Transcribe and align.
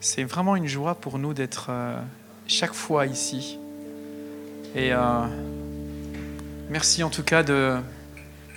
C'est 0.00 0.22
vraiment 0.22 0.54
une 0.54 0.68
joie 0.68 0.94
pour 0.94 1.18
nous 1.18 1.34
d'être 1.34 1.66
euh, 1.70 2.00
chaque 2.46 2.72
fois 2.72 3.06
ici. 3.06 3.58
Et 4.76 4.92
euh, 4.92 5.26
merci 6.70 7.02
en 7.02 7.10
tout 7.10 7.24
cas 7.24 7.42
de 7.42 7.76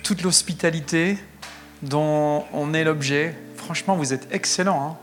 toute 0.04 0.22
l'hospitalité 0.22 1.18
dont 1.82 2.44
on 2.52 2.72
est 2.74 2.84
l'objet. 2.84 3.34
Franchement, 3.56 3.96
vous 3.96 4.12
êtes 4.12 4.28
excellent 4.30 4.90
hein, 4.92 4.96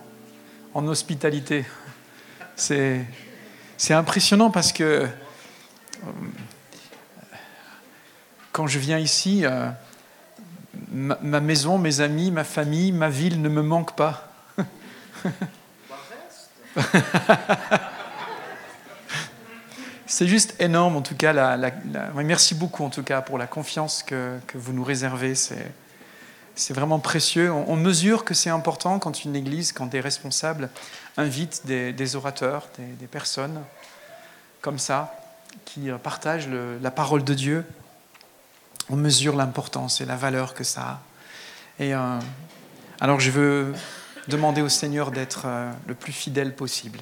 en 0.74 0.88
hospitalité. 0.88 1.66
C'est, 2.56 3.06
impressionnant 3.90 4.50
parce 4.50 4.72
que 4.72 4.84
euh, 4.84 5.08
quand 8.54 8.68
je 8.68 8.80
viens 8.80 8.98
ici, 8.98 9.44
ma 10.94 11.40
maison, 11.42 11.78
mes 11.78 12.00
amis, 12.00 12.32
ma 12.32 12.46
famille, 12.46 12.94
ma 12.94 13.10
ville 13.10 13.42
ne 13.42 13.50
me 13.50 13.62
manquent 13.62 13.98
pas. 13.98 14.32
C'est 20.08 20.28
juste 20.28 20.56
énorme, 20.60 20.96
en 20.98 21.02
tout 21.02 21.16
cas. 21.16 21.56
Merci 22.16 22.56
beaucoup, 22.56 22.84
en 22.84 22.90
tout 22.90 23.04
cas, 23.04 23.22
pour 23.22 23.38
la 23.38 23.46
confiance 23.46 24.02
que, 24.04 24.40
vous 24.56 24.74
nous 24.74 24.84
réservez. 24.84 25.36
C'est 25.36 26.74
vraiment 26.74 27.00
précieux. 27.00 27.52
On, 27.52 27.76
mesure 27.76 28.26
que 28.26 28.34
c'est 28.34 28.50
important 28.50 28.98
quand 28.98 29.24
une 29.24 29.36
église, 29.36 29.72
quand 29.72 29.86
des 29.86 30.00
responsables 30.00 30.70
invitent 31.16 31.66
des, 31.66 32.16
orateurs, 32.16 32.68
des, 32.78 33.08
personnes 33.08 33.62
comme 34.62 34.80
ça, 34.80 35.16
qui 35.66 35.90
partagent 36.04 36.50
la 36.50 36.92
parole 36.92 37.24
de 37.24 37.34
Dieu. 37.36 37.66
On 38.90 38.96
mesure 38.96 39.36
l'importance 39.36 40.02
et 40.02 40.06
la 40.06 40.16
valeur 40.16 40.56
que 40.56 40.64
ça 40.64 40.82
a. 40.82 41.00
Et 41.80 41.94
euh, 41.94 42.20
alors, 43.00 43.20
je 43.20 43.32
veux 43.32 43.74
demander 44.28 44.62
au 44.62 44.70
Seigneur 44.70 45.12
d'être 45.12 45.44
euh, 45.46 45.72
le 45.88 45.96
plus 45.96 46.14
fidèle 46.14 46.56
possible 46.56 47.00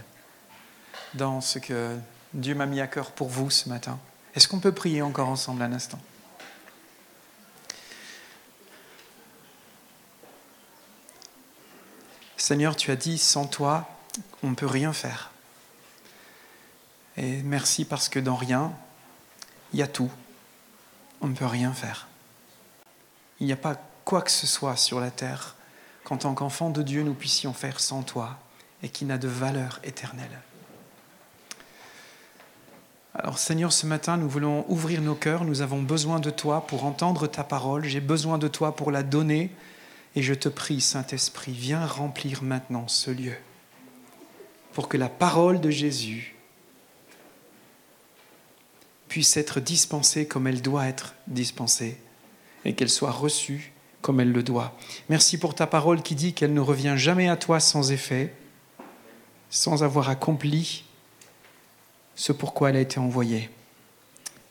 dans 1.14 1.42
ce 1.42 1.60
que 1.60 1.98
Dieu 2.34 2.56
m'a 2.56 2.66
mis 2.66 2.82
à 2.82 2.88
cœur 2.88 3.12
pour 3.12 3.30
vous 3.30 3.50
ce 3.50 3.70
matin. 3.70 4.00
Est-ce 4.36 4.48
qu'on 4.48 4.60
peut 4.60 4.72
prier 4.72 5.02
encore 5.02 5.30
ensemble 5.30 5.62
un 5.62 5.74
instant? 5.74 6.00
Seigneur, 12.38 12.76
tu 12.76 12.92
as 12.92 12.96
dit, 12.96 13.18
sans 13.18 13.46
toi, 13.46 13.90
on 14.44 14.52
ne 14.52 14.56
peut 14.56 14.68
rien 14.68 14.94
faire. 14.94 15.32
Et 17.18 17.42
merci 17.42 17.84
parce 17.84 18.08
que 18.08 18.20
dans 18.20 18.36
rien, 18.36 18.72
il 19.74 19.80
y 19.80 19.82
a 19.84 19.88
tout. 19.88 20.12
On 21.20 21.28
ne 21.28 21.36
peut 21.36 21.46
rien 21.46 21.74
faire. 21.74 22.08
Il 23.40 23.48
n'y 23.48 23.54
a 23.54 23.58
pas 23.58 23.76
quoi 24.06 24.22
que 24.22 24.32
ce 24.32 24.48
soit 24.48 24.78
sur 24.78 25.02
la 25.02 25.12
terre 25.12 25.57
qu'en 26.08 26.16
tant 26.16 26.34
qu'enfant 26.34 26.70
de 26.70 26.84
Dieu, 26.84 27.04
nous 27.04 27.14
puissions 27.14 27.52
faire 27.52 27.82
sans 27.82 28.02
toi 28.02 28.40
et 28.82 28.88
qui 28.88 29.04
n'a 29.04 29.18
de 29.18 29.28
valeur 29.28 29.82
éternelle. 29.84 30.40
Alors 33.14 33.38
Seigneur, 33.38 33.74
ce 33.74 33.86
matin, 33.86 34.16
nous 34.16 34.30
voulons 34.30 34.64
ouvrir 34.70 35.02
nos 35.02 35.16
cœurs, 35.16 35.44
nous 35.44 35.60
avons 35.60 35.82
besoin 35.82 36.22
de 36.22 36.30
toi 36.30 36.66
pour 36.66 36.86
entendre 36.86 37.28
ta 37.28 37.44
parole, 37.44 37.84
j'ai 37.84 38.00
besoin 38.00 38.38
de 38.38 38.48
toi 38.48 38.74
pour 38.74 38.90
la 38.90 39.04
donner, 39.04 39.52
et 40.16 40.22
je 40.22 40.34
te 40.34 40.48
prie, 40.48 40.80
Saint-Esprit, 40.80 41.52
viens 41.52 41.86
remplir 41.86 42.42
maintenant 42.42 42.88
ce 42.88 43.12
lieu, 43.12 43.36
pour 44.72 44.88
que 44.88 44.96
la 44.96 45.10
parole 45.10 45.60
de 45.60 45.72
Jésus 45.72 46.36
puisse 49.10 49.36
être 49.36 49.60
dispensée 49.60 50.26
comme 50.26 50.48
elle 50.48 50.62
doit 50.62 50.88
être 50.88 51.16
dispensée, 51.28 52.00
et 52.64 52.76
qu'elle 52.76 52.90
soit 52.90 53.12
reçue 53.12 53.74
comme 54.02 54.20
elle 54.20 54.32
le 54.32 54.44
doit. 54.44 54.78
Merci 55.10 55.38
pour 55.38 55.56
ta 55.56 55.68
parole 55.68 56.02
qui 56.02 56.16
dit 56.16 56.34
qu'elle 56.34 56.54
ne 56.54 56.62
revient 56.62 56.96
jamais 56.98 57.30
à 57.30 57.38
toi 57.38 57.60
sans 57.60 57.92
effet, 57.92 58.34
sans 59.50 59.84
avoir 59.84 60.10
accompli 60.10 60.86
ce 62.16 62.32
pourquoi 62.32 62.70
elle 62.70 62.78
a 62.78 62.82
été 62.82 63.00
envoyée. 63.00 63.50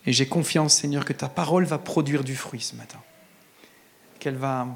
Et 0.07 0.13
j'ai 0.13 0.27
confiance, 0.27 0.75
Seigneur, 0.75 1.05
que 1.05 1.13
ta 1.13 1.29
parole 1.29 1.65
va 1.65 1.79
produire 1.79 2.23
du 2.23 2.37
fruit 2.37 2.61
ce 2.61 2.77
matin, 2.77 3.01
qu'elle 4.21 4.37
va 4.37 4.69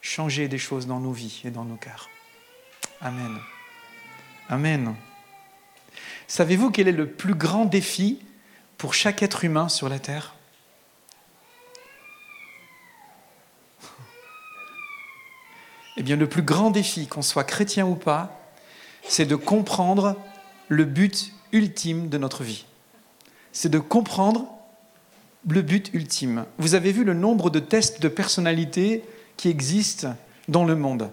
changer 0.00 0.48
des 0.48 0.58
choses 0.58 0.86
dans 0.86 0.98
nos 0.98 1.12
vies 1.12 1.42
et 1.44 1.50
dans 1.50 1.64
nos 1.64 1.76
cœurs. 1.76 2.10
Amen. 3.00 3.38
Amen. 4.48 4.94
Savez-vous 6.26 6.70
quel 6.70 6.88
est 6.88 6.92
le 6.92 7.08
plus 7.08 7.34
grand 7.34 7.64
défi 7.64 8.20
pour 8.76 8.94
chaque 8.94 9.22
être 9.22 9.44
humain 9.44 9.68
sur 9.68 9.88
la 9.88 9.98
terre? 9.98 10.34
Eh 15.96 16.02
bien, 16.02 16.16
le 16.16 16.28
plus 16.28 16.42
grand 16.42 16.70
défi, 16.70 17.06
qu'on 17.06 17.22
soit 17.22 17.44
chrétien 17.44 17.86
ou 17.86 17.94
pas, 17.94 18.40
c'est 19.06 19.26
de 19.26 19.36
comprendre 19.36 20.16
le 20.68 20.84
but 20.84 21.32
ultime 21.52 22.08
de 22.08 22.18
notre 22.18 22.44
vie. 22.44 22.64
C'est 23.52 23.68
de 23.68 23.78
comprendre 23.78 24.46
le 25.48 25.62
but 25.62 25.90
ultime. 25.92 26.46
Vous 26.58 26.74
avez 26.74 26.92
vu 26.92 27.04
le 27.04 27.14
nombre 27.14 27.50
de 27.50 27.58
tests 27.58 28.00
de 28.00 28.08
personnalité 28.08 29.04
qui 29.36 29.48
existent 29.48 30.14
dans 30.48 30.64
le 30.64 30.76
monde. 30.76 31.10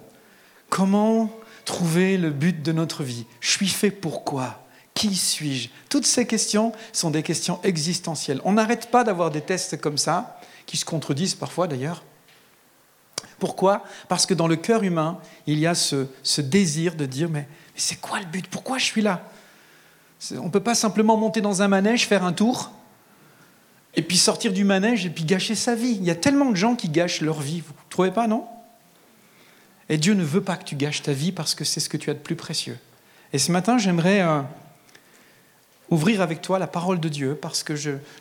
Comment 0.69 1.31
trouver 1.66 2.18
le 2.18 2.29
but 2.29 2.62
de 2.62 2.72
notre 2.72 3.03
vie? 3.03 3.25
Je 3.41 3.50
suis 3.50 3.68
fait 3.68 3.91
pourquoi 3.91 4.66
Qui 4.94 5.16
suis-je? 5.16 5.69
Toutes 5.89 6.06
ces 6.06 6.25
questions 6.25 6.72
sont 6.94 7.09
des 7.09 7.23
questions 7.23 7.59
existentielles. 7.63 8.41
On 8.45 8.53
n'arrête 8.53 8.91
pas 8.91 9.03
d'avoir 9.03 9.31
des 9.31 9.41
tests 9.41 9.81
comme 9.81 9.97
ça, 9.97 10.39
qui 10.66 10.78
se 10.78 10.85
contredisent 10.85 11.35
parfois 11.35 11.68
d'ailleurs. 11.68 12.03
Pourquoi? 13.40 13.84
Parce 14.07 14.25
que 14.25 14.34
dans 14.34 14.47
le 14.47 14.56
cœur 14.56 14.84
humain, 14.84 15.19
il 15.47 15.59
y 15.59 15.68
a 15.68 15.75
ce, 15.75 16.07
désir 16.40 16.96
de 16.96 17.06
dire, 17.06 17.30
mais 17.30 17.47
c'est 17.75 18.00
quoi 18.00 18.19
le 18.19 18.25
but? 18.25 18.47
Pourquoi 18.47 18.78
je 18.78 18.85
suis 18.85 19.02
là? 19.02 19.24
On 20.38 20.46
ne 20.46 20.50
peut 20.50 20.59
pas 20.59 20.75
simplement 20.75 21.16
monter 21.16 21.41
dans 21.41 21.62
un 21.62 21.68
manège, 21.68 22.07
faire 22.07 22.24
un 22.24 22.34
tour, 22.34 22.72
et 23.96 24.02
puis 24.02 24.18
sortir 24.18 24.53
du 24.53 24.63
manège 24.63 25.06
et 25.06 25.09
puis 25.09 25.24
gâcher 25.24 25.56
sa 25.56 25.75
vie. 25.75 25.97
Il 26.00 26.03
y 26.03 26.12
a 26.12 26.16
tellement 26.16 26.52
de 26.52 26.56
gens 26.56 26.75
qui 26.75 26.90
gâchent 26.90 27.22
leur 27.22 27.41
vie, 27.41 27.62
vous 27.62 27.74
ne 27.74 27.90
trouvez 27.90 28.12
pas, 28.12 28.28
non? 28.28 28.46
Et 29.88 29.97
Dieu 29.97 30.13
ne 30.13 30.24
veut 30.24 30.41
pas 30.41 30.56
que 30.56 30.63
tu 30.63 30.75
gâches 30.75 31.01
ta 31.01 31.13
vie 31.13 31.31
parce 31.31 31.56
que 31.56 31.63
c'est 31.63 31.80
ce 31.80 31.90
que 31.90 31.97
tu 31.97 32.09
as 32.09 32.13
de 32.13 32.19
plus 32.19 32.36
précieux. 32.36 32.78
Et 33.34 33.40
ce 33.40 33.51
matin, 33.51 33.78
j'aimerais 33.78 34.22
euh, 34.22 34.41
ouvrir 35.90 36.22
avec 36.22 36.41
toi 36.41 36.59
la 36.59 36.68
parole 36.68 37.00
de 37.00 37.09
Dieu 37.09 37.36
parce 37.36 37.63
que 37.63 37.74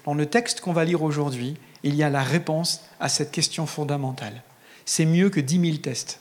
dans 0.05 0.15
le 0.15 0.27
texte 0.27 0.61
qu'on 0.61 0.73
va 0.73 0.85
lire 0.85 1.03
aujourd'hui, 1.03 1.57
il 1.83 1.95
y 1.95 2.03
a 2.03 2.11
la 2.11 2.23
réponse 2.23 2.81
à 3.01 3.09
cette 3.09 3.31
question 3.31 3.67
fondamentale. 3.67 4.43
C'est 4.89 5.05
mieux 5.05 5.29
que 5.29 5.39
dix 5.39 5.59
mille 5.59 5.83
tests. 5.83 6.19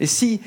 Et 0.00 0.06
si 0.06 0.40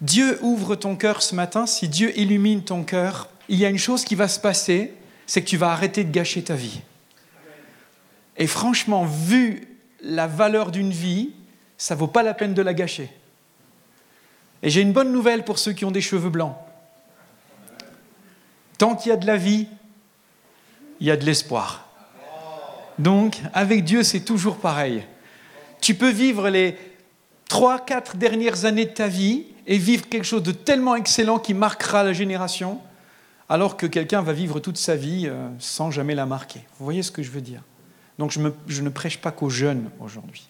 Dieu 0.00 0.38
ouvre 0.42 0.76
ton 0.76 0.94
cœur 0.94 1.22
ce 1.22 1.34
matin, 1.34 1.66
si 1.66 1.88
Dieu 1.88 2.16
illumine 2.16 2.62
ton 2.62 2.84
cœur, 2.84 3.28
il 3.48 3.58
y 3.58 3.66
a 3.66 3.68
une 3.68 3.78
chose 3.78 4.04
qui 4.04 4.14
va 4.14 4.28
se 4.28 4.38
passer, 4.38 4.94
c'est 5.26 5.42
que 5.42 5.48
tu 5.48 5.56
vas 5.56 5.72
arrêter 5.72 6.04
de 6.04 6.12
gâcher 6.12 6.44
ta 6.44 6.54
vie. 6.54 6.82
Et 8.36 8.46
franchement, 8.46 9.04
vu 9.04 9.66
la 10.00 10.28
valeur 10.28 10.70
d'une 10.70 10.92
vie, 10.92 11.32
ça 11.78 11.96
vaut 11.96 12.06
pas 12.06 12.22
la 12.22 12.34
peine 12.34 12.54
de 12.54 12.62
la 12.62 12.72
gâcher. 12.72 13.10
Et 14.62 14.70
j'ai 14.70 14.82
une 14.82 14.92
bonne 14.92 15.10
nouvelle 15.10 15.44
pour 15.44 15.58
ceux 15.58 15.72
qui 15.72 15.84
ont 15.84 15.90
des 15.90 16.00
cheveux 16.00 16.30
blancs. 16.30 16.54
Tant 18.78 18.94
qu'il 18.94 19.10
y 19.10 19.12
a 19.12 19.16
de 19.16 19.26
la 19.26 19.36
vie, 19.36 19.66
il 21.00 21.08
y 21.08 21.10
a 21.10 21.16
de 21.16 21.24
l'espoir. 21.24 21.88
Donc, 23.00 23.40
avec 23.52 23.82
Dieu, 23.82 24.04
c'est 24.04 24.20
toujours 24.20 24.58
pareil. 24.58 25.04
Tu 25.84 25.94
peux 25.94 26.10
vivre 26.10 26.48
les 26.48 26.78
trois, 27.46 27.78
quatre 27.78 28.16
dernières 28.16 28.64
années 28.64 28.86
de 28.86 28.92
ta 28.92 29.06
vie 29.06 29.44
et 29.66 29.76
vivre 29.76 30.08
quelque 30.08 30.24
chose 30.24 30.42
de 30.42 30.50
tellement 30.50 30.96
excellent 30.96 31.38
qui 31.38 31.52
marquera 31.52 32.02
la 32.02 32.14
génération, 32.14 32.80
alors 33.50 33.76
que 33.76 33.84
quelqu'un 33.84 34.22
va 34.22 34.32
vivre 34.32 34.60
toute 34.60 34.78
sa 34.78 34.96
vie 34.96 35.26
euh, 35.26 35.46
sans 35.58 35.90
jamais 35.90 36.14
la 36.14 36.24
marquer. 36.24 36.60
Vous 36.78 36.86
voyez 36.86 37.02
ce 37.02 37.10
que 37.10 37.22
je 37.22 37.30
veux 37.30 37.42
dire? 37.42 37.60
Donc 38.18 38.30
je, 38.30 38.80
ne 38.80 38.88
prêche 38.88 39.18
pas 39.18 39.30
qu'aux 39.30 39.50
jeunes 39.50 39.90
aujourd'hui. 40.00 40.48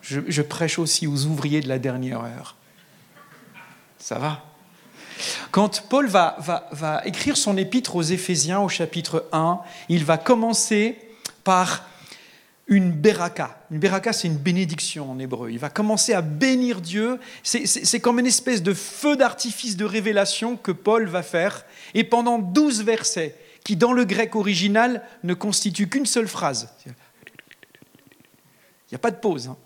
Je, 0.00 0.40
prêche 0.40 0.78
aussi 0.78 1.06
aux 1.06 1.26
ouvriers 1.26 1.60
de 1.60 1.68
la 1.68 1.78
dernière 1.78 2.24
heure. 2.24 2.56
Ça 3.98 4.18
va? 4.18 4.46
Quand 5.50 5.82
Paul 5.90 6.06
va, 6.06 6.38
va 6.72 7.02
écrire 7.04 7.36
son 7.36 7.58
épître 7.58 7.96
aux 7.96 8.02
Éphésiens 8.02 8.60
au 8.60 8.70
chapitre 8.70 9.28
1, 9.32 9.60
il 9.90 10.06
va 10.06 10.16
commencer 10.16 10.96
par 11.44 11.84
une 12.66 12.92
beraka. 12.92 13.58
Une 13.70 13.78
beraka, 13.78 14.12
c'est 14.12 14.28
une 14.28 14.38
bénédiction 14.38 15.10
en 15.10 15.18
hébreu. 15.18 15.50
Il 15.50 15.58
va 15.58 15.68
commencer 15.68 16.14
à 16.14 16.22
bénir 16.22 16.80
Dieu. 16.80 17.18
C'est 17.42 18.00
comme 18.00 18.18
une 18.18 18.26
espèce 18.26 18.62
de 18.62 18.72
feu 18.72 19.16
d'artifice 19.16 19.76
de 19.76 19.84
révélation 19.84 20.56
que 20.56 20.72
Paul 20.72 21.06
va 21.06 21.22
faire. 21.22 21.66
Et 21.92 22.04
pendant 22.04 22.38
douze 22.38 22.82
versets, 22.82 23.36
qui 23.64 23.76
dans 23.76 23.92
le 23.92 24.04
grec 24.04 24.34
original 24.34 25.02
ne 25.24 25.34
constituent 25.34 25.88
qu'une 25.88 26.06
seule 26.06 26.28
phrase. 26.28 26.68
Il 26.86 26.92
n'y 28.92 28.96
a 28.96 28.98
pas 28.98 29.10
de 29.10 29.16
pause. 29.16 29.48
Hein. 29.48 29.56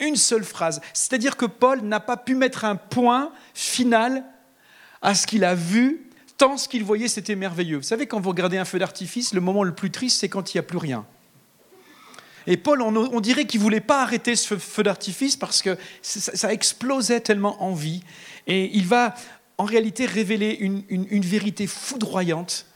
Une 0.00 0.16
seule 0.16 0.44
phrase. 0.44 0.80
C'est-à-dire 0.92 1.36
que 1.36 1.46
Paul 1.46 1.80
n'a 1.82 2.00
pas 2.00 2.16
pu 2.18 2.34
mettre 2.34 2.64
un 2.64 2.76
point 2.76 3.32
final 3.54 4.24
à 5.00 5.14
ce 5.14 5.26
qu'il 5.26 5.44
a 5.44 5.54
vu, 5.54 6.10
tant 6.36 6.56
ce 6.58 6.68
qu'il 6.68 6.84
voyait, 6.84 7.08
c'était 7.08 7.36
merveilleux. 7.36 7.76
Vous 7.78 7.82
savez, 7.82 8.06
quand 8.06 8.20
vous 8.20 8.30
regardez 8.30 8.58
un 8.58 8.64
feu 8.64 8.78
d'artifice, 8.78 9.32
le 9.32 9.40
moment 9.40 9.62
le 9.62 9.74
plus 9.74 9.90
triste, 9.90 10.20
c'est 10.20 10.28
quand 10.28 10.52
il 10.52 10.56
n'y 10.56 10.60
a 10.60 10.62
plus 10.62 10.78
rien. 10.78 11.06
Et 12.46 12.56
Paul, 12.56 12.80
on, 12.80 13.20
dirait 13.20 13.46
qu'il 13.46 13.60
voulait 13.60 13.80
pas 13.80 14.02
arrêter 14.02 14.36
ce 14.36 14.56
feu 14.56 14.82
d'artifice 14.82 15.36
parce 15.36 15.62
que 15.62 15.76
ça, 16.02 16.52
explosait 16.52 17.20
tellement 17.20 17.62
en 17.62 17.74
vie. 17.74 18.02
Et 18.46 18.70
il 18.76 18.86
va 18.86 19.14
en 19.58 19.64
réalité 19.64 20.06
révéler 20.06 20.56
une, 20.60 21.20
vérité 21.22 21.66
foudroyante. 21.66 22.66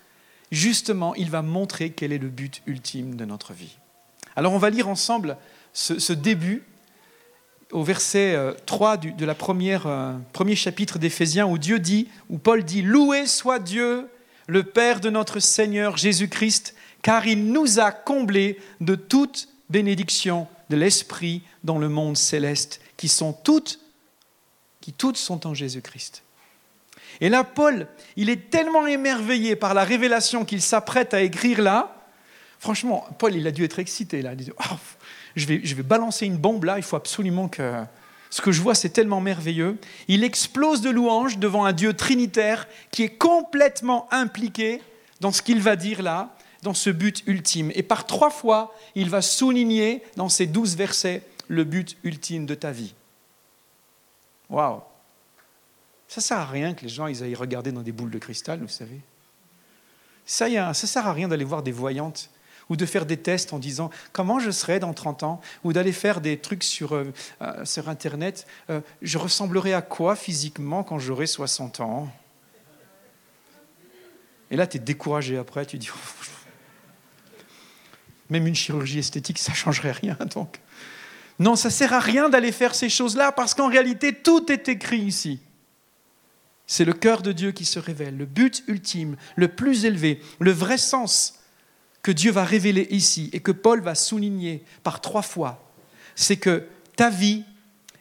Justement, 0.51 1.15
il 1.15 1.31
va 1.31 1.43
montrer 1.43 1.91
quel 1.91 2.13
est 2.13 2.19
le 2.19 2.29
but 2.29 2.63
ultime 2.67 3.15
de 3.15 3.25
notre 3.25 3.53
vie. 3.53 3.77
Alors 4.35 4.53
on 4.53 4.59
va 4.59 4.71
lire 4.71 4.89
ensemble 4.89 5.37
ce, 5.73 6.13
début 6.13 6.65
au 7.71 7.85
verset 7.85 8.37
3 8.67 8.93
euh, 8.93 8.97
du, 8.97 9.13
de 9.13 9.25
la 9.25 9.37
première, 9.37 9.87
euh, 9.87 10.15
premier 10.33 10.57
chapitre 10.57 10.99
d'Éphésiens 10.99 11.47
où 11.47 11.59
Dieu 11.59 11.79
dit, 11.79 12.09
où 12.29 12.39
Paul 12.39 12.65
dit, 12.65 12.83
Loué 12.83 13.27
soit 13.27 13.61
Dieu, 13.61 14.09
le 14.49 14.65
Père 14.65 15.01
de 15.01 15.11
notre 15.11 15.39
Seigneur 15.39 15.97
Jésus-Christ, 15.97 16.75
car 17.03 17.27
il 17.27 17.53
nous 17.53 17.79
a 17.79 17.93
comblés 17.93 18.59
de 18.81 18.97
toute 18.97 19.49
bénédiction 19.71 20.47
de 20.69 20.77
l'Esprit 20.77 21.43
dans 21.65 21.79
le 21.79 21.89
monde 21.89 22.17
céleste, 22.17 22.81
qui 22.97 23.09
sont 23.09 23.33
toutes, 23.33 23.81
qui 24.81 24.93
toutes 24.93 25.17
sont 25.17 25.47
en 25.47 25.55
Jésus-Christ. 25.55 26.23
Et 27.21 27.29
là, 27.29 27.45
Paul, 27.45 27.87
il 28.17 28.31
est 28.31 28.51
tellement 28.51 28.87
émerveillé 28.87 29.57
par 29.57 29.75
la 29.75 29.85
révélation 29.85 30.45
qu'il 30.45 30.63
s'apprête 30.63 31.15
à 31.15 31.23
écrire 31.23 31.61
là. 31.61 31.97
Franchement, 32.59 33.07
Paul, 33.19 33.35
il 33.35 33.47
a 33.47 33.51
dû 33.51 33.65
être 33.65 33.79
excité 33.79 34.23
là. 34.23 34.33
Il 34.33 34.45
dit, 34.45 34.53
oh, 34.59 34.77
je, 35.35 35.47
vais, 35.47 35.61
je 35.65 35.75
vais 35.75 35.83
balancer 35.83 36.27
une 36.27 36.37
bombe 36.37 36.65
là, 36.65 36.77
il 36.77 36.83
faut 36.83 36.97
absolument 36.97 37.49
que... 37.49 37.83
Ce 38.33 38.41
que 38.41 38.53
je 38.53 38.63
vois, 38.63 38.77
c'est 38.77 38.91
tellement 38.91 39.21
merveilleux. 39.21 39.77
Il 40.07 40.23
explose 40.23 40.83
de 40.83 40.91
louanges 40.91 41.39
devant 41.39 41.65
un 41.65 41.73
Dieu 41.73 41.95
trinitaire 41.95 42.69
qui 42.93 43.03
est 43.03 43.17
complètement 43.17 44.07
impliqué 44.13 44.81
dans 45.19 45.33
ce 45.33 45.43
qu'il 45.43 45.61
va 45.61 45.75
dire 45.75 46.01
là 46.01 46.33
dans 46.63 46.75
ce 46.75 46.91
but 46.91 47.23
ultime. 47.27 47.71
Et 47.75 47.83
par 47.83 48.07
trois 48.07 48.31
fois, 48.31 48.75
il 48.95 49.11
va 49.11 49.23
souligner 49.23 50.03
dans 50.17 50.29
ces 50.29 50.47
douze 50.47 50.77
versets 50.77 51.23
le 51.49 51.65
but 51.65 51.97
ultime 52.05 52.47
de 52.47 52.55
ta 52.55 52.71
vie. 52.71 52.95
Waouh 54.49 54.81
Ça 56.09 56.21
ne 56.21 56.23
sert 56.23 56.39
à 56.39 56.47
rien 56.47 56.75
que 56.75 56.83
les 56.83 56.89
gens 56.89 57.05
aillent 57.05 57.35
regarder 57.35 57.73
dans 57.73 57.83
des 57.83 57.93
boules 57.93 58.11
de 58.11 58.19
cristal, 58.19 58.61
vous 58.61 58.69
savez. 58.69 59.01
Ça 60.27 60.49
ne 60.49 60.73
sert 60.73 61.07
à 61.07 61.13
rien 61.13 61.29
d'aller 61.29 61.45
voir 61.45 61.63
des 61.63 61.73
voyantes 61.73 62.31
ou 62.71 62.77
de 62.77 62.87
faire 62.87 63.05
des 63.05 63.17
tests 63.17 63.53
en 63.53 63.59
disant 63.59 63.91
comment 64.13 64.39
je 64.39 64.51
serai 64.51 64.79
dans 64.79 64.95
30 64.95 65.25
ans, 65.25 65.41
ou 65.65 65.73
d'aller 65.75 65.93
faire 65.93 66.21
des 66.21 66.39
trucs 66.39 66.63
sur, 66.63 66.95
euh, 66.95 67.13
euh, 67.43 67.65
sur 67.65 67.89
Internet, 67.89 68.47
euh, 68.71 68.81
je 69.03 69.19
ressemblerai 69.19 69.75
à 69.75 69.83
quoi 69.83 70.17
physiquement 70.17 70.85
quand 70.85 70.99
j'aurai 70.99 71.27
60 71.27 71.81
ans? 71.81 72.09
Et 74.53 74.57
là, 74.57 74.67
tu 74.67 74.77
es 74.77 74.81
découragé 74.81 75.37
après, 75.37 75.67
tu 75.67 75.79
dis, 75.79 75.91
oh, 75.95 75.99
même 78.31 78.47
une 78.47 78.55
chirurgie 78.55 78.99
esthétique, 79.01 79.39
ça 79.39 79.53
ne 79.53 79.57
changerait 79.57 79.93
rien. 79.93 80.17
Donc. 80.35 80.61
Non, 81.39 81.57
ça 81.57 81.69
ne 81.69 81.73
sert 81.73 81.93
à 81.95 82.01
rien 82.01 82.29
d'aller 82.29 82.53
faire 82.53 82.75
ces 82.75 82.89
choses-là 82.89 83.33
parce 83.33 83.55
qu'en 83.55 83.69
réalité, 83.69 84.15
tout 84.15 84.53
est 84.53 84.69
écrit 84.69 85.01
ici. 85.01 85.41
C'est 86.67 86.85
le 86.85 86.93
cœur 86.93 87.23
de 87.23 87.33
Dieu 87.33 87.51
qui 87.51 87.65
se 87.65 87.79
révèle, 87.79 88.17
le 88.17 88.27
but 88.27 88.63
ultime, 88.69 89.17
le 89.37 89.49
plus 89.49 89.85
élevé, 89.85 90.21
le 90.39 90.53
vrai 90.53 90.79
sens 90.79 91.41
que 92.03 92.13
Dieu 92.13 92.31
va 92.31 92.45
révéler 92.45 92.87
ici 92.91 93.31
et 93.33 93.41
que 93.41 93.53
Paul 93.53 93.81
va 93.81 93.95
souligner 93.95 94.63
par 94.83 95.01
trois 95.01 95.23
fois. 95.23 95.73
C'est 96.15 96.37
que 96.37 96.67
ta 96.95 97.11
vie 97.11 97.45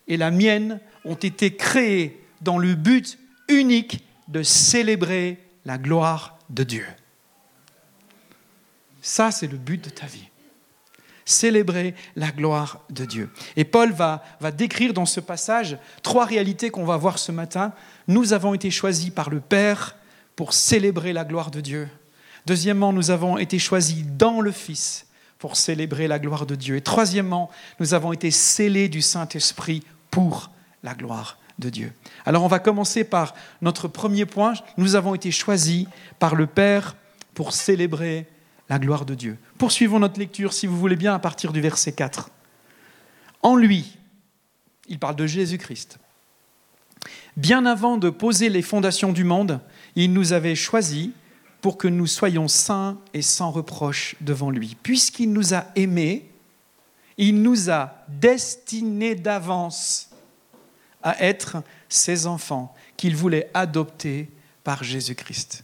et 0.07 0.17
la 0.17 0.31
mienne 0.31 0.79
ont 1.05 1.15
été 1.15 1.55
créées 1.55 2.21
dans 2.41 2.57
le 2.57 2.75
but 2.75 3.17
unique 3.47 4.05
de 4.27 4.43
célébrer 4.43 5.39
la 5.65 5.77
gloire 5.77 6.37
de 6.49 6.63
Dieu. 6.63 6.85
Ça, 9.01 9.31
c'est 9.31 9.47
le 9.47 9.57
but 9.57 9.83
de 9.83 9.89
ta 9.89 10.05
vie. 10.05 10.27
Célébrer 11.25 11.93
la 12.15 12.31
gloire 12.31 12.81
de 12.89 13.05
Dieu. 13.05 13.29
Et 13.55 13.63
Paul 13.63 13.91
va, 13.91 14.23
va 14.39 14.51
décrire 14.51 14.93
dans 14.93 15.05
ce 15.05 15.19
passage 15.19 15.77
trois 16.01 16.25
réalités 16.25 16.71
qu'on 16.71 16.85
va 16.85 16.97
voir 16.97 17.19
ce 17.19 17.31
matin. 17.31 17.71
Nous 18.07 18.33
avons 18.33 18.53
été 18.53 18.71
choisis 18.71 19.11
par 19.11 19.29
le 19.29 19.39
Père 19.39 19.95
pour 20.35 20.53
célébrer 20.53 21.13
la 21.13 21.25
gloire 21.25 21.51
de 21.51 21.61
Dieu. 21.61 21.87
Deuxièmement, 22.45 22.93
nous 22.93 23.11
avons 23.11 23.37
été 23.37 23.59
choisis 23.59 24.05
dans 24.17 24.41
le 24.41 24.51
Fils 24.51 25.05
pour 25.37 25.55
célébrer 25.55 26.07
la 26.07 26.19
gloire 26.19 26.45
de 26.45 26.55
Dieu. 26.55 26.75
Et 26.77 26.81
troisièmement, 26.81 27.49
nous 27.79 27.93
avons 27.93 28.11
été 28.11 28.31
scellés 28.31 28.89
du 28.89 29.01
Saint-Esprit 29.01 29.83
pour 30.11 30.51
la 30.83 30.93
gloire 30.93 31.37
de 31.59 31.69
Dieu. 31.69 31.93
Alors 32.25 32.43
on 32.43 32.47
va 32.47 32.59
commencer 32.59 33.03
par 33.03 33.35
notre 33.61 33.87
premier 33.87 34.25
point. 34.25 34.53
Nous 34.77 34.95
avons 34.95 35.13
été 35.13 35.31
choisis 35.31 35.87
par 36.17 36.35
le 36.35 36.47
Père 36.47 36.95
pour 37.33 37.53
célébrer 37.53 38.27
la 38.69 38.79
gloire 38.79 39.05
de 39.05 39.15
Dieu. 39.15 39.37
Poursuivons 39.57 39.99
notre 39.99 40.19
lecture, 40.19 40.53
si 40.53 40.67
vous 40.67 40.77
voulez 40.77 40.95
bien, 40.95 41.15
à 41.15 41.19
partir 41.19 41.51
du 41.51 41.59
verset 41.59 41.91
4. 41.91 42.29
En 43.41 43.55
lui, 43.55 43.97
il 44.87 44.99
parle 44.99 45.15
de 45.15 45.25
Jésus-Christ. 45.25 45.99
Bien 47.35 47.65
avant 47.65 47.97
de 47.97 48.09
poser 48.09 48.49
les 48.49 48.61
fondations 48.61 49.11
du 49.11 49.23
monde, 49.23 49.59
il 49.95 50.13
nous 50.13 50.33
avait 50.33 50.55
choisis 50.55 51.09
pour 51.61 51.77
que 51.77 51.87
nous 51.87 52.07
soyons 52.07 52.47
saints 52.47 52.99
et 53.13 53.21
sans 53.21 53.51
reproche 53.51 54.15
devant 54.21 54.49
lui. 54.49 54.77
Puisqu'il 54.81 55.31
nous 55.31 55.53
a 55.53 55.65
aimés, 55.75 56.29
il 57.17 57.41
nous 57.41 57.69
a 57.69 58.05
destinés 58.07 59.15
d'avance 59.15 60.09
à 61.01 61.21
être 61.23 61.63
ses 61.87 62.27
enfants 62.27 62.73
qu'il 62.97 63.15
voulait 63.15 63.49
adopter 63.53 64.29
par 64.63 64.83
Jésus-Christ. 64.83 65.63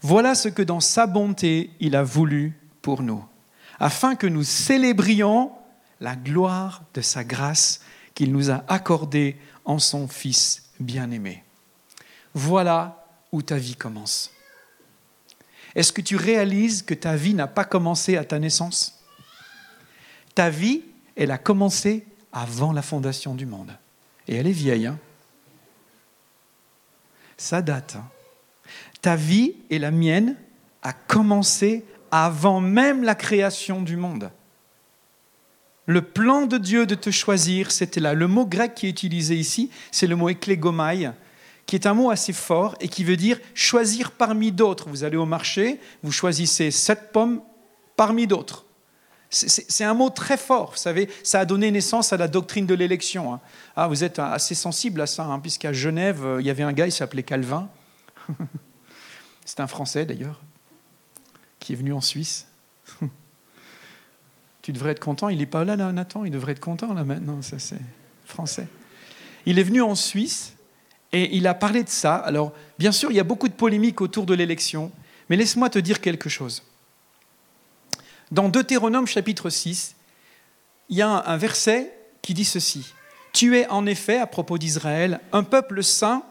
Voilà 0.00 0.34
ce 0.34 0.48
que 0.48 0.62
dans 0.62 0.80
sa 0.80 1.06
bonté 1.06 1.70
il 1.80 1.96
a 1.96 2.02
voulu 2.02 2.58
pour 2.82 3.02
nous, 3.02 3.24
afin 3.78 4.14
que 4.14 4.26
nous 4.26 4.44
célébrions 4.44 5.52
la 6.00 6.16
gloire 6.16 6.82
de 6.94 7.00
sa 7.00 7.24
grâce 7.24 7.80
qu'il 8.14 8.32
nous 8.32 8.50
a 8.50 8.64
accordée 8.68 9.36
en 9.64 9.78
son 9.78 10.08
Fils 10.08 10.70
bien-aimé. 10.80 11.44
Voilà 12.34 13.06
où 13.32 13.42
ta 13.42 13.56
vie 13.56 13.76
commence. 13.76 14.30
Est-ce 15.74 15.92
que 15.92 16.00
tu 16.00 16.16
réalises 16.16 16.82
que 16.82 16.94
ta 16.94 17.16
vie 17.16 17.34
n'a 17.34 17.46
pas 17.46 17.64
commencé 17.64 18.16
à 18.16 18.24
ta 18.24 18.38
naissance? 18.38 18.98
Ta 20.34 20.50
vie, 20.50 20.82
elle 21.16 21.30
a 21.30 21.38
commencé 21.38 22.06
avant 22.32 22.72
la 22.72 22.82
fondation 22.82 23.34
du 23.34 23.46
monde. 23.46 23.76
Et 24.26 24.36
elle 24.36 24.46
est 24.46 24.52
vieille. 24.52 24.86
Hein 24.86 24.98
Ça 27.36 27.60
date. 27.60 27.96
Hein 27.96 28.08
ta 29.00 29.16
vie 29.16 29.54
et 29.70 29.78
la 29.78 29.90
mienne 29.90 30.36
a 30.82 30.92
commencé 30.92 31.84
avant 32.10 32.60
même 32.60 33.02
la 33.02 33.14
création 33.14 33.82
du 33.82 33.96
monde. 33.96 34.30
Le 35.86 36.02
plan 36.02 36.46
de 36.46 36.58
Dieu 36.58 36.84
de 36.84 36.94
te 36.94 37.10
choisir, 37.10 37.70
c'était 37.70 38.00
là. 38.00 38.12
Le 38.12 38.26
mot 38.26 38.44
grec 38.44 38.74
qui 38.74 38.86
est 38.86 38.90
utilisé 38.90 39.36
ici, 39.36 39.70
c'est 39.90 40.06
le 40.06 40.16
mot 40.16 40.28
eklegomai, 40.28 41.10
qui 41.64 41.76
est 41.76 41.86
un 41.86 41.94
mot 41.94 42.10
assez 42.10 42.34
fort 42.34 42.76
et 42.80 42.88
qui 42.88 43.04
veut 43.04 43.16
dire 43.16 43.38
choisir 43.54 44.10
parmi 44.10 44.52
d'autres. 44.52 44.88
Vous 44.88 45.04
allez 45.04 45.16
au 45.16 45.24
marché, 45.24 45.80
vous 46.02 46.12
choisissez 46.12 46.70
sept 46.70 47.10
pommes 47.12 47.40
parmi 47.96 48.26
d'autres. 48.26 48.66
C'est 49.30 49.84
un 49.84 49.92
mot 49.92 50.08
très 50.08 50.38
fort, 50.38 50.70
vous 50.70 50.78
savez, 50.78 51.10
ça 51.22 51.40
a 51.40 51.44
donné 51.44 51.70
naissance 51.70 52.14
à 52.14 52.16
la 52.16 52.28
doctrine 52.28 52.64
de 52.64 52.72
l'élection. 52.72 53.34
Hein. 53.34 53.40
Ah, 53.76 53.86
vous 53.86 54.02
êtes 54.02 54.18
assez 54.18 54.54
sensible 54.54 55.02
à 55.02 55.06
ça, 55.06 55.24
hein, 55.24 55.38
puisqu'à 55.38 55.70
Genève, 55.70 56.24
euh, 56.24 56.40
il 56.40 56.46
y 56.46 56.50
avait 56.50 56.62
un 56.62 56.72
gars, 56.72 56.86
il 56.86 56.92
s'appelait 56.92 57.22
Calvin. 57.22 57.68
C'est 59.48 59.60
un 59.60 59.66
Français 59.66 60.04
d'ailleurs, 60.04 60.42
qui 61.58 61.72
est 61.72 61.76
venu 61.76 61.94
en 61.94 62.02
Suisse. 62.02 62.48
tu 64.62 64.72
devrais 64.74 64.90
être 64.90 65.00
content, 65.00 65.30
il 65.30 65.38
n'est 65.38 65.46
pas 65.46 65.64
là, 65.64 65.74
là, 65.74 65.90
Nathan, 65.90 66.26
il 66.26 66.30
devrait 66.30 66.52
être 66.52 66.60
content 66.60 66.92
là 66.92 67.02
maintenant, 67.02 67.40
ça 67.40 67.58
c'est 67.58 67.80
français. 68.26 68.68
Il 69.46 69.58
est 69.58 69.62
venu 69.62 69.80
en 69.80 69.94
Suisse 69.94 70.52
et 71.14 71.34
il 71.34 71.46
a 71.46 71.54
parlé 71.54 71.82
de 71.82 71.88
ça. 71.88 72.16
Alors, 72.16 72.52
bien 72.78 72.92
sûr, 72.92 73.10
il 73.10 73.14
y 73.14 73.20
a 73.20 73.24
beaucoup 73.24 73.48
de 73.48 73.54
polémiques 73.54 74.02
autour 74.02 74.26
de 74.26 74.34
l'élection, 74.34 74.92
mais 75.30 75.36
laisse-moi 75.36 75.70
te 75.70 75.78
dire 75.78 76.02
quelque 76.02 76.28
chose. 76.28 76.62
Dans 78.30 78.50
Deutéronome 78.50 79.06
chapitre 79.06 79.48
6, 79.48 79.96
il 80.90 80.98
y 80.98 81.00
a 81.00 81.08
un 81.08 81.36
verset 81.38 81.90
qui 82.20 82.34
dit 82.34 82.44
ceci. 82.44 82.92
Tu 83.32 83.56
es 83.56 83.66
en 83.68 83.86
effet, 83.86 84.18
à 84.18 84.26
propos 84.26 84.58
d'Israël, 84.58 85.20
un 85.32 85.42
peuple 85.42 85.82
saint 85.82 86.22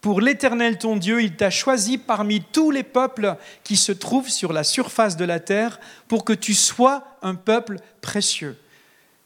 pour 0.00 0.20
l'Éternel 0.20 0.78
ton 0.78 0.96
Dieu, 0.96 1.22
il 1.22 1.34
t'a 1.34 1.50
choisi 1.50 1.98
parmi 1.98 2.40
tous 2.40 2.70
les 2.70 2.84
peuples 2.84 3.36
qui 3.64 3.76
se 3.76 3.92
trouvent 3.92 4.28
sur 4.28 4.52
la 4.52 4.64
surface 4.64 5.16
de 5.16 5.24
la 5.24 5.40
terre 5.40 5.80
pour 6.06 6.24
que 6.24 6.32
tu 6.32 6.54
sois 6.54 7.04
un 7.22 7.34
peuple 7.34 7.76
précieux. 8.00 8.56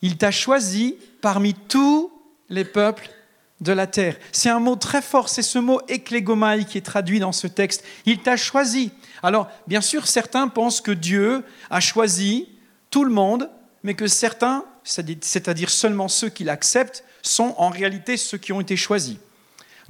Il 0.00 0.16
t'a 0.16 0.30
choisi 0.30 0.96
parmi 1.20 1.54
tous 1.54 2.10
les 2.48 2.64
peuples 2.64 3.10
de 3.60 3.72
la 3.72 3.86
terre. 3.86 4.16
C'est 4.32 4.48
un 4.48 4.58
mot 4.58 4.76
très 4.76 5.02
fort, 5.02 5.28
c'est 5.28 5.42
ce 5.42 5.58
mot 5.58 5.80
eklegomai 5.88 6.64
qui 6.64 6.78
est 6.78 6.82
traduit 6.82 7.20
dans 7.20 7.32
ce 7.32 7.46
texte. 7.46 7.84
Il 8.06 8.18
t'a 8.18 8.36
choisi. 8.36 8.90
Alors, 9.22 9.48
bien 9.66 9.80
sûr, 9.80 10.08
certains 10.08 10.48
pensent 10.48 10.80
que 10.80 10.90
Dieu 10.90 11.44
a 11.70 11.80
choisi 11.80 12.48
tout 12.90 13.04
le 13.04 13.12
monde, 13.12 13.48
mais 13.84 13.94
que 13.94 14.06
certains, 14.06 14.64
c'est-à-dire 14.84 15.70
seulement 15.70 16.08
ceux 16.08 16.28
qui 16.28 16.44
l'acceptent, 16.44 17.04
sont 17.22 17.54
en 17.56 17.68
réalité 17.68 18.16
ceux 18.16 18.38
qui 18.38 18.52
ont 18.52 18.60
été 18.60 18.76
choisis. 18.76 19.18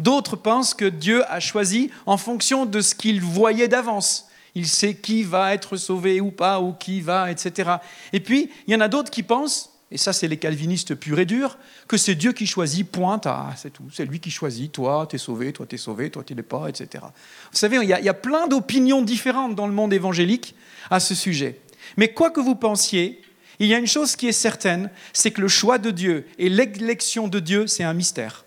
D'autres 0.03 0.35
pensent 0.35 0.75
que 0.75 0.85
Dieu 0.85 1.23
a 1.31 1.39
choisi 1.39 1.91
en 2.07 2.17
fonction 2.17 2.67
de 2.67 2.81
ce 2.81 2.97
qu'il 2.97 3.21
voyait 3.21 3.69
d'avance. 3.69 4.27
Il 4.57 4.67
sait 4.67 4.95
qui 4.95 5.23
va 5.23 5.55
être 5.55 5.77
sauvé 5.77 6.21
ou 6.21 6.33
pas, 6.33 6.61
ou 6.61 6.73
qui 6.73 7.01
va, 7.01 7.31
etc. 7.31 7.77
Et 8.13 8.19
puis, 8.19 8.51
il 8.67 8.75
y 8.75 8.77
en 8.77 8.81
a 8.81 8.89
d'autres 8.89 9.13
qui 9.13 9.23
pensent, 9.23 9.71
et 9.93 9.99
ça 9.99 10.13
c'est 10.13 10.27
les 10.27 10.39
calvinistes 10.39 10.97
purs 10.97 11.21
et 11.21 11.25
durs, 11.25 11.57
que 11.87 11.97
c'est 11.97 12.17
Dieu 12.17 12.33
qui 12.33 12.49
choisit, 12.49 12.91
pointe, 12.91 13.27
ah, 13.27 13.51
c'est 13.57 13.73
tout, 13.73 13.85
c'est 13.93 14.05
lui 14.05 14.19
qui 14.19 14.33
choisit, 14.33 14.73
toi 14.73 15.07
t'es 15.09 15.19
sauvé, 15.19 15.53
toi 15.53 15.67
t'es 15.67 15.77
sauvé, 15.77 16.11
toi 16.11 16.25
tu 16.27 16.35
l'es 16.35 16.43
pas, 16.43 16.69
etc. 16.69 17.05
Vous 17.53 17.59
savez, 17.59 17.79
il 17.81 17.89
y 17.89 18.09
a 18.09 18.15
plein 18.15 18.49
d'opinions 18.49 19.03
différentes 19.03 19.55
dans 19.55 19.69
le 19.69 19.73
monde 19.73 19.93
évangélique 19.93 20.57
à 20.91 20.99
ce 20.99 21.15
sujet. 21.15 21.61
Mais 21.97 22.09
quoi 22.09 22.31
que 22.31 22.41
vous 22.41 22.57
pensiez, 22.57 23.23
il 23.61 23.69
y 23.69 23.75
a 23.75 23.79
une 23.79 23.87
chose 23.87 24.17
qui 24.17 24.27
est 24.27 24.33
certaine, 24.33 24.91
c'est 25.13 25.31
que 25.31 25.41
le 25.41 25.49
choix 25.49 25.79
de 25.79 25.93
Dieu 25.93 26.27
et 26.39 26.49
l'élection 26.49 27.29
de 27.29 27.39
Dieu, 27.39 27.69
c'est 27.69 27.85
un 27.85 27.95
mystère. 27.95 28.45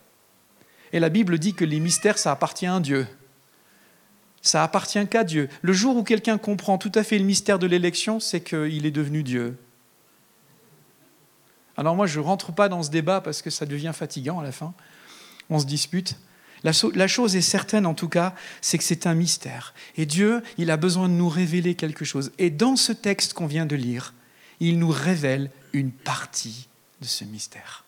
Et 0.95 0.99
la 1.01 1.09
Bible 1.09 1.39
dit 1.39 1.53
que 1.53 1.65
les 1.65 1.81
mystères, 1.81 2.17
ça 2.17 2.31
appartient 2.31 2.65
à 2.65 2.79
Dieu. 2.79 3.05
Ça 4.41 4.63
appartient 4.63 5.05
qu'à 5.07 5.25
Dieu. 5.25 5.49
Le 5.61 5.73
jour 5.73 5.97
où 5.97 6.03
quelqu'un 6.03 6.37
comprend 6.37 6.77
tout 6.77 6.91
à 6.95 7.03
fait 7.03 7.19
le 7.19 7.25
mystère 7.25 7.59
de 7.59 7.67
l'élection, 7.67 8.21
c'est 8.21 8.39
qu'il 8.39 8.85
est 8.85 8.91
devenu 8.91 9.21
Dieu. 9.21 9.57
Alors 11.75 11.97
moi, 11.97 12.07
je 12.07 12.17
ne 12.21 12.23
rentre 12.23 12.53
pas 12.53 12.69
dans 12.69 12.81
ce 12.81 12.91
débat 12.91 13.19
parce 13.19 13.41
que 13.41 13.49
ça 13.49 13.65
devient 13.65 13.91
fatigant 13.93 14.39
à 14.39 14.43
la 14.43 14.53
fin. 14.53 14.73
On 15.49 15.59
se 15.59 15.65
dispute. 15.65 16.15
La, 16.63 16.71
la 16.93 17.07
chose 17.09 17.35
est 17.35 17.41
certaine, 17.41 17.85
en 17.85 17.93
tout 17.93 18.07
cas, 18.07 18.33
c'est 18.61 18.77
que 18.77 18.83
c'est 18.85 19.05
un 19.05 19.15
mystère. 19.15 19.73
Et 19.97 20.05
Dieu, 20.05 20.43
il 20.57 20.71
a 20.71 20.77
besoin 20.77 21.09
de 21.09 21.13
nous 21.13 21.27
révéler 21.27 21.75
quelque 21.75 22.05
chose. 22.05 22.31
Et 22.37 22.51
dans 22.51 22.77
ce 22.77 22.93
texte 22.93 23.33
qu'on 23.33 23.47
vient 23.47 23.65
de 23.65 23.75
lire, 23.75 24.13
il 24.61 24.79
nous 24.79 24.91
révèle 24.91 25.51
une 25.73 25.91
partie 25.91 26.69
de 27.01 27.05
ce 27.05 27.25
mystère. 27.25 27.83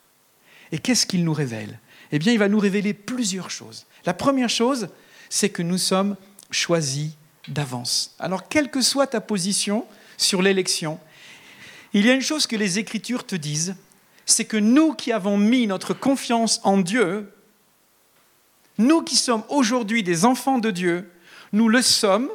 Et 0.74 0.80
qu'est-ce 0.80 1.06
qu'il 1.06 1.24
nous 1.24 1.34
révèle? 1.34 1.80
Eh 2.12 2.20
bien, 2.20 2.34
il 2.34 2.40
va 2.40 2.48
nous 2.48 2.60
révéler 2.60 2.94
plusieurs 2.94 3.50
choses. 3.50 3.86
La 4.06 4.14
première 4.14 4.50
chose, 4.50 4.90
c'est 5.30 5.50
que 5.50 5.62
nous 5.62 5.78
sommes 5.78 6.16
choisis 6.52 7.12
d'avance. 7.48 8.16
Alors, 8.20 8.48
quelle 8.48 8.70
que 8.70 8.82
soit 8.82 9.08
ta 9.08 9.22
position 9.22 9.86
sur 10.18 10.42
l'élection, 10.42 11.00
il 11.94 12.06
y 12.06 12.10
a 12.10 12.14
une 12.14 12.22
chose 12.22 12.48
que 12.48 12.56
les 12.56 12.80
Écritures 12.80 13.26
te 13.26 13.36
disent, 13.36 13.76
c'est 14.26 14.46
que 14.46 14.58
nous 14.58 14.94
qui 14.94 15.12
avons 15.12 15.38
mis 15.38 15.68
notre 15.68 15.94
confiance 15.94 16.60
en 16.64 16.78
Dieu, 16.78 17.32
nous 18.78 19.02
qui 19.02 19.16
sommes 19.16 19.44
aujourd'hui 19.50 20.04
des 20.04 20.26
enfants 20.26 20.60
de 20.60 20.72
Dieu, 20.72 21.10
nous 21.54 21.70
le 21.70 21.82
sommes 21.82 22.30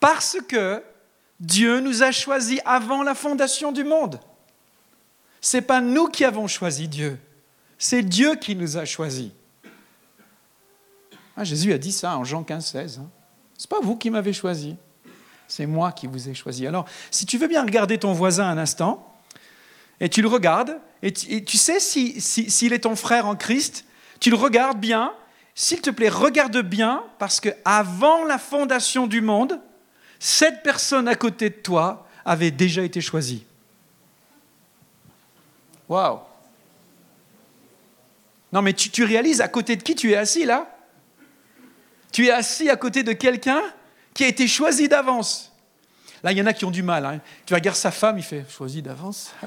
parce 0.00 0.36
que 0.48 0.82
Dieu 1.40 1.80
nous 1.80 2.02
a 2.02 2.12
choisis 2.12 2.60
avant 2.64 3.02
la 3.02 3.14
fondation 3.14 3.72
du 3.72 3.84
monde. 3.84 4.20
Ce 5.40 5.56
n'est 5.56 5.62
pas 5.62 5.80
nous 5.80 6.08
qui 6.08 6.24
avons 6.24 6.46
choisi 6.46 6.88
Dieu, 6.88 7.18
c'est 7.84 8.02
Dieu 8.02 8.36
qui 8.36 8.56
nous 8.56 8.78
a 8.78 8.86
choisis. 8.86 9.28
Ah, 11.36 11.44
Jésus 11.44 11.70
a 11.70 11.76
dit 11.76 11.92
ça 11.92 12.16
en 12.16 12.24
Jean 12.24 12.42
15, 12.42 12.64
16. 12.64 12.98
Hein. 12.98 13.10
Ce 13.58 13.64
n'est 13.64 13.68
pas 13.68 13.84
vous 13.84 13.94
qui 13.96 14.08
m'avez 14.08 14.32
choisi, 14.32 14.76
c'est 15.48 15.66
moi 15.66 15.92
qui 15.92 16.06
vous 16.06 16.30
ai 16.30 16.32
choisi. 16.32 16.66
Alors, 16.66 16.86
si 17.10 17.26
tu 17.26 17.36
veux 17.36 17.46
bien 17.46 17.62
regarder 17.62 17.98
ton 17.98 18.14
voisin 18.14 18.48
un 18.48 18.56
instant, 18.56 19.14
et 20.00 20.08
tu 20.08 20.22
le 20.22 20.28
regardes, 20.28 20.80
et 21.02 21.12
tu, 21.12 21.58
sais 21.58 21.78
s'il 21.78 22.72
est 22.72 22.84
ton 22.84 22.96
frère 22.96 23.26
en 23.26 23.36
Christ, 23.36 23.84
tu 24.18 24.30
le 24.30 24.36
regardes 24.36 24.80
bien, 24.80 25.12
s'il 25.54 25.82
te 25.82 25.90
plaît, 25.90 26.08
regarde 26.08 26.56
bien, 26.62 27.04
parce 27.18 27.38
que 27.38 27.50
avant 27.66 28.24
la 28.24 28.38
fondation 28.38 29.06
du 29.06 29.20
monde, 29.20 29.60
cette 30.18 30.62
personne 30.62 31.06
à 31.06 31.16
côté 31.16 31.50
de 31.50 31.56
toi 31.56 32.08
avait 32.24 32.50
déjà 32.50 32.82
été 32.82 33.02
choisie. 33.02 33.44
Waouh 35.86 36.20
Non 38.54 38.62
mais 38.62 38.72
tu, 38.72 39.04
réalises 39.04 39.40
à 39.40 39.48
côté 39.48 39.74
de 39.74 39.82
qui 39.82 39.96
tu 39.96 40.12
es 40.12 40.16
assis 40.16 40.44
là? 40.44 40.78
Tu 42.12 42.28
es 42.28 42.30
assis 42.30 42.70
à 42.70 42.76
côté 42.76 43.02
de 43.02 43.12
quelqu'un 43.12 43.60
qui 44.14 44.22
a 44.22 44.28
été 44.28 44.46
choisi 44.46 44.88
d'avance. 44.88 45.50
Là, 46.22 46.30
il 46.30 46.38
y 46.38 46.40
en 46.42 46.46
a 46.46 46.52
qui 46.52 46.64
ont 46.64 46.70
du 46.70 46.84
mal. 46.84 47.04
Hein. 47.04 47.20
Tu 47.44 47.52
regardes 47.52 47.76
sa 47.76 47.90
femme, 47.90 48.16
il 48.16 48.22
fait 48.22 48.46
choisi 48.48 48.80
d'avance. 48.80 49.34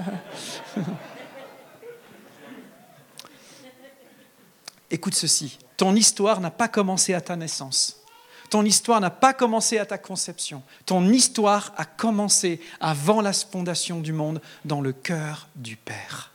Écoute 4.92 5.16
ceci, 5.16 5.58
ton 5.78 5.96
histoire 5.96 6.42
n'a 6.42 6.52
pas 6.52 6.68
commencé 6.68 7.14
à 7.14 7.22
ta 7.22 7.38
naissance. 7.38 8.02
Ton 8.50 8.66
histoire 8.66 9.00
n'a 9.00 9.10
pas 9.10 9.34
commencé 9.34 9.78
à 9.78 9.86
ta 9.86 9.98
conception. 9.98 10.64
Ton 10.86 11.08
histoire 11.08 11.74
a 11.78 11.86
commencé 11.86 12.60
avant 12.82 13.22
la 13.22 13.32
fondation 13.32 14.02
du 14.02 14.12
monde 14.12 14.42
dans 14.66 14.82
le 14.82 14.92
cœur 14.92 15.48
du 15.56 15.78
Père. 15.78 16.34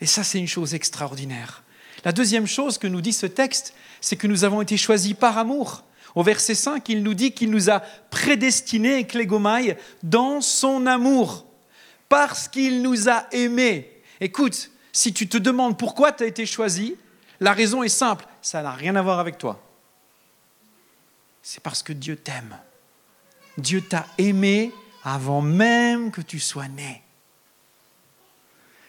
Et 0.00 0.06
ça, 0.06 0.24
c'est 0.24 0.38
une 0.38 0.48
chose 0.48 0.74
extraordinaire. 0.74 1.62
La 2.04 2.12
deuxième 2.12 2.46
chose 2.46 2.78
que 2.78 2.86
nous 2.86 3.00
dit 3.00 3.12
ce 3.12 3.26
texte, 3.26 3.74
c'est 4.00 4.16
que 4.16 4.26
nous 4.26 4.44
avons 4.44 4.60
été 4.62 4.76
choisis 4.76 5.14
par 5.14 5.38
amour. 5.38 5.84
Au 6.14 6.22
verset 6.22 6.54
5, 6.54 6.88
il 6.88 7.02
nous 7.02 7.14
dit 7.14 7.32
qu'il 7.32 7.50
nous 7.50 7.70
a 7.70 7.80
prédestinés, 7.80 9.06
Clégomai, 9.06 9.76
dans 10.02 10.40
son 10.40 10.86
amour, 10.86 11.46
parce 12.08 12.48
qu'il 12.48 12.82
nous 12.82 13.08
a 13.08 13.26
aimés. 13.32 13.90
Écoute, 14.20 14.70
si 14.92 15.12
tu 15.12 15.28
te 15.28 15.36
demandes 15.36 15.78
pourquoi 15.78 16.12
tu 16.12 16.24
as 16.24 16.26
été 16.26 16.46
choisi, 16.46 16.96
la 17.40 17.52
raison 17.52 17.82
est 17.82 17.88
simple, 17.88 18.26
ça 18.40 18.62
n'a 18.62 18.72
rien 18.72 18.96
à 18.96 19.02
voir 19.02 19.18
avec 19.18 19.36
toi 19.36 19.62
c'est 21.46 21.62
parce 21.62 21.84
que 21.84 21.92
Dieu 21.92 22.16
t'aime. 22.16 22.58
Dieu 23.56 23.80
t'a 23.80 24.04
aimé 24.18 24.72
avant 25.04 25.42
même 25.42 26.10
que 26.10 26.20
tu 26.20 26.40
sois 26.40 26.66
né. 26.66 27.04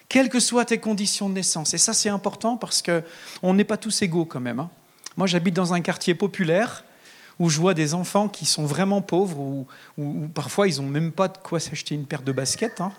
Quelles 0.10 0.30
que 0.30 0.40
soient 0.40 0.66
tes 0.66 0.78
conditions 0.78 1.30
de 1.30 1.34
naissance. 1.34 1.74
Et 1.74 1.78
ça, 1.78 1.94
c'est 1.94 2.10
important 2.10 2.56
parce 2.58 2.82
qu'on 2.82 3.54
n'est 3.54 3.64
pas 3.64 3.78
tous 3.78 4.02
égaux 4.02 4.26
quand 4.26 4.40
même. 4.40 4.60
Hein. 4.60 4.70
Moi, 5.18 5.28
j'habite 5.28 5.54
dans 5.54 5.74
un 5.74 5.82
quartier 5.82 6.16
populaire 6.16 6.84
où 7.40 7.50
je 7.50 7.60
vois 7.60 7.74
des 7.74 7.94
enfants 7.94 8.30
qui 8.30 8.46
sont 8.46 8.66
vraiment 8.66 9.02
pauvres, 9.02 9.66
ou 9.98 10.28
parfois 10.34 10.68
ils 10.68 10.82
n'ont 10.82 10.88
même 10.88 11.12
pas 11.12 11.28
de 11.28 11.38
quoi 11.38 11.60
s'acheter 11.60 11.94
une 11.94 12.06
paire 12.06 12.24
de 12.24 12.32
baskets. 12.32 12.82
Hein. 12.82 12.92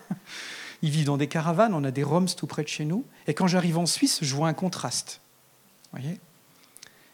Ils 0.82 0.90
vivent 0.90 1.06
dans 1.06 1.16
des 1.16 1.26
caravanes, 1.26 1.74
on 1.74 1.82
a 1.82 1.90
des 1.90 2.04
Roms 2.04 2.28
tout 2.36 2.46
près 2.46 2.62
de 2.62 2.68
chez 2.68 2.84
nous. 2.84 3.04
Et 3.26 3.34
quand 3.34 3.48
j'arrive 3.48 3.78
en 3.78 3.86
Suisse, 3.86 4.20
je 4.22 4.34
vois 4.34 4.48
un 4.48 4.54
contraste. 4.54 5.20
Voyez? 5.92 6.20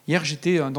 Hier, 0.07 0.23
j'étais 0.23 0.61
euh, 0.61 0.71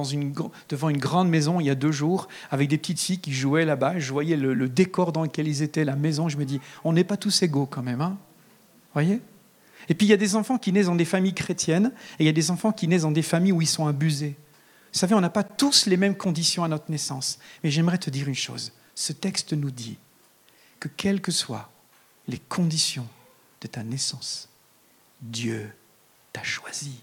devant 0.70 0.90
une 0.90 0.98
grande 0.98 1.30
maison 1.30 1.60
il 1.60 1.66
y 1.66 1.72
a 1.72 1.76
deux 1.76 1.92
jours 1.92 2.28
avec 2.52 2.70
des 2.70 2.78
petites 2.78 3.00
filles 3.00 3.20
qui 3.20 3.34
jouaient 3.34 3.66
là-bas. 3.66 3.98
Je 3.98 4.12
voyais 4.12 4.38
le, 4.38 4.70
décor 4.70 5.12
dans 5.12 5.24
lequel 5.24 5.48
ils 5.48 5.64
étaient, 5.64 5.84
la 5.84 5.96
maison. 5.96 6.30
Je 6.30 6.38
me 6.38 6.46
dis, 6.46 6.62
on 6.84 6.94
n'est 6.94 7.04
pas 7.04 7.18
tous 7.18 7.42
égaux 7.42 7.66
quand 7.66 7.82
même. 7.82 8.02
Hein 8.02 8.18
voyez? 9.02 9.22
Et 9.88 9.94
puis 9.94 10.08
il 10.08 10.10
y 10.10 10.14
a 10.14 10.18
des 10.18 10.36
enfants 10.36 10.58
qui 10.58 10.72
naissent 10.72 10.88
dans 10.88 10.96
des 10.96 11.06
familles 11.06 11.36
chrétiennes 11.36 11.92
et 12.18 12.24
il 12.24 12.26
y 12.26 12.30
a 12.30 12.34
des 12.34 12.50
enfants 12.50 12.72
qui 12.72 12.88
naissent 12.88 13.04
dans 13.04 13.12
des 13.12 13.22
familles 13.22 13.52
où 13.52 13.62
ils 13.62 13.68
sont 13.68 13.88
abusés. 13.88 14.36
Vous 14.92 15.00
savez, 15.00 15.14
on 15.14 15.22
n'a 15.22 15.30
pas 15.30 15.44
tous 15.44 15.86
les 15.86 15.98
mêmes 15.98 16.16
conditions 16.16 16.64
à 16.64 16.68
notre 16.68 16.90
naissance. 16.90 17.38
Mais 17.64 17.70
j'aimerais 17.70 17.98
te 17.98 18.10
dire 18.10 18.28
une 18.28 18.36
chose. 18.36 18.72
Ce 18.96 19.12
texte 19.12 19.54
nous 19.54 19.70
dit 19.70 19.98
que 20.80 20.88
quelles 20.88 21.22
que 21.22 21.32
soient 21.32 21.70
les 22.28 22.40
conditions 22.40 23.08
de 23.62 23.68
ta 23.68 23.84
naissance, 23.84 24.50
Dieu 25.22 25.72
t'a 26.34 26.44
choisi 26.44 27.02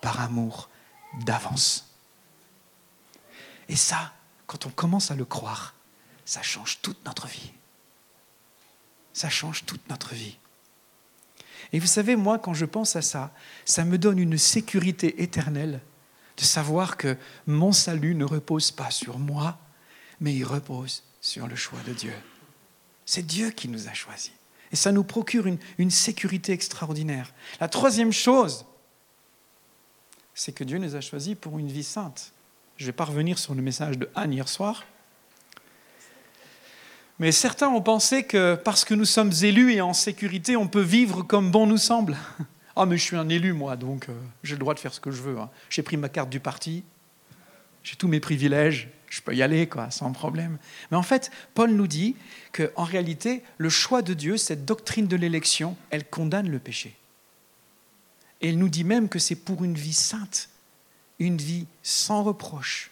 par 0.00 0.20
amour 0.20 0.68
d'avance. 1.24 1.88
Et 3.68 3.76
ça, 3.76 4.12
quand 4.46 4.66
on 4.66 4.70
commence 4.70 5.10
à 5.10 5.16
le 5.16 5.24
croire, 5.24 5.74
ça 6.24 6.42
change 6.42 6.78
toute 6.80 7.04
notre 7.04 7.26
vie. 7.26 7.52
Ça 9.12 9.28
change 9.28 9.64
toute 9.66 9.88
notre 9.88 10.14
vie. 10.14 10.38
Et 11.72 11.78
vous 11.78 11.86
savez, 11.86 12.16
moi, 12.16 12.38
quand 12.38 12.54
je 12.54 12.64
pense 12.64 12.96
à 12.96 13.02
ça, 13.02 13.32
ça 13.64 13.84
me 13.84 13.98
donne 13.98 14.18
une 14.18 14.38
sécurité 14.38 15.22
éternelle 15.22 15.80
de 16.36 16.42
savoir 16.42 16.96
que 16.96 17.16
mon 17.46 17.72
salut 17.72 18.14
ne 18.14 18.24
repose 18.24 18.70
pas 18.70 18.90
sur 18.90 19.18
moi, 19.18 19.58
mais 20.20 20.34
il 20.34 20.44
repose 20.44 21.04
sur 21.20 21.46
le 21.46 21.56
choix 21.56 21.80
de 21.86 21.92
Dieu. 21.92 22.14
C'est 23.06 23.26
Dieu 23.26 23.50
qui 23.50 23.68
nous 23.68 23.88
a 23.88 23.92
choisis. 23.92 24.32
Et 24.72 24.76
ça 24.76 24.90
nous 24.90 25.04
procure 25.04 25.46
une, 25.46 25.90
sécurité 25.90 26.52
extraordinaire. 26.52 27.32
La 27.60 27.68
troisième 27.68 28.12
chose, 28.12 28.64
c'est 30.34 30.52
que 30.52 30.64
Dieu 30.64 30.78
nous 30.78 30.96
a 30.96 31.00
choisis 31.02 31.36
pour 31.38 31.58
une 31.58 31.68
vie 31.68 31.84
sainte. 31.84 32.32
Je 32.78 32.86
vais 32.86 32.92
pas 32.92 33.04
revenir 33.04 33.38
sur 33.38 33.54
le 33.54 33.60
message 33.60 33.98
de 33.98 34.08
Anne 34.14 34.32
hier 34.32 34.48
soir. 34.48 34.84
Mais 37.18 37.32
certains 37.32 37.68
ont 37.68 37.82
pensé 37.82 38.24
que 38.24 38.54
parce 38.54 38.84
que 38.84 38.94
nous 38.94 39.04
sommes 39.04 39.32
élus 39.42 39.72
et 39.72 39.80
en 39.80 39.92
sécurité, 39.92 40.56
on 40.56 40.68
peut 40.68 40.80
vivre 40.80 41.22
comme 41.22 41.50
bon 41.50 41.66
nous 41.66 41.78
semble. 41.78 42.16
Ah, 42.74 42.86
mais 42.86 42.96
je 42.96 43.02
suis 43.02 43.16
un 43.16 43.28
élu, 43.28 43.52
moi, 43.52 43.76
donc 43.76 44.08
euh, 44.08 44.14
j'ai 44.42 44.54
le 44.54 44.60
droit 44.60 44.72
de 44.72 44.80
faire 44.80 44.94
ce 44.94 45.00
que 45.00 45.10
je 45.10 45.20
veux. 45.20 45.38
Hein. 45.38 45.50
J'ai 45.68 45.82
pris 45.82 45.98
ma 45.98 46.08
carte 46.08 46.30
du 46.30 46.40
parti, 46.40 46.84
j'ai 47.82 47.96
tous 47.96 48.08
mes 48.08 48.18
privilèges, 48.18 48.88
je 49.10 49.20
peux 49.20 49.34
y 49.34 49.42
aller, 49.42 49.68
quoi, 49.68 49.90
sans 49.90 50.10
problème. 50.12 50.56
Mais 50.90 50.96
en 50.96 51.02
fait, 51.02 51.30
Paul 51.52 51.72
nous 51.72 51.86
dit 51.86 52.16
qu'en 52.52 52.84
réalité, 52.84 53.42
le 53.58 53.68
choix 53.68 54.00
de 54.00 54.14
Dieu, 54.14 54.38
cette 54.38 54.64
doctrine 54.64 55.06
de 55.06 55.16
l'élection, 55.16 55.76
elle 55.90 56.08
condamne 56.08 56.48
le 56.48 56.58
péché. 56.58 56.96
Et 58.40 58.48
elle 58.48 58.58
nous 58.58 58.70
dit 58.70 58.84
même 58.84 59.10
que 59.10 59.18
c'est 59.18 59.36
pour 59.36 59.64
une 59.64 59.74
vie 59.74 59.92
sainte, 59.92 60.48
une 61.18 61.36
vie 61.36 61.66
sans 61.82 62.22
reproche, 62.22 62.90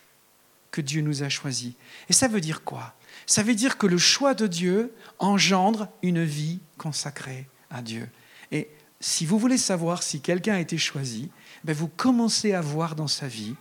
que 0.70 0.82
Dieu 0.82 1.00
nous 1.00 1.22
a 1.22 1.30
choisis. 1.30 1.72
Et 2.10 2.12
ça 2.12 2.28
veut 2.28 2.42
dire 2.42 2.64
quoi? 2.64 2.94
Ça 3.30 3.44
veut 3.44 3.54
dire 3.54 3.78
que 3.78 3.87
le 3.87 3.96
choix 3.96 4.34
de 4.34 4.49
Dieu 4.49 4.92
engendre 5.20 5.87
une 6.02 6.25
vie 6.25 6.58
consacrée 6.78 7.49
à 7.70 7.80
Dieu. 7.80 8.10
Et 8.50 8.68
si 8.99 9.25
vous 9.25 9.38
voulez 9.38 9.56
savoir 9.56 10.02
si 10.02 10.20
quelqu'un 10.20 10.54
a 10.54 10.58
été 10.58 10.78
choisi, 10.78 11.30
ben 11.62 11.72
vous 11.72 11.87
commencez 11.87 12.54
à 12.54 12.60
voir 12.60 12.96
dans 12.96 13.06
sa 13.06 13.28
vie 13.28 13.54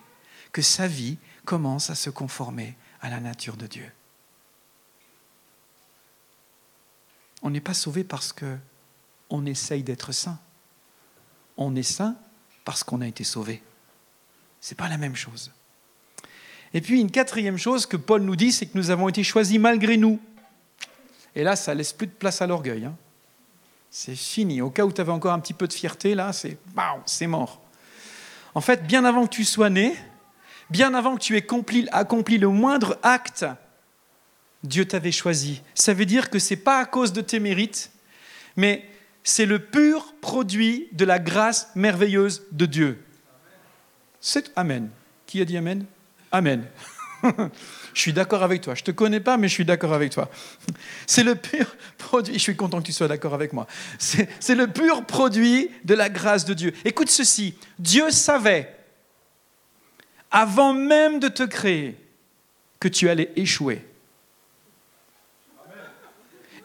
que 0.52 0.64
sa 0.64 0.88
vie 0.88 1.20
commence 1.46 1.92
à 1.92 1.96
se 1.96 2.10
conformer 2.10 2.76
à 3.00 3.12
la 3.12 3.20
nature 3.20 3.58
de 3.58 3.68
Dieu. 3.68 3.92
On 7.44 7.52
n'est 7.52 7.62
pas 7.62 7.76
sauvé 7.76 8.04
parce 8.04 8.34
que 8.34 8.58
on 9.30 9.46
essaye 9.46 9.84
d'être 9.84 10.14
saint. 10.14 10.40
On 11.58 11.76
est 11.76 11.84
saint 11.84 12.18
parce 12.66 12.84
qu'on 12.84 13.02
a 13.02 13.08
été 13.08 13.24
sauvé. 13.24 13.62
Ce 14.62 14.74
n'est 14.74 14.78
pas 14.78 14.90
la 14.90 14.98
même 14.98 15.16
chose. 15.16 15.52
Et 16.74 16.82
puis 16.82 17.02
une 17.02 17.12
quatrième 17.12 17.58
chose 17.58 17.86
que 17.86 17.98
Paul 17.98 18.22
nous 18.22 18.36
dit, 18.36 18.52
c'est 18.52 18.68
que 18.68 18.78
nous 18.78 18.92
avons 18.92 19.10
été 19.10 19.24
choisis 19.24 19.60
malgré 19.60 19.98
nous. 19.98 20.20
Et 21.36 21.44
là, 21.44 21.56
ça 21.56 21.74
laisse 21.74 21.94
plus 21.94 22.08
de 22.08 22.12
place 22.12 22.42
à 22.42 22.48
l'orgueil. 22.48 22.86
Hein. 22.86 22.96
C'est 23.90 24.16
fini. 24.16 24.62
Au 24.62 24.70
cas 24.70 24.86
où 24.86 24.92
tu 24.92 25.02
avais 25.02 25.12
encore 25.12 25.34
un 25.34 25.40
petit 25.40 25.54
peu 25.54 25.68
de 25.68 25.74
fierté, 25.74 26.14
là, 26.14 26.32
c'est 26.34 26.58
c'est 27.06 27.28
mort. 27.28 27.62
En 28.54 28.62
fait, 28.62 28.86
bien 28.86 29.06
avant 29.06 29.26
que 29.26 29.36
tu 29.36 29.46
sois 29.46 29.70
né, 29.70 29.96
bien 30.70 30.94
avant 30.94 31.16
que 31.16 31.22
tu 31.22 31.36
aies 31.36 31.40
accompli, 31.40 31.88
accompli 31.92 32.38
le 32.38 32.50
moindre 32.50 33.00
acte, 33.04 33.46
Dieu 34.64 34.86
t'avait 34.86 35.12
choisi. 35.12 35.62
Ça 35.74 35.94
veut 35.94 36.06
dire 36.06 36.30
que 36.30 36.40
ce 36.40 36.54
n'est 36.54 36.60
pas 36.60 36.80
à 36.80 36.86
cause 36.86 37.14
de 37.14 37.22
tes 37.22 37.40
mérites, 37.40 37.92
mais 38.56 38.88
c'est 39.24 39.46
le 39.46 39.60
pur 39.60 40.14
produit 40.22 40.88
de 40.92 41.06
la 41.06 41.20
grâce 41.20 41.72
merveilleuse 41.76 42.44
de 42.52 42.66
Dieu. 42.66 43.04
C'est 44.20 44.52
Amen. 44.56 44.90
Qui 45.26 45.42
a 45.42 45.46
dit 45.46 45.58
Amen? 45.58 45.86
Amen. 46.32 46.66
je 47.94 48.02
suis 48.02 48.14
d'accord 48.14 48.44
avec 48.44 48.62
toi. 48.62 48.76
Je 48.76 48.82
ne 48.82 48.86
te 48.86 48.92
connais 48.92 49.20
pas, 49.20 49.38
mais 49.38 49.48
je 49.48 49.54
suis 49.54 49.66
d'accord 49.66 49.94
avec 49.94 50.12
toi. 50.12 50.30
C'est 51.08 51.24
le 51.24 51.36
pur 51.36 51.66
produit. 51.98 52.34
Je 52.34 52.40
suis 52.40 52.56
content 52.56 52.80
que 52.80 52.86
tu 52.86 52.94
sois 52.94 53.08
d'accord 53.08 53.34
avec 53.34 53.54
moi. 53.54 53.68
C'est 53.98 54.56
le 54.56 54.68
pur 54.68 55.06
produit 55.06 55.70
de 55.84 55.94
la 55.94 56.10
grâce 56.10 56.46
de 56.46 56.54
Dieu. 56.54 56.74
Écoute 56.86 57.10
ceci. 57.10 57.56
Dieu 57.78 58.12
savait, 58.12 58.76
avant 60.32 60.74
même 60.74 61.20
de 61.20 61.28
te 61.28 61.44
créer, 61.44 61.98
que 62.80 62.88
tu 62.88 63.10
allais 63.10 63.32
échouer. 63.36 63.86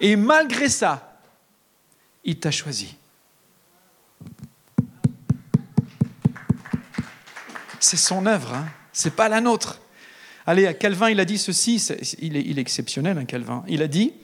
Et 0.01 0.17
malgré 0.17 0.69
ça, 0.69 1.19
il 2.25 2.39
t'a 2.39 2.51
choisi. 2.51 2.97
C'est 7.81 7.97
son 7.97 8.27
œuvre, 8.27 8.55
hein 8.55 8.67
c'est 8.95 9.15
pas 9.15 9.29
la 9.29 9.43
nôtre. 9.43 9.81
Allez, 10.47 10.73
Calvin, 10.75 11.11
il 11.11 11.21
a 11.21 11.27
dit 11.27 11.37
ceci, 11.37 11.77
il 12.21 12.37
est, 12.37 12.61
exceptionnel, 12.61 13.19
hein, 13.19 13.25
Calvin. 13.27 13.63
Il 13.69 13.83
a 13.83 13.89
dit 13.89 14.15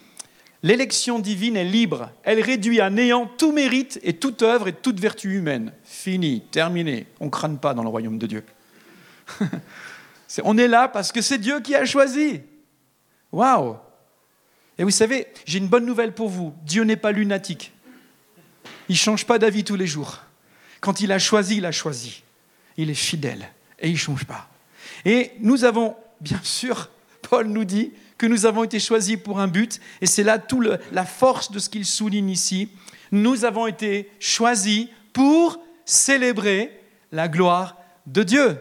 L'élection 0.63 1.19
divine 1.19 1.57
est 1.57 1.65
libre, 1.65 2.11
elle 2.23 2.41
réduit 2.41 2.81
à 2.81 2.91
néant 2.91 3.27
tout 3.27 3.53
mérite 3.53 3.99
et 4.03 4.15
toute 4.15 4.43
œuvre 4.43 4.69
et 4.69 4.75
toute 4.75 5.01
vertu 5.01 5.35
humaine. 5.35 5.73
Fini, 5.85 6.43
terminé. 6.51 7.07
On 7.19 7.27
ne 7.27 7.31
crâne 7.31 7.59
pas 7.59 7.73
dans 7.73 7.83
le 7.83 7.89
royaume 7.89 8.19
de 8.19 8.27
Dieu. 8.27 8.45
on 10.45 10.59
est 10.59 10.69
là 10.69 10.89
parce 10.89 11.13
que 11.13 11.23
c'est 11.23 11.39
Dieu 11.39 11.61
qui 11.61 11.75
a 11.75 11.87
choisi. 11.87 12.43
Waouh 13.33 13.77
Et 14.77 14.85
vous 14.85 14.91
savez, 14.91 15.29
j'ai 15.47 15.59
une 15.59 15.69
bonne 15.69 15.87
nouvelle 15.87 16.13
pour 16.13 16.29
vous. 16.29 16.55
Dieu 16.63 16.85
n'est 16.85 16.97
pas 16.97 17.13
lunatique. 17.13 17.73
Il 18.91 18.93
ne 18.93 18.99
change 18.99 19.25
pas 19.25 19.39
d'avis 19.39 19.65
tous 19.65 19.77
les 19.77 19.87
jours. 19.87 20.21
Quand 20.83 21.01
il 21.01 21.11
a 21.11 21.19
choisi, 21.19 21.57
il 21.57 21.65
a 21.65 21.73
choisi. 21.73 22.23
Il 22.77 22.91
est 22.91 22.95
fidèle 22.95 23.49
et 23.79 23.89
il 23.89 23.95
ne 23.95 23.99
change 23.99 24.27
pas. 24.27 24.50
Et 25.05 25.33
nous 25.41 25.65
avons, 25.65 25.97
bien 26.21 26.41
sûr, 26.43 26.91
Paul 27.23 27.47
nous 27.47 27.65
dit 27.65 27.93
que 28.19 28.27
nous 28.27 28.47
avons 28.47 28.65
été 28.65 28.79
choisis 28.79 29.17
pour 29.17 29.41
un 29.41 29.49
but, 29.49 29.81
et 30.01 30.07
c'est 30.07 30.23
là 30.23 30.39
toute 30.39 30.69
la 30.93 31.07
force 31.07 31.51
de 31.51 31.59
ce 31.59 31.71
qu'il 31.71 31.87
souligne 31.87 32.31
ici. 32.31 32.69
Nous 33.13 33.45
avons 33.45 33.67
été 33.67 34.11
choisis 34.21 34.89
pour 35.13 35.59
célébrer 35.85 36.81
la 37.13 37.29
gloire 37.29 37.77
de 38.07 38.23
Dieu. 38.23 38.61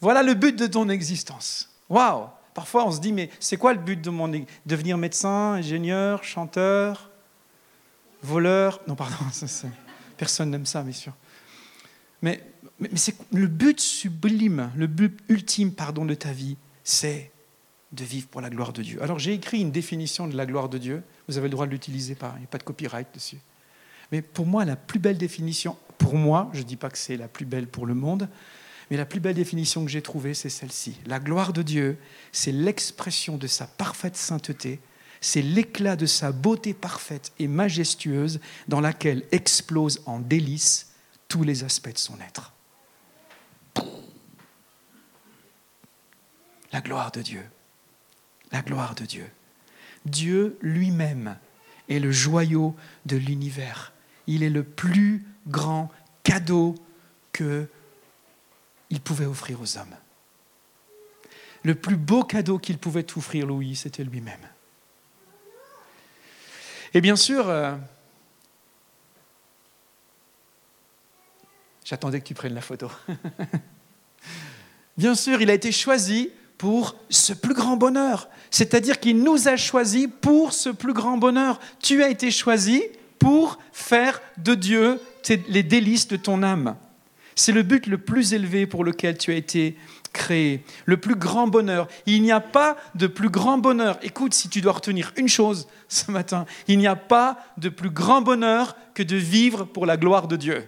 Voilà 0.00 0.22
le 0.22 0.34
but 0.34 0.56
de 0.56 0.66
ton 0.66 0.88
existence. 0.88 1.70
Waouh 1.88 2.26
Parfois, 2.54 2.86
on 2.86 2.90
se 2.90 3.00
dit, 3.00 3.12
mais 3.12 3.30
c'est 3.38 3.56
quoi 3.56 3.72
le 3.72 3.78
but 3.78 4.00
de 4.00 4.10
mon 4.10 4.30
devenir 4.66 4.98
médecin, 4.98 5.54
ingénieur, 5.54 6.24
chanteur, 6.24 7.10
voleur? 8.22 8.80
Non, 8.88 8.96
pardon, 8.96 9.16
personne 10.16 10.50
n'aime 10.50 10.66
ça, 10.66 10.82
bien 10.82 10.92
sûr. 10.92 11.12
Mais 12.22 12.42
c'est 12.94 13.16
le 13.32 13.46
but 13.46 13.80
sublime, 13.80 14.70
le 14.76 14.86
but 14.86 15.18
ultime 15.28 15.72
pardon, 15.72 16.04
de 16.04 16.14
ta 16.14 16.32
vie, 16.32 16.56
c'est 16.84 17.30
de 17.92 18.04
vivre 18.04 18.28
pour 18.28 18.40
la 18.40 18.50
gloire 18.50 18.72
de 18.72 18.82
Dieu. 18.82 19.02
Alors 19.02 19.18
j'ai 19.18 19.34
écrit 19.34 19.60
une 19.60 19.72
définition 19.72 20.26
de 20.26 20.36
la 20.36 20.46
gloire 20.46 20.68
de 20.68 20.78
Dieu, 20.78 21.02
vous 21.28 21.38
avez 21.38 21.48
le 21.48 21.52
droit 21.52 21.66
de 21.66 21.72
l'utiliser, 21.72 22.16
il 22.20 22.38
n'y 22.38 22.44
a 22.44 22.48
pas 22.48 22.58
de 22.58 22.62
copyright 22.62 23.08
dessus. 23.12 23.38
Mais 24.12 24.22
pour 24.22 24.46
moi, 24.46 24.64
la 24.64 24.76
plus 24.76 24.98
belle 24.98 25.18
définition, 25.18 25.76
pour 25.98 26.14
moi, 26.14 26.50
je 26.52 26.58
ne 26.58 26.64
dis 26.64 26.76
pas 26.76 26.90
que 26.90 26.98
c'est 26.98 27.16
la 27.16 27.28
plus 27.28 27.44
belle 27.44 27.66
pour 27.66 27.86
le 27.86 27.94
monde, 27.94 28.28
mais 28.90 28.96
la 28.96 29.06
plus 29.06 29.20
belle 29.20 29.34
définition 29.34 29.84
que 29.84 29.90
j'ai 29.90 30.02
trouvée, 30.02 30.34
c'est 30.34 30.48
celle-ci. 30.48 30.98
La 31.06 31.20
gloire 31.20 31.52
de 31.52 31.62
Dieu, 31.62 31.96
c'est 32.32 32.52
l'expression 32.52 33.36
de 33.36 33.46
sa 33.46 33.66
parfaite 33.66 34.16
sainteté, 34.16 34.80
c'est 35.20 35.42
l'éclat 35.42 35.96
de 35.96 36.06
sa 36.06 36.32
beauté 36.32 36.74
parfaite 36.74 37.32
et 37.38 37.46
majestueuse 37.46 38.40
dans 38.68 38.80
laquelle 38.80 39.24
explosent 39.32 40.02
en 40.06 40.18
délices 40.18 40.89
tous 41.30 41.44
les 41.44 41.64
aspects 41.64 41.92
de 41.92 41.96
son 41.96 42.18
être. 42.20 42.52
La 46.72 46.82
gloire 46.82 47.10
de 47.12 47.22
Dieu. 47.22 47.48
La 48.52 48.60
gloire 48.60 48.94
de 48.96 49.06
Dieu. 49.06 49.30
Dieu 50.04 50.58
lui-même 50.60 51.38
est 51.88 52.00
le 52.00 52.10
joyau 52.10 52.76
de 53.06 53.16
l'univers. 53.16 53.92
Il 54.26 54.42
est 54.42 54.50
le 54.50 54.64
plus 54.64 55.24
grand 55.46 55.90
cadeau 56.24 56.74
que 57.32 57.68
il 58.90 59.00
pouvait 59.00 59.26
offrir 59.26 59.60
aux 59.60 59.78
hommes. 59.78 59.96
Le 61.62 61.76
plus 61.76 61.96
beau 61.96 62.24
cadeau 62.24 62.58
qu'il 62.58 62.78
pouvait 62.78 63.06
offrir, 63.16 63.46
Louis, 63.46 63.76
c'était 63.76 64.02
lui-même. 64.02 64.48
Et 66.92 67.00
bien 67.00 67.14
sûr, 67.14 67.48
j'attendais 71.90 72.20
que 72.20 72.26
tu 72.26 72.34
prennes 72.34 72.54
la 72.54 72.60
photo. 72.60 72.88
bien 74.96 75.16
sûr, 75.16 75.42
il 75.42 75.50
a 75.50 75.54
été 75.54 75.72
choisi 75.72 76.30
pour 76.56 76.94
ce 77.08 77.32
plus 77.32 77.52
grand 77.52 77.76
bonheur. 77.76 78.28
C'est-à-dire 78.52 79.00
qu'il 79.00 79.18
nous 79.18 79.48
a 79.48 79.56
choisis 79.56 80.06
pour 80.20 80.52
ce 80.52 80.68
plus 80.68 80.92
grand 80.92 81.18
bonheur. 81.18 81.58
Tu 81.80 82.04
as 82.04 82.08
été 82.08 82.30
choisi 82.30 82.84
pour 83.18 83.58
faire 83.72 84.22
de 84.38 84.54
Dieu 84.54 85.00
les 85.48 85.64
délices 85.64 86.06
de 86.06 86.16
ton 86.16 86.44
âme. 86.44 86.76
C'est 87.34 87.50
le 87.50 87.64
but 87.64 87.88
le 87.88 87.98
plus 87.98 88.34
élevé 88.34 88.68
pour 88.68 88.84
lequel 88.84 89.18
tu 89.18 89.32
as 89.32 89.36
été 89.36 89.76
créé, 90.12 90.62
le 90.84 90.96
plus 90.96 91.16
grand 91.16 91.48
bonheur. 91.48 91.88
Il 92.06 92.22
n'y 92.22 92.30
a 92.30 92.40
pas 92.40 92.76
de 92.94 93.08
plus 93.08 93.30
grand 93.30 93.58
bonheur. 93.58 93.98
Écoute, 94.02 94.34
si 94.34 94.48
tu 94.48 94.60
dois 94.60 94.74
retenir 94.74 95.12
une 95.16 95.28
chose 95.28 95.66
ce 95.88 96.12
matin, 96.12 96.46
il 96.68 96.78
n'y 96.78 96.86
a 96.86 96.96
pas 96.96 97.38
de 97.56 97.68
plus 97.68 97.90
grand 97.90 98.22
bonheur 98.22 98.76
que 98.94 99.02
de 99.02 99.16
vivre 99.16 99.64
pour 99.64 99.86
la 99.86 99.96
gloire 99.96 100.28
de 100.28 100.36
Dieu. 100.36 100.64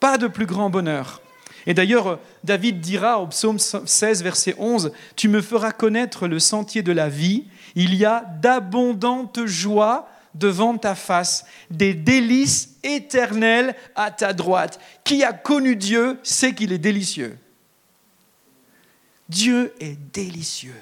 Pas 0.00 0.18
de 0.18 0.28
plus 0.28 0.46
grand 0.46 0.70
bonheur. 0.70 1.20
Et 1.66 1.74
d'ailleurs, 1.74 2.18
David 2.44 2.80
dira 2.80 3.20
au 3.20 3.26
psaume 3.26 3.58
16, 3.58 4.22
verset 4.22 4.54
11, 4.58 4.92
Tu 5.16 5.28
me 5.28 5.42
feras 5.42 5.72
connaître 5.72 6.26
le 6.26 6.38
sentier 6.38 6.82
de 6.82 6.92
la 6.92 7.08
vie, 7.08 7.44
il 7.74 7.94
y 7.94 8.04
a 8.04 8.24
d'abondantes 8.40 9.44
joies 9.44 10.08
devant 10.34 10.78
ta 10.78 10.94
face, 10.94 11.44
des 11.70 11.94
délices 11.94 12.76
éternelles 12.82 13.74
à 13.96 14.10
ta 14.10 14.32
droite. 14.32 14.80
Qui 15.04 15.24
a 15.24 15.32
connu 15.32 15.76
Dieu 15.76 16.18
sait 16.22 16.54
qu'il 16.54 16.72
est 16.72 16.78
délicieux. 16.78 17.36
Dieu 19.28 19.74
est 19.80 19.98
délicieux. 20.12 20.80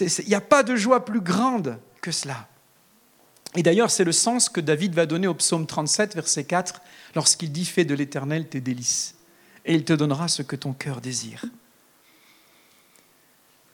Il 0.00 0.28
n'y 0.28 0.34
a 0.34 0.40
pas 0.40 0.62
de 0.62 0.76
joie 0.76 1.04
plus 1.04 1.20
grande 1.20 1.78
que 2.00 2.10
cela. 2.10 2.46
Et 3.56 3.62
d'ailleurs, 3.62 3.90
c'est 3.90 4.04
le 4.04 4.12
sens 4.12 4.48
que 4.48 4.60
David 4.60 4.94
va 4.94 5.06
donner 5.06 5.26
au 5.26 5.34
psaume 5.34 5.66
37, 5.66 6.14
verset 6.14 6.44
4, 6.44 6.80
lorsqu'il 7.14 7.52
dit 7.52 7.64
Fais 7.64 7.84
de 7.84 7.94
l'éternel 7.94 8.48
tes 8.48 8.60
délices 8.60 9.14
et 9.64 9.74
il 9.74 9.84
te 9.84 9.92
donnera 9.92 10.28
ce 10.28 10.42
que 10.42 10.56
ton 10.56 10.72
cœur 10.72 11.00
désire. 11.00 11.44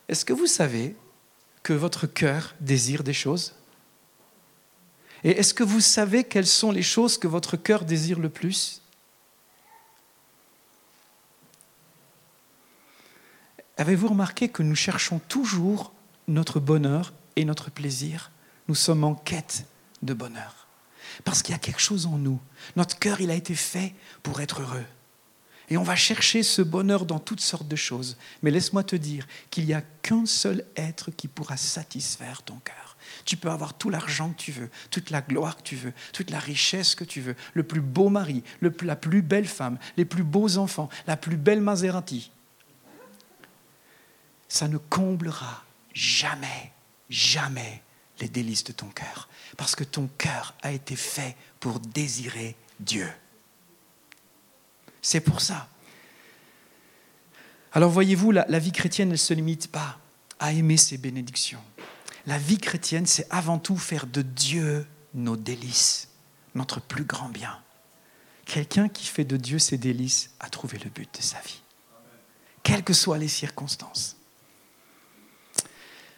Est-ce 0.08 0.24
que 0.24 0.32
vous 0.32 0.46
savez 0.46 0.96
que 1.62 1.72
votre 1.72 2.06
cœur 2.06 2.54
désire 2.60 3.02
des 3.02 3.12
choses? 3.12 3.54
Et 5.24 5.30
est-ce 5.30 5.54
que 5.54 5.64
vous 5.64 5.80
savez 5.80 6.24
quelles 6.24 6.46
sont 6.46 6.70
les 6.70 6.82
choses 6.82 7.18
que 7.18 7.26
votre 7.26 7.56
cœur 7.56 7.84
désire 7.84 8.18
le 8.18 8.28
plus? 8.28 8.82
Avez-vous 13.78 14.08
remarqué 14.08 14.48
que 14.48 14.62
nous 14.62 14.74
cherchons 14.74 15.18
toujours 15.18 15.92
notre 16.28 16.60
bonheur 16.60 17.12
et 17.36 17.44
notre 17.44 17.70
plaisir? 17.70 18.30
Nous 18.68 18.74
sommes 18.74 19.04
en 19.04 19.14
quête 19.14 19.66
de 20.02 20.14
bonheur. 20.14 20.65
Parce 21.24 21.42
qu'il 21.42 21.52
y 21.52 21.56
a 21.56 21.60
quelque 21.60 21.80
chose 21.80 22.06
en 22.06 22.18
nous. 22.18 22.40
Notre 22.76 22.98
cœur, 22.98 23.20
il 23.20 23.30
a 23.30 23.34
été 23.34 23.54
fait 23.54 23.94
pour 24.22 24.40
être 24.40 24.62
heureux. 24.62 24.84
Et 25.68 25.76
on 25.76 25.82
va 25.82 25.96
chercher 25.96 26.42
ce 26.42 26.62
bonheur 26.62 27.06
dans 27.06 27.18
toutes 27.18 27.40
sortes 27.40 27.66
de 27.66 27.76
choses. 27.76 28.16
Mais 28.42 28.50
laisse-moi 28.50 28.84
te 28.84 28.96
dire 28.96 29.26
qu'il 29.50 29.66
n'y 29.66 29.74
a 29.74 29.82
qu'un 30.02 30.26
seul 30.26 30.64
être 30.76 31.10
qui 31.10 31.26
pourra 31.26 31.56
satisfaire 31.56 32.42
ton 32.42 32.56
cœur. 32.60 32.96
Tu 33.24 33.36
peux 33.36 33.50
avoir 33.50 33.74
tout 33.74 33.90
l'argent 33.90 34.30
que 34.30 34.36
tu 34.36 34.52
veux, 34.52 34.70
toute 34.90 35.10
la 35.10 35.20
gloire 35.20 35.56
que 35.56 35.62
tu 35.62 35.76
veux, 35.76 35.92
toute 36.12 36.30
la 36.30 36.38
richesse 36.38 36.94
que 36.94 37.04
tu 37.04 37.20
veux, 37.20 37.34
le 37.54 37.62
plus 37.62 37.80
beau 37.80 38.08
mari, 38.08 38.42
la 38.60 38.96
plus 38.96 39.22
belle 39.22 39.46
femme, 39.46 39.78
les 39.96 40.04
plus 40.04 40.22
beaux 40.22 40.58
enfants, 40.58 40.88
la 41.06 41.16
plus 41.16 41.36
belle 41.36 41.60
Maserati. 41.60 42.30
ça 44.48 44.68
ne 44.68 44.78
comblera 44.78 45.64
jamais, 45.92 46.72
jamais 47.10 47.82
les 48.20 48.28
délices 48.28 48.64
de 48.64 48.72
ton 48.72 48.88
cœur. 48.88 49.28
Parce 49.56 49.74
que 49.74 49.84
ton 49.84 50.08
cœur 50.18 50.54
a 50.62 50.72
été 50.72 50.96
fait 50.96 51.36
pour 51.60 51.80
désirer 51.80 52.56
Dieu. 52.80 53.08
C'est 55.02 55.20
pour 55.20 55.40
ça. 55.40 55.68
Alors 57.72 57.90
voyez-vous, 57.90 58.30
la, 58.30 58.58
vie 58.58 58.72
chrétienne 58.72 59.10
ne 59.10 59.16
se 59.16 59.34
limite 59.34 59.70
pas 59.70 59.98
à 60.38 60.52
aimer 60.52 60.76
ses 60.76 60.98
bénédictions. 60.98 61.62
La 62.26 62.38
vie 62.38 62.58
chrétienne, 62.58 63.06
c'est 63.06 63.26
avant 63.30 63.58
tout 63.58 63.76
faire 63.76 64.06
de 64.06 64.22
Dieu 64.22 64.86
nos 65.14 65.36
délices, 65.36 66.08
notre 66.54 66.80
plus 66.80 67.04
grand 67.04 67.28
bien. 67.28 67.58
Quelqu'un 68.46 68.88
qui 68.88 69.06
fait 69.06 69.24
de 69.24 69.36
Dieu 69.36 69.58
ses 69.58 69.78
délices 69.78 70.30
a 70.40 70.48
trouvé 70.48 70.78
le 70.78 70.90
but 70.90 71.08
de 71.16 71.22
sa 71.22 71.38
vie, 71.40 71.60
quelles 72.62 72.84
que 72.84 72.92
soient 72.92 73.18
les 73.18 73.28
circonstances. 73.28 74.16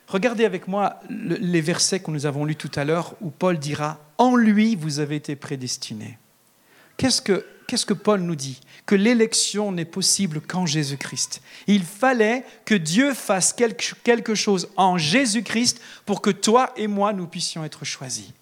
Regardez 0.08 0.46
avec 0.46 0.68
moi 0.68 1.00
les 1.10 1.60
versets 1.60 2.00
que 2.00 2.10
nous 2.10 2.24
avons 2.24 2.46
lus 2.46 2.56
tout 2.56 2.70
à 2.76 2.84
l'heure 2.84 3.14
où 3.20 3.30
Paul 3.30 3.58
dira 3.58 4.00
En 4.16 4.36
lui, 4.36 4.74
vous 4.74 5.00
avez 5.00 5.16
été 5.16 5.36
prédestinés. 5.36 6.18
Qu'est-ce 6.96 7.20
que, 7.20 7.44
qu'est-ce 7.66 7.84
que 7.84 7.94
Paul 7.94 8.22
nous 8.22 8.34
dit? 8.34 8.60
Que 8.86 8.94
l'élection 8.94 9.70
n'est 9.70 9.84
possible 9.84 10.40
qu'en 10.40 10.64
Jésus-Christ. 10.64 11.42
Il 11.66 11.84
fallait 11.84 12.44
que 12.64 12.74
Dieu 12.74 13.12
fasse 13.12 13.52
quelque 13.52 14.34
chose 14.34 14.68
en 14.76 14.96
Jésus-Christ 14.96 15.80
pour 16.06 16.22
que 16.22 16.30
toi 16.30 16.72
et 16.76 16.86
moi, 16.86 17.12
nous 17.12 17.26
puissions 17.26 17.62
être 17.64 17.84
choisis. 17.84 18.32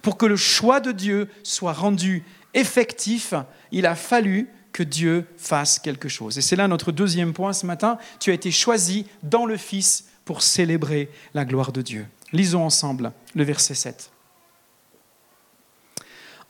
Pour 0.00 0.16
que 0.16 0.26
le 0.26 0.36
choix 0.36 0.80
de 0.80 0.90
Dieu 0.90 1.28
soit 1.42 1.74
rendu 1.74 2.24
effectif, 2.54 3.34
il 3.72 3.84
a 3.84 3.94
fallu 3.94 4.48
que 4.72 4.82
Dieu 4.82 5.26
fasse 5.36 5.78
quelque 5.78 6.08
chose. 6.08 6.38
Et 6.38 6.40
c'est 6.40 6.56
là 6.56 6.66
notre 6.66 6.92
deuxième 6.92 7.34
point 7.34 7.52
ce 7.52 7.66
matin. 7.66 7.98
Tu 8.20 8.30
as 8.30 8.34
été 8.34 8.50
choisi 8.50 9.04
dans 9.22 9.44
le 9.44 9.56
Fils 9.56 10.06
pour 10.30 10.42
célébrer 10.42 11.10
la 11.34 11.44
gloire 11.44 11.72
de 11.72 11.82
Dieu. 11.82 12.06
Lisons 12.32 12.64
ensemble 12.64 13.10
le 13.34 13.42
verset 13.42 13.74
7. 13.74 14.12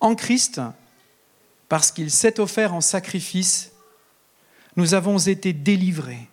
En 0.00 0.14
Christ, 0.14 0.60
parce 1.66 1.90
qu'il 1.90 2.10
s'est 2.10 2.40
offert 2.40 2.74
en 2.74 2.82
sacrifice, 2.82 3.72
nous 4.76 4.92
avons 4.92 5.16
été 5.16 5.54
délivrés 5.54 6.28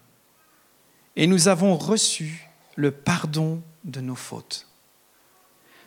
et 1.15 1.25
nous 1.25 1.47
avons 1.47 1.77
reçu 1.77 2.49
le 2.75 2.91
pardon 2.91 3.63
de 3.85 4.01
nos 4.01 4.15
fautes. 4.15 4.67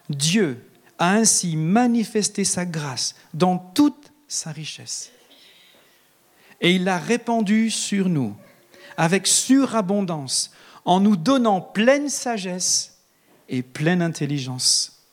Dieu 0.08 0.66
a 0.98 1.10
ainsi 1.12 1.56
manifesté 1.56 2.44
sa 2.44 2.64
grâce 2.64 3.16
dans 3.34 3.58
toute 3.58 4.12
sa 4.28 4.50
richesse. 4.50 5.12
Et 6.62 6.72
il 6.72 6.84
l'a 6.84 6.96
répandue 6.96 7.68
sur 7.68 8.08
nous 8.08 8.34
avec 8.96 9.26
surabondance 9.26 10.52
en 10.84 11.00
nous 11.00 11.16
donnant 11.16 11.60
pleine 11.60 12.08
sagesse 12.08 12.98
et 13.48 13.62
pleine 13.62 14.02
intelligence, 14.02 15.04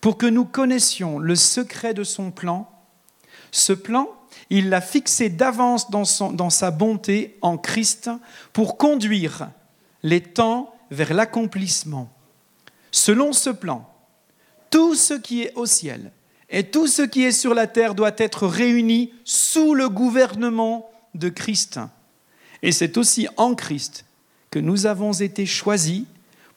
pour 0.00 0.16
que 0.16 0.26
nous 0.26 0.44
connaissions 0.44 1.18
le 1.18 1.36
secret 1.36 1.94
de 1.94 2.04
son 2.04 2.30
plan. 2.30 2.70
Ce 3.50 3.72
plan, 3.72 4.08
il 4.50 4.68
l'a 4.68 4.80
fixé 4.80 5.28
d'avance 5.28 5.90
dans, 5.90 6.50
sa 6.50 6.70
bonté 6.70 7.38
en 7.42 7.58
Christ 7.58 8.10
pour 8.52 8.76
conduire 8.76 9.50
les 10.02 10.22
temps 10.22 10.74
vers 10.90 11.14
l'accomplissement. 11.14 12.10
Selon 12.90 13.32
ce 13.32 13.50
plan, 13.50 13.90
tout 14.70 14.94
ce 14.94 15.14
qui 15.14 15.42
est 15.42 15.54
au 15.54 15.66
ciel 15.66 16.12
et 16.50 16.70
tout 16.70 16.86
ce 16.86 17.02
qui 17.02 17.24
est 17.24 17.32
sur 17.32 17.54
la 17.54 17.66
terre 17.66 17.94
doit 17.94 18.14
être 18.18 18.46
réuni 18.46 19.12
sous 19.24 19.74
le 19.74 19.88
gouvernement 19.88 20.90
de 21.14 21.28
Christ. 21.28 21.80
Et 22.62 22.72
c'est 22.72 22.96
aussi 22.96 23.26
en 23.36 23.54
Christ 23.54 24.04
nous 24.58 24.86
avons 24.86 25.12
été 25.12 25.46
choisis 25.46 26.04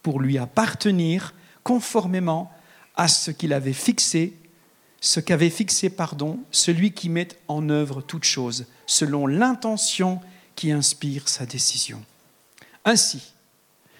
pour 0.04 0.20
lui 0.20 0.38
appartenir 0.38 1.34
conformément 1.64 2.52
à 2.96 3.08
ce 3.08 3.32
qu'il 3.32 3.54
avait 3.54 3.74
fixé, 3.74 4.34
ce 5.02 5.20
qu'avait 5.20 5.50
fixé, 5.50 5.90
pardon, 5.90 6.40
celui 6.52 6.92
qui 6.92 7.10
met 7.10 7.28
en 7.48 7.70
œuvre 7.70 8.02
toute 8.02 8.24
chose, 8.24 8.66
selon 8.86 9.28
l'intention 9.28 10.20
qui 10.56 10.72
inspire 10.72 11.30
sa 11.30 11.46
décision. 11.46 12.04
Ainsi, 12.86 13.34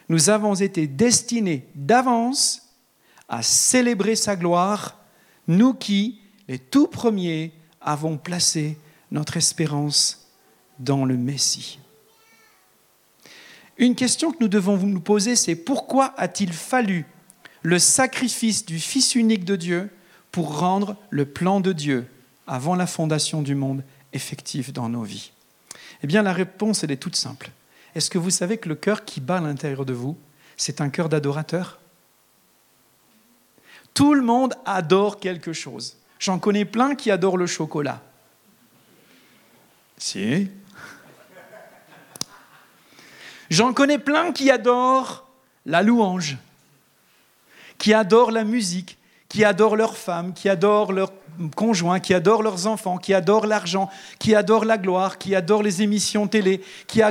nous 0.10 0.30
avons 0.30 0.56
été 0.56 0.88
destinés 0.88 1.68
d'avance 1.76 2.64
à 3.30 3.42
célébrer 3.44 4.16
sa 4.16 4.36
gloire, 4.36 4.98
nous 5.48 5.74
qui, 5.74 6.20
les 6.48 6.60
tout 6.60 6.88
premiers, 6.88 7.52
avons 7.82 8.18
placé 8.18 8.78
notre 9.12 9.38
espérance 9.38 10.28
dans 10.80 11.06
le 11.06 11.18
Messie. 11.18 11.80
Une 13.78 13.96
question 13.96 14.32
que 14.32 14.38
nous 14.40 14.48
devons 14.48 14.78
nous 14.78 15.00
poser, 15.00 15.36
c'est 15.36 15.56
pourquoi 15.56 16.14
a-t-il 16.18 16.52
fallu 16.52 17.06
le 17.62 17.80
sacrifice 17.80 18.66
du 18.66 18.80
Fils 18.80 19.16
unique 19.16 19.46
de 19.46 19.56
Dieu 19.56 19.90
pour 20.32 20.60
rendre 20.60 20.96
le 21.10 21.26
plan 21.26 21.60
de 21.60 21.74
Dieu 21.74 22.08
avant 22.48 22.76
la 22.76 22.88
fondation 22.88 23.42
du 23.42 23.56
monde 23.56 23.84
effectif 24.14 24.74
dans 24.74 24.90
nos 24.90 25.04
vies? 25.04 25.32
Eh 26.04 26.08
bien, 26.08 26.22
la 26.22 26.34
réponse, 26.34 26.84
elle 26.84 26.92
est 26.92 26.98
toute 26.98 27.16
simple. 27.16 27.52
Est-ce 27.96 28.10
que 28.10 28.18
vous 28.18 28.30
savez 28.30 28.58
que 28.58 28.70
le 28.70 28.76
cœur 28.76 29.06
qui 29.06 29.20
bat 29.20 29.38
à 29.38 29.42
l'intérieur 29.42 29.86
de 29.86 29.94
vous, 29.94 30.18
c'est 30.56 30.82
un 30.82 30.90
cœur 30.90 31.10
d'adorateur? 31.10 31.80
Tout 33.94 34.14
le 34.14 34.22
monde 34.22 34.54
adore 34.66 35.20
quelque 35.20 35.54
chose. 35.54 35.98
J'en 36.20 36.40
connais 36.40 36.66
plein 36.66 36.96
qui 36.96 37.12
adorent 37.12 37.38
le 37.38 37.48
chocolat. 37.48 38.02
Si, 39.98 40.50
J'en 43.50 43.74
connais 43.74 43.98
plein 43.98 44.32
qui 44.32 44.52
adorent 44.52 45.28
la 45.66 45.82
louange, 45.82 46.38
qui 47.78 47.94
adorent 47.94 48.32
la 48.32 48.44
musique, 48.44 48.98
qui 49.30 49.44
adorent 49.44 49.76
leurs 49.76 49.98
femmes, 49.98 50.34
qui 50.34 50.50
adorent 50.50 50.94
leurs 50.94 51.12
conjoints, 51.56 52.00
qui 52.00 52.14
adorent 52.14 52.44
leurs 52.44 52.68
enfants, 52.68 52.98
qui 52.98 53.14
adorent 53.14 53.46
l'argent, 53.46 53.90
qui 54.20 54.36
adorent 54.36 54.66
la 54.66 54.78
gloire, 54.78 55.18
qui 55.18 55.36
adorent 55.36 55.64
les 55.64 55.82
émissions 55.82 56.28
télé, 56.28 56.62
qui, 56.88 57.02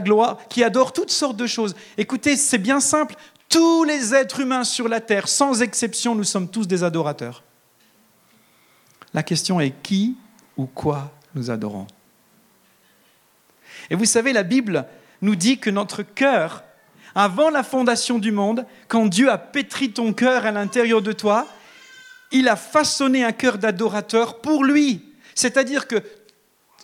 qui 0.48 0.64
adorent 0.64 0.92
toutes 0.92 1.10
sortes 1.10 1.36
de 1.36 1.46
choses. 1.46 1.74
Écoutez, 1.96 2.36
c'est 2.36 2.58
bien 2.58 2.80
simple. 2.80 3.14
Tous 3.48 3.84
les 3.84 4.14
êtres 4.14 4.40
humains 4.40 4.64
sur 4.64 4.88
la 4.88 5.00
terre, 5.00 5.28
sans 5.28 5.62
exception, 5.62 6.14
nous 6.14 6.24
sommes 6.24 6.48
tous 6.48 6.66
des 6.66 6.82
adorateurs. 6.82 7.42
La 9.14 9.22
question 9.22 9.60
est 9.60 9.72
qui 9.82 10.16
ou 10.56 10.66
quoi 10.66 11.12
nous 11.34 11.50
adorons 11.50 11.86
Et 13.88 13.94
vous 13.94 14.04
savez, 14.04 14.32
la 14.32 14.42
Bible 14.42 14.86
nous 15.22 15.36
dit 15.36 15.58
que 15.58 15.70
notre 15.70 16.02
cœur, 16.02 16.64
avant 17.14 17.50
la 17.50 17.62
fondation 17.62 18.18
du 18.18 18.32
monde, 18.32 18.66
quand 18.88 19.06
Dieu 19.06 19.30
a 19.30 19.38
pétri 19.38 19.90
ton 19.90 20.12
cœur 20.12 20.44
à 20.46 20.50
l'intérieur 20.50 21.02
de 21.02 21.12
toi, 21.12 21.46
il 22.32 22.48
a 22.48 22.56
façonné 22.56 23.24
un 23.24 23.32
cœur 23.32 23.58
d'adorateur 23.58 24.40
pour 24.40 24.64
lui. 24.64 25.02
C'est-à-dire 25.34 25.86
que 25.86 26.02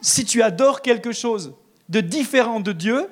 si 0.01 0.25
tu 0.25 0.43
adores 0.43 0.83
quelque 0.83 1.13
chose 1.13 1.55
de 1.89 2.01
différent 2.01 2.61
de 2.61 2.73
Dieu, 2.73 3.09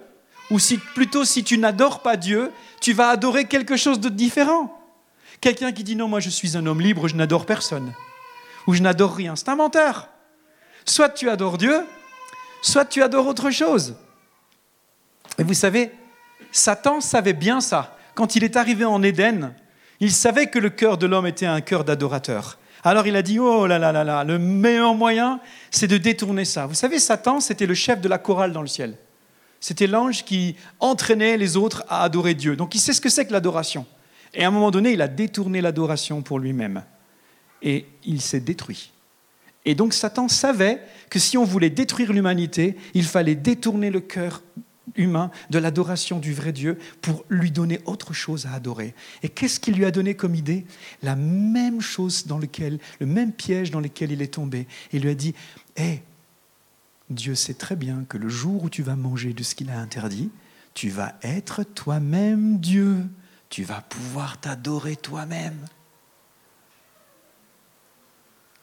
ou 0.51 0.59
si, 0.59 0.79
plutôt 0.79 1.25
si 1.25 1.45
tu 1.45 1.59
n'adores 1.59 2.03
pas 2.03 2.17
Dieu, 2.17 2.51
tu 2.81 2.93
vas 2.93 3.09
adorer 3.09 3.45
quelque 3.45 3.77
chose 3.77 4.01
de 4.01 4.09
différent. 4.09 4.77
Quelqu'un 5.41 5.73
qui 5.73 5.85
dit 5.85 5.97
non, 5.97 6.09
moi 6.09 6.21
je 6.21 6.29
suis 6.29 6.57
un 6.57 6.67
homme 6.67 6.81
libre, 6.81 7.09
je 7.09 7.15
n'adore 7.15 7.47
personne, 7.47 7.93
ou 8.67 8.75
je 8.75 8.83
n'adore 8.83 9.15
rien, 9.15 9.37
c'est 9.37 9.49
un 9.49 9.57
menteur. 9.57 10.09
Soit 10.85 11.11
tu 11.11 11.31
adores 11.31 11.59
Dieu, 11.59 11.85
soit 12.63 12.85
tu 12.85 13.03
adores 13.03 13.27
autre 13.27 13.51
chose. 13.51 13.95
Et 15.39 15.43
vous 15.43 15.55
savez, 15.55 15.91
Satan 16.53 17.01
savait 17.01 17.33
bien 17.33 17.61
ça. 17.61 17.97
Quand 18.15 18.37
il 18.37 18.45
est 18.45 18.57
arrivé 18.57 18.85
en 18.85 19.03
Éden, 19.03 19.55
il 20.01 20.13
savait 20.13 20.47
que 20.47 20.59
le 20.59 20.71
cœur 20.71 20.99
de 20.99 21.07
l'homme 21.07 21.27
était 21.27 21.47
un 21.47 21.61
cœur 21.61 21.85
d'adorateur. 21.85 22.59
Alors 22.83 23.07
il 23.07 23.15
a 23.17 23.23
dit, 23.23 23.39
oh 23.39 23.67
là 23.67 23.79
là 23.79 23.93
là 23.93 24.05
là, 24.05 24.25
le 24.25 24.39
meilleur 24.39 24.95
moyen, 24.95 25.41
c'est 25.71 25.87
de 25.87 25.99
détourner 25.99 26.45
ça. 26.45 26.67
Vous 26.67 26.75
savez, 26.75 26.99
Satan, 26.99 27.41
c'était 27.41 27.67
le 27.67 27.75
chef 27.75 28.01
de 28.01 28.09
la 28.09 28.19
chorale 28.19 28.53
dans 28.53 28.63
le 28.63 28.67
ciel. 28.67 28.97
C'était 29.61 29.87
l'ange 29.87 30.25
qui 30.25 30.57
entraînait 30.81 31.37
les 31.37 31.59
autres 31.59 31.85
à 31.89 32.03
adorer 32.03 32.33
Dieu. 32.35 32.57
Donc 32.57 32.75
il 32.75 32.79
sait 32.79 32.95
ce 32.95 33.01
que 33.01 33.11
c'est 33.11 33.27
que 33.27 33.33
l'adoration. 33.33 33.85
Et 34.33 34.45
à 34.45 34.49
un 34.49 34.51
moment 34.51 34.71
donné, 34.71 34.93
il 34.93 35.03
a 35.03 35.09
détourné 35.09 35.61
l'adoration 35.61 36.23
pour 36.23 36.39
lui-même. 36.39 36.83
Et 37.63 37.87
il 38.05 38.23
s'est 38.23 38.41
détruit. 38.41 38.93
Et 39.67 39.75
donc 39.75 39.93
Satan 39.93 40.29
savait 40.29 40.81
que 41.11 41.19
si 41.19 41.37
on 41.37 41.45
voulait 41.45 41.69
détruire 41.69 42.15
l'humanité, 42.15 42.77
il 42.95 43.05
fallait 43.05 43.35
détourner 43.35 43.91
le 43.91 44.01
cœur 44.01 44.43
humain 44.97 45.31
de 45.51 45.59
l'adoration 45.59 46.19
du 46.19 46.33
vrai 46.33 46.53
Dieu 46.53 46.79
pour 47.01 47.25
lui 47.29 47.51
donner 47.51 47.81
autre 47.85 48.13
chose 48.13 48.47
à 48.47 48.53
adorer. 48.53 48.95
Et 49.23 49.29
qu'est-ce 49.29 49.61
qu'il 49.61 49.75
lui 49.75 49.85
a 49.85 49.91
donné 49.91 50.15
comme 50.15 50.35
idée? 50.35 50.67
La 51.03 51.17
même 51.17 51.81
chose 51.81 52.27
dans 52.27 52.39
lequel, 52.39 52.79
le 53.01 53.07
même 53.07 53.33
piège 53.33 53.71
dans 53.71 53.81
lequel 53.81 54.13
il 54.13 54.23
est 54.23 54.35
tombé. 54.35 54.67
Il 54.93 55.03
lui 55.03 55.11
a 55.11 55.15
dit 55.15 55.35
Hé, 55.77 56.03
Dieu 57.11 57.35
sait 57.35 57.55
très 57.55 57.77
bien 57.77 58.05
que 58.09 58.19
le 58.19 58.29
jour 58.29 58.65
où 58.65 58.71
tu 58.71 58.83
vas 58.83 58.97
manger 58.97 59.33
de 59.33 59.43
ce 59.43 59.55
qu'il 59.55 59.71
a 59.71 59.79
interdit, 59.79 60.31
tu 60.75 60.89
vas 60.89 61.15
être 61.23 61.65
toi-même 61.65 62.59
Dieu. 62.59 63.05
Tu 63.49 63.65
vas 63.65 63.81
pouvoir 63.81 64.39
t'adorer 64.39 64.95
toi-même. 64.97 65.67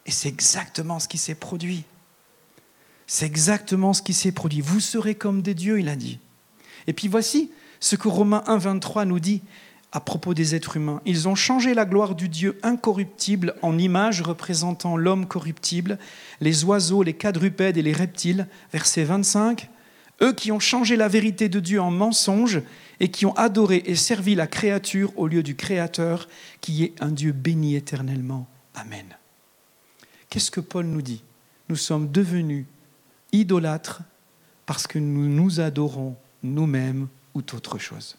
Et 0.06 0.12
c'est 0.12 0.30
exactement 0.30 1.00
ce 1.00 1.10
qui 1.10 1.18
s'est 1.18 1.36
produit. 1.36 1.84
C'est 3.08 3.26
exactement 3.26 3.93
ce 3.93 4.02
qui 4.02 4.13
s'est 4.13 4.34
produit. 4.34 4.62
Vous 4.62 4.82
serez 4.82 5.15
comme 5.15 5.41
des 5.41 5.54
dieux, 5.54 5.80
il 5.80 5.88
a 5.88 5.96
dit. 5.96 6.20
Et 6.88 6.93
puis 6.93 7.08
voici 7.08 7.52
ce 7.80 7.96
que 7.96 8.10
Romains 8.10 8.43
1, 8.48 8.58
23 8.58 9.06
nous 9.06 9.20
dit 9.20 9.41
à 9.93 10.02
propos 10.02 10.34
des 10.34 10.54
êtres 10.54 10.76
humains. 10.76 11.02
Ils 11.06 11.30
ont 11.30 11.36
changé 11.36 11.74
la 11.74 11.86
gloire 11.86 12.15
du 12.15 12.28
Dieu 12.28 12.60
incorruptible 12.63 13.56
en 13.62 13.78
image 13.78 14.22
représentant 14.22 14.98
l'homme 14.98 15.26
corruptible, 15.26 15.98
les 16.41 16.65
oiseaux, 16.65 17.02
les 17.02 17.13
quadrupèdes 17.13 17.78
et 17.78 17.82
les 17.82 17.93
reptiles. 17.93 18.48
Verset 18.74 19.06
25. 19.06 19.70
Eux 20.22 20.34
qui 20.34 20.52
ont 20.52 20.60
changé 20.60 20.98
la 20.98 21.08
vérité 21.08 21.48
de 21.48 21.60
Dieu 21.60 21.80
en 21.80 21.91
mensonge 21.91 22.62
et 23.00 23.10
qui 23.10 23.26
ont 23.26 23.36
adoré 23.36 23.84
et 23.86 23.96
servi 23.96 24.36
la 24.36 24.48
créature 24.48 25.13
au 25.15 25.28
lieu 25.28 25.43
du 25.43 25.56
Créateur, 25.56 26.28
qui 26.60 26.84
est 26.84 26.93
un 27.00 27.10
Dieu 27.10 27.32
béni 27.32 27.76
éternellement. 27.76 28.48
Amen. 28.74 29.06
Qu'est-ce 30.30 30.52
que 30.52 30.60
Paul 30.60 30.88
nous 30.88 31.04
dit? 31.04 31.24
Nous 31.70 31.76
sommes 31.76 32.12
devenus 32.12 32.65
idolâtres 33.32 34.02
parce 34.66 34.88
que 34.88 35.00
nous 35.00 35.28
nous 35.28 35.60
adorons 35.60 36.16
nous-mêmes 36.44 37.08
ou 37.34 37.40
autre 37.40 37.78
chose. 37.78 38.18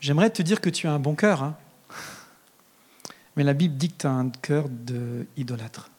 J'aimerais 0.00 0.30
te 0.30 0.42
dire 0.42 0.60
que 0.60 0.70
tu 0.70 0.86
as 0.86 0.92
un 0.92 0.98
bon 0.98 1.14
cœur, 1.14 1.42
hein. 1.42 1.56
mais 3.36 3.42
la 3.42 3.54
Bible 3.54 3.76
dit 3.76 3.90
que 3.90 3.98
tu 3.98 4.06
as 4.06 4.12
un 4.12 4.28
cœur 4.28 4.68
d'idolâtre. 4.68 5.90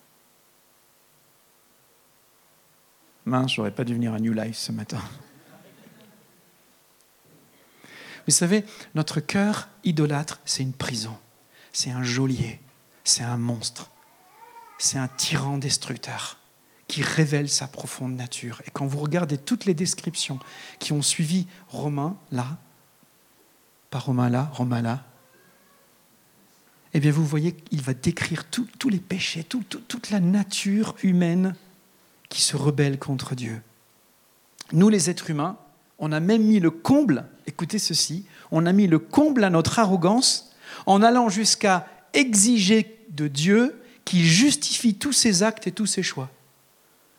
Mince, 3.25 3.53
j'aurais 3.53 3.71
pas 3.71 3.83
dû 3.83 3.95
venir 3.95 4.13
à 4.13 4.19
New 4.19 4.33
Life 4.33 4.57
ce 4.57 4.71
matin. 4.71 5.01
Vous 8.27 8.31
savez, 8.31 8.63
notre 8.93 9.19
cœur 9.19 9.69
idolâtre, 9.83 10.39
c'est 10.45 10.63
une 10.63 10.73
prison, 10.73 11.17
c'est 11.71 11.91
un 11.91 12.03
geôlier, 12.03 12.59
c'est 13.03 13.23
un 13.23 13.37
monstre, 13.37 13.91
c'est 14.77 14.97
un 14.97 15.07
tyran 15.07 15.57
destructeur 15.57 16.37
qui 16.87 17.01
révèle 17.01 17.49
sa 17.49 17.67
profonde 17.67 18.15
nature. 18.15 18.61
Et 18.67 18.71
quand 18.71 18.85
vous 18.85 18.99
regardez 18.99 19.37
toutes 19.37 19.65
les 19.65 19.73
descriptions 19.73 20.39
qui 20.79 20.93
ont 20.93 21.01
suivi 21.01 21.47
Romain, 21.67 22.17
là, 22.31 22.57
pas 23.89 23.99
Romain 23.99 24.29
là, 24.29 24.49
Romain 24.53 24.81
là, 24.81 25.03
eh 26.93 26.99
bien 26.99 27.11
vous 27.11 27.25
voyez 27.25 27.53
qu'il 27.53 27.81
va 27.81 27.93
décrire 27.93 28.45
tous 28.45 28.89
les 28.89 28.99
péchés, 28.99 29.43
toute 29.43 30.09
la 30.11 30.19
nature 30.19 30.95
humaine 31.03 31.55
qui 32.29 32.41
se 32.41 32.55
rebelle 32.55 32.99
contre 32.99 33.35
Dieu. 33.35 33.61
Nous 34.71 34.89
les 34.89 35.09
êtres 35.09 35.29
humains, 35.29 35.57
on 35.99 36.11
a 36.11 36.19
même 36.19 36.43
mis 36.43 36.59
le 36.59 36.71
comble, 36.71 37.25
écoutez 37.47 37.79
ceci, 37.79 38.25
on 38.51 38.65
a 38.65 38.71
mis 38.71 38.87
le 38.87 38.99
comble 38.99 39.43
à 39.43 39.49
notre 39.49 39.79
arrogance 39.79 40.53
en 40.85 41.01
allant 41.01 41.29
jusqu'à 41.29 41.87
exiger 42.13 43.05
de 43.09 43.27
Dieu 43.27 43.81
qu'il 44.05 44.23
justifie 44.23 44.95
tous 44.95 45.13
ses 45.13 45.43
actes 45.43 45.67
et 45.67 45.71
tous 45.71 45.87
ses 45.87 46.03
choix. 46.03 46.29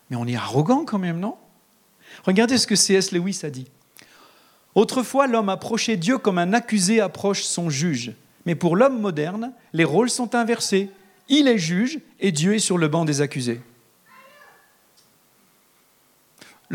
Mais 0.09 0.16
on 0.16 0.27
est 0.27 0.37
arrogant 0.37 0.85
quand 0.85 0.99
même, 0.99 1.18
non? 1.18 1.37
Regardez 2.25 2.59
ce 2.59 2.66
que 2.66 2.77
C.S. 2.77 3.12
Lewis 3.12 3.40
a 3.42 3.51
dit. 3.51 3.66
Autrefois, 4.75 5.27
l'homme 5.27 5.49
approchait 5.49 5.96
Dieu 5.96 6.18
comme 6.18 6.38
un 6.38 6.53
accusé 6.53 7.01
approche 7.01 7.42
son 7.42 7.70
juge. 7.70 8.12
Mais 8.44 8.55
pour 8.55 8.77
l'homme 8.77 9.01
moderne, 9.01 9.53
les 9.72 9.85
rôles 9.85 10.11
sont 10.11 10.35
inversés. 10.35 10.90
Il 11.29 11.49
est 11.49 11.59
juge 11.59 11.99
et 12.20 12.31
Dieu 12.31 12.55
est 12.55 12.61
sur 12.61 12.79
le 12.79 12.87
banc 12.87 13.05
des 13.05 13.20
accusés. 13.20 13.61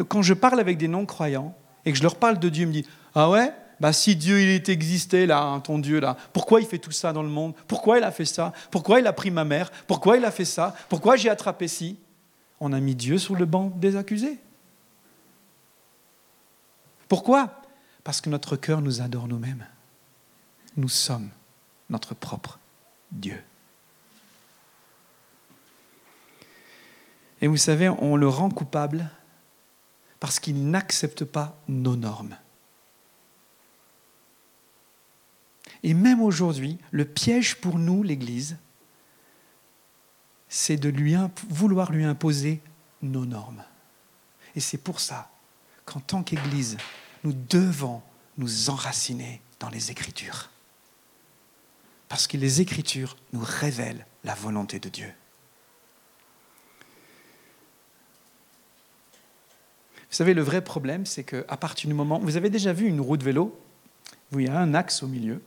Quand 0.07 0.21
je 0.21 0.33
parle 0.33 0.59
avec 0.59 0.77
des 0.77 0.87
non-croyants 0.87 1.55
et 1.85 1.91
que 1.91 1.97
je 1.97 2.03
leur 2.03 2.15
parle 2.15 2.39
de 2.39 2.49
Dieu, 2.49 2.63
ils 2.63 2.67
me 2.67 2.73
disent 2.73 2.89
Ah 3.15 3.29
ouais? 3.29 3.53
Bah, 3.81 3.93
si 3.93 4.15
Dieu 4.15 4.39
il 4.43 4.49
est 4.49 4.69
existé 4.69 5.25
là, 5.25 5.41
hein, 5.41 5.59
ton 5.59 5.79
Dieu 5.79 5.99
là, 5.99 6.15
pourquoi 6.33 6.61
il 6.61 6.67
fait 6.67 6.77
tout 6.77 6.91
ça 6.91 7.13
dans 7.13 7.23
le 7.23 7.29
monde? 7.29 7.55
Pourquoi 7.67 7.97
il 7.97 8.03
a 8.03 8.11
fait 8.11 8.25
ça? 8.25 8.53
Pourquoi 8.69 8.99
il 8.99 9.07
a 9.07 9.11
pris 9.11 9.31
ma 9.31 9.43
mère? 9.43 9.71
Pourquoi 9.87 10.17
il 10.17 10.23
a 10.23 10.29
fait 10.29 10.45
ça? 10.45 10.75
Pourquoi 10.87 11.15
j'ai 11.15 11.31
attrapé 11.31 11.67
ci? 11.67 11.97
On 12.59 12.73
a 12.73 12.79
mis 12.79 12.93
Dieu 12.93 13.17
sur 13.17 13.35
le 13.35 13.45
banc 13.45 13.71
des 13.75 13.95
accusés. 13.95 14.37
Pourquoi? 17.07 17.59
Parce 18.03 18.21
que 18.21 18.29
notre 18.29 18.55
cœur 18.55 18.81
nous 18.81 19.01
adore 19.01 19.27
nous-mêmes. 19.27 19.65
Nous 20.77 20.87
sommes 20.87 21.31
notre 21.89 22.13
propre 22.13 22.59
Dieu. 23.11 23.41
Et 27.41 27.47
vous 27.47 27.57
savez, 27.57 27.89
on 27.89 28.15
le 28.15 28.27
rend 28.27 28.51
coupable 28.51 29.09
parce 30.19 30.39
qu'il 30.39 30.69
n'accepte 30.69 31.25
pas 31.25 31.57
nos 31.67 31.95
normes. 31.95 32.37
Et 35.83 35.93
même 35.93 36.21
aujourd'hui, 36.21 36.77
le 36.91 37.05
piège 37.05 37.55
pour 37.55 37.79
nous, 37.79 38.03
l'Église, 38.03 38.57
c'est 40.47 40.77
de 40.77 40.89
lui 40.89 41.15
vouloir 41.49 41.91
lui 41.91 42.03
imposer 42.03 42.61
nos 43.01 43.25
normes. 43.25 43.63
Et 44.55 44.59
c'est 44.59 44.77
pour 44.77 44.99
ça 44.99 45.31
qu'en 45.85 45.99
tant 45.99 46.23
qu'Église, 46.23 46.77
nous 47.23 47.33
devons 47.33 48.01
nous 48.37 48.69
enraciner 48.69 49.41
dans 49.59 49.69
les 49.69 49.91
Écritures. 49.91 50.49
Parce 52.09 52.27
que 52.27 52.37
les 52.37 52.61
Écritures 52.61 53.15
nous 53.33 53.43
révèlent 53.43 54.05
la 54.23 54.35
volonté 54.35 54.79
de 54.79 54.89
Dieu. 54.89 55.11
Vous 60.09 60.17
savez, 60.17 60.33
le 60.33 60.41
vrai 60.41 60.61
problème, 60.61 61.05
c'est 61.05 61.23
qu'à 61.23 61.57
partir 61.57 61.87
du 61.87 61.93
moment... 61.93 62.19
Vous 62.19 62.35
avez 62.35 62.49
déjà 62.49 62.73
vu 62.73 62.87
une 62.87 62.99
roue 62.99 63.15
de 63.15 63.23
vélo? 63.23 63.57
Où 64.33 64.39
il 64.39 64.47
y 64.47 64.49
a 64.49 64.59
un 64.59 64.73
axe 64.73 65.03
au 65.03 65.07
milieu 65.07 65.41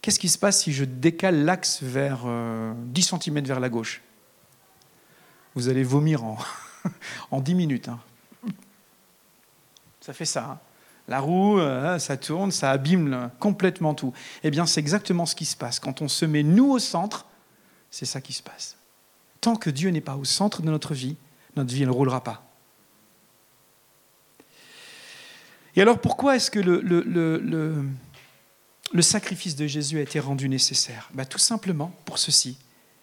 Qu'est-ce 0.00 0.18
qui 0.18 0.28
se 0.28 0.38
passe 0.38 0.62
si 0.62 0.72
je 0.72 0.84
décale 0.84 1.44
l'axe 1.44 1.82
vers 1.82 2.18
10 2.18 2.24
euh, 2.26 2.74
cm 3.18 3.40
vers 3.44 3.60
la 3.60 3.68
gauche? 3.68 4.02
Vous 5.54 5.68
allez 5.68 5.82
vomir 5.82 6.24
en, 6.24 6.38
en 7.30 7.40
10 7.40 7.54
minutes. 7.54 7.88
Hein. 7.88 8.00
Ça 10.00 10.12
fait 10.12 10.24
ça. 10.24 10.44
Hein. 10.44 10.58
La 11.08 11.20
roue, 11.20 11.58
euh, 11.58 11.98
ça 11.98 12.16
tourne, 12.16 12.52
ça 12.52 12.70
abîme 12.70 13.30
complètement 13.40 13.94
tout. 13.94 14.12
Eh 14.44 14.50
bien, 14.50 14.66
c'est 14.66 14.80
exactement 14.80 15.26
ce 15.26 15.34
qui 15.34 15.46
se 15.46 15.56
passe. 15.56 15.80
Quand 15.80 16.02
on 16.02 16.08
se 16.08 16.26
met 16.26 16.42
nous 16.42 16.70
au 16.70 16.78
centre, 16.78 17.26
c'est 17.90 18.04
ça 18.04 18.20
qui 18.20 18.34
se 18.34 18.42
passe. 18.42 18.76
Tant 19.40 19.56
que 19.56 19.70
Dieu 19.70 19.90
n'est 19.90 20.02
pas 20.02 20.16
au 20.16 20.24
centre 20.24 20.62
de 20.62 20.70
notre 20.70 20.94
vie, 20.94 21.16
notre 21.56 21.72
vie 21.72 21.86
ne 21.86 21.90
roulera 21.90 22.22
pas. 22.22 22.44
Et 25.76 25.82
alors 25.82 26.00
pourquoi 26.00 26.36
est-ce 26.36 26.50
que 26.50 26.58
le, 26.58 26.80
le, 26.80 27.84
sacrifice 29.02 29.56
de 29.56 29.66
Jésus 29.66 29.98
a 29.98 30.02
été 30.02 30.20
rendu 30.20 30.48
nécessaire 30.48 31.08
bah, 31.12 31.24
Tout 31.24 31.38
simplement 31.38 31.92
pour 32.04 32.18
ceci. 32.18 32.58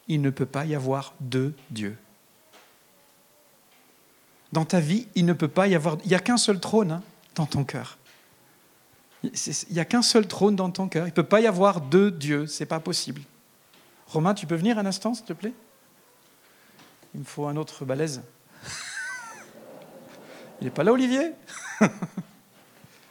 Il 0.08 0.21
ne 0.21 0.30
peut 0.30 0.45
pas 0.45 0.65
y 0.65 0.76
avoir 0.76 1.13
deux 1.19 1.54
dieux. 1.71 1.98
Dans 4.52 4.65
ta 4.65 4.80
vie, 4.80 5.08
il 5.15 5.26
ne 5.26 5.34
peut 5.34 5.48
pas 5.48 5.67
y 5.67 5.76
avoir... 5.76 5.98
Il 6.04 6.10
n'y 6.10 6.15
a 6.15 6.19
qu'un 6.19 6.38
seul 6.38 6.60
trône 6.60 6.91
hein, 6.91 7.04
dans 7.36 7.45
ton 7.45 7.63
cœur. 7.63 7.98
Il 9.24 9.32
n'y 9.71 9.80
a 9.80 9.86
qu'un 9.86 10.02
seul 10.02 10.28
trône 10.28 10.56
dans 10.56 10.69
ton 10.69 10.88
cœur. 10.88 11.08
Il 11.08 11.10
ne 11.10 11.15
peut 11.15 11.24
pas 11.24 11.41
y 11.41 11.48
avoir 11.48 11.82
deux 11.82 12.12
dieux. 12.12 12.48
Ce 12.48 12.62
n'est 12.62 12.67
pas 12.67 12.80
possible. 12.80 13.21
Romain, 14.08 14.34
tu 14.34 14.45
peux 14.45 14.56
venir 14.56 14.78
un 14.78 14.86
instant, 14.86 15.13
s'il 15.13 15.26
te 15.26 15.34
plaît? 15.34 15.54
Il 17.13 17.21
me 17.21 17.26
faut 17.26 17.48
un 17.48 17.58
autre 17.58 17.86
balèze. 17.86 18.21
Il 20.62 20.65
n'est 20.65 20.71
pas 20.71 20.84
là, 20.84 20.93
Olivier? 20.93 21.32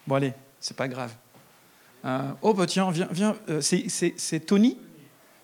Bon, 0.06 0.16
allez, 0.16 0.34
c'est 0.60 0.76
pas 0.76 0.87
grave. 0.87 1.14
Euh, 2.04 2.30
oh, 2.42 2.52
bah 2.52 2.66
tiens, 2.66 2.90
viens, 2.90 3.08
viens, 3.10 3.36
euh, 3.48 3.60
c'est 3.60 4.40
Tony 4.40 4.78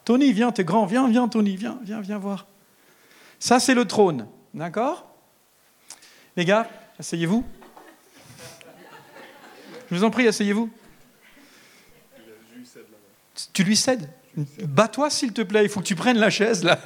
Tony, 0.05 0.33
viens, 0.33 0.51
t'es 0.51 0.65
grand, 0.65 0.87
viens, 0.87 1.09
viens, 1.09 1.29
Tony, 1.29 1.57
viens, 1.57 1.79
viens, 1.83 2.01
viens 2.01 2.19
voir. 2.19 2.47
Ça, 3.39 3.61
c'est 3.61 3.75
le 3.75 3.85
trône, 3.85 4.27
d'accord? 4.55 5.07
Les 6.37 6.45
gars, 6.45 6.69
asseyez-vous. 6.99 7.45
Je 9.91 9.95
vous 9.95 10.05
en 10.05 10.11
prie, 10.11 10.27
asseyez-vous. 10.27 10.71
Tu 13.53 13.65
lui 13.65 13.77
cèdes? 13.77 14.11
Bats-toi, 14.65 15.11
s'il 15.11 15.33
te 15.33 15.43
plaît, 15.43 15.65
il 15.65 15.69
faut 15.69 15.81
que 15.81 15.87
tu 15.87 15.97
prennes 15.97 16.19
la 16.19 16.31
chaise, 16.31 16.65
là. 16.65 16.79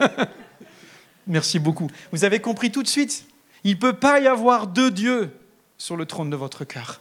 Merci 1.27 1.59
beaucoup. 1.59 1.89
Vous 2.13 2.25
avez 2.25 2.41
compris 2.41 2.71
tout 2.71 2.83
de 2.83 2.89
suite? 2.89 3.27
Il 3.65 3.77
ne 3.77 3.81
peut 3.81 3.95
pas 3.95 4.21
y 4.21 4.27
avoir 4.27 4.67
deux 4.67 4.91
dieux 4.91 5.31
sur 5.79 5.97
le 5.97 6.05
trône 6.05 6.31
de 6.31 6.37
votre 6.37 6.65
cœur. 6.65 7.01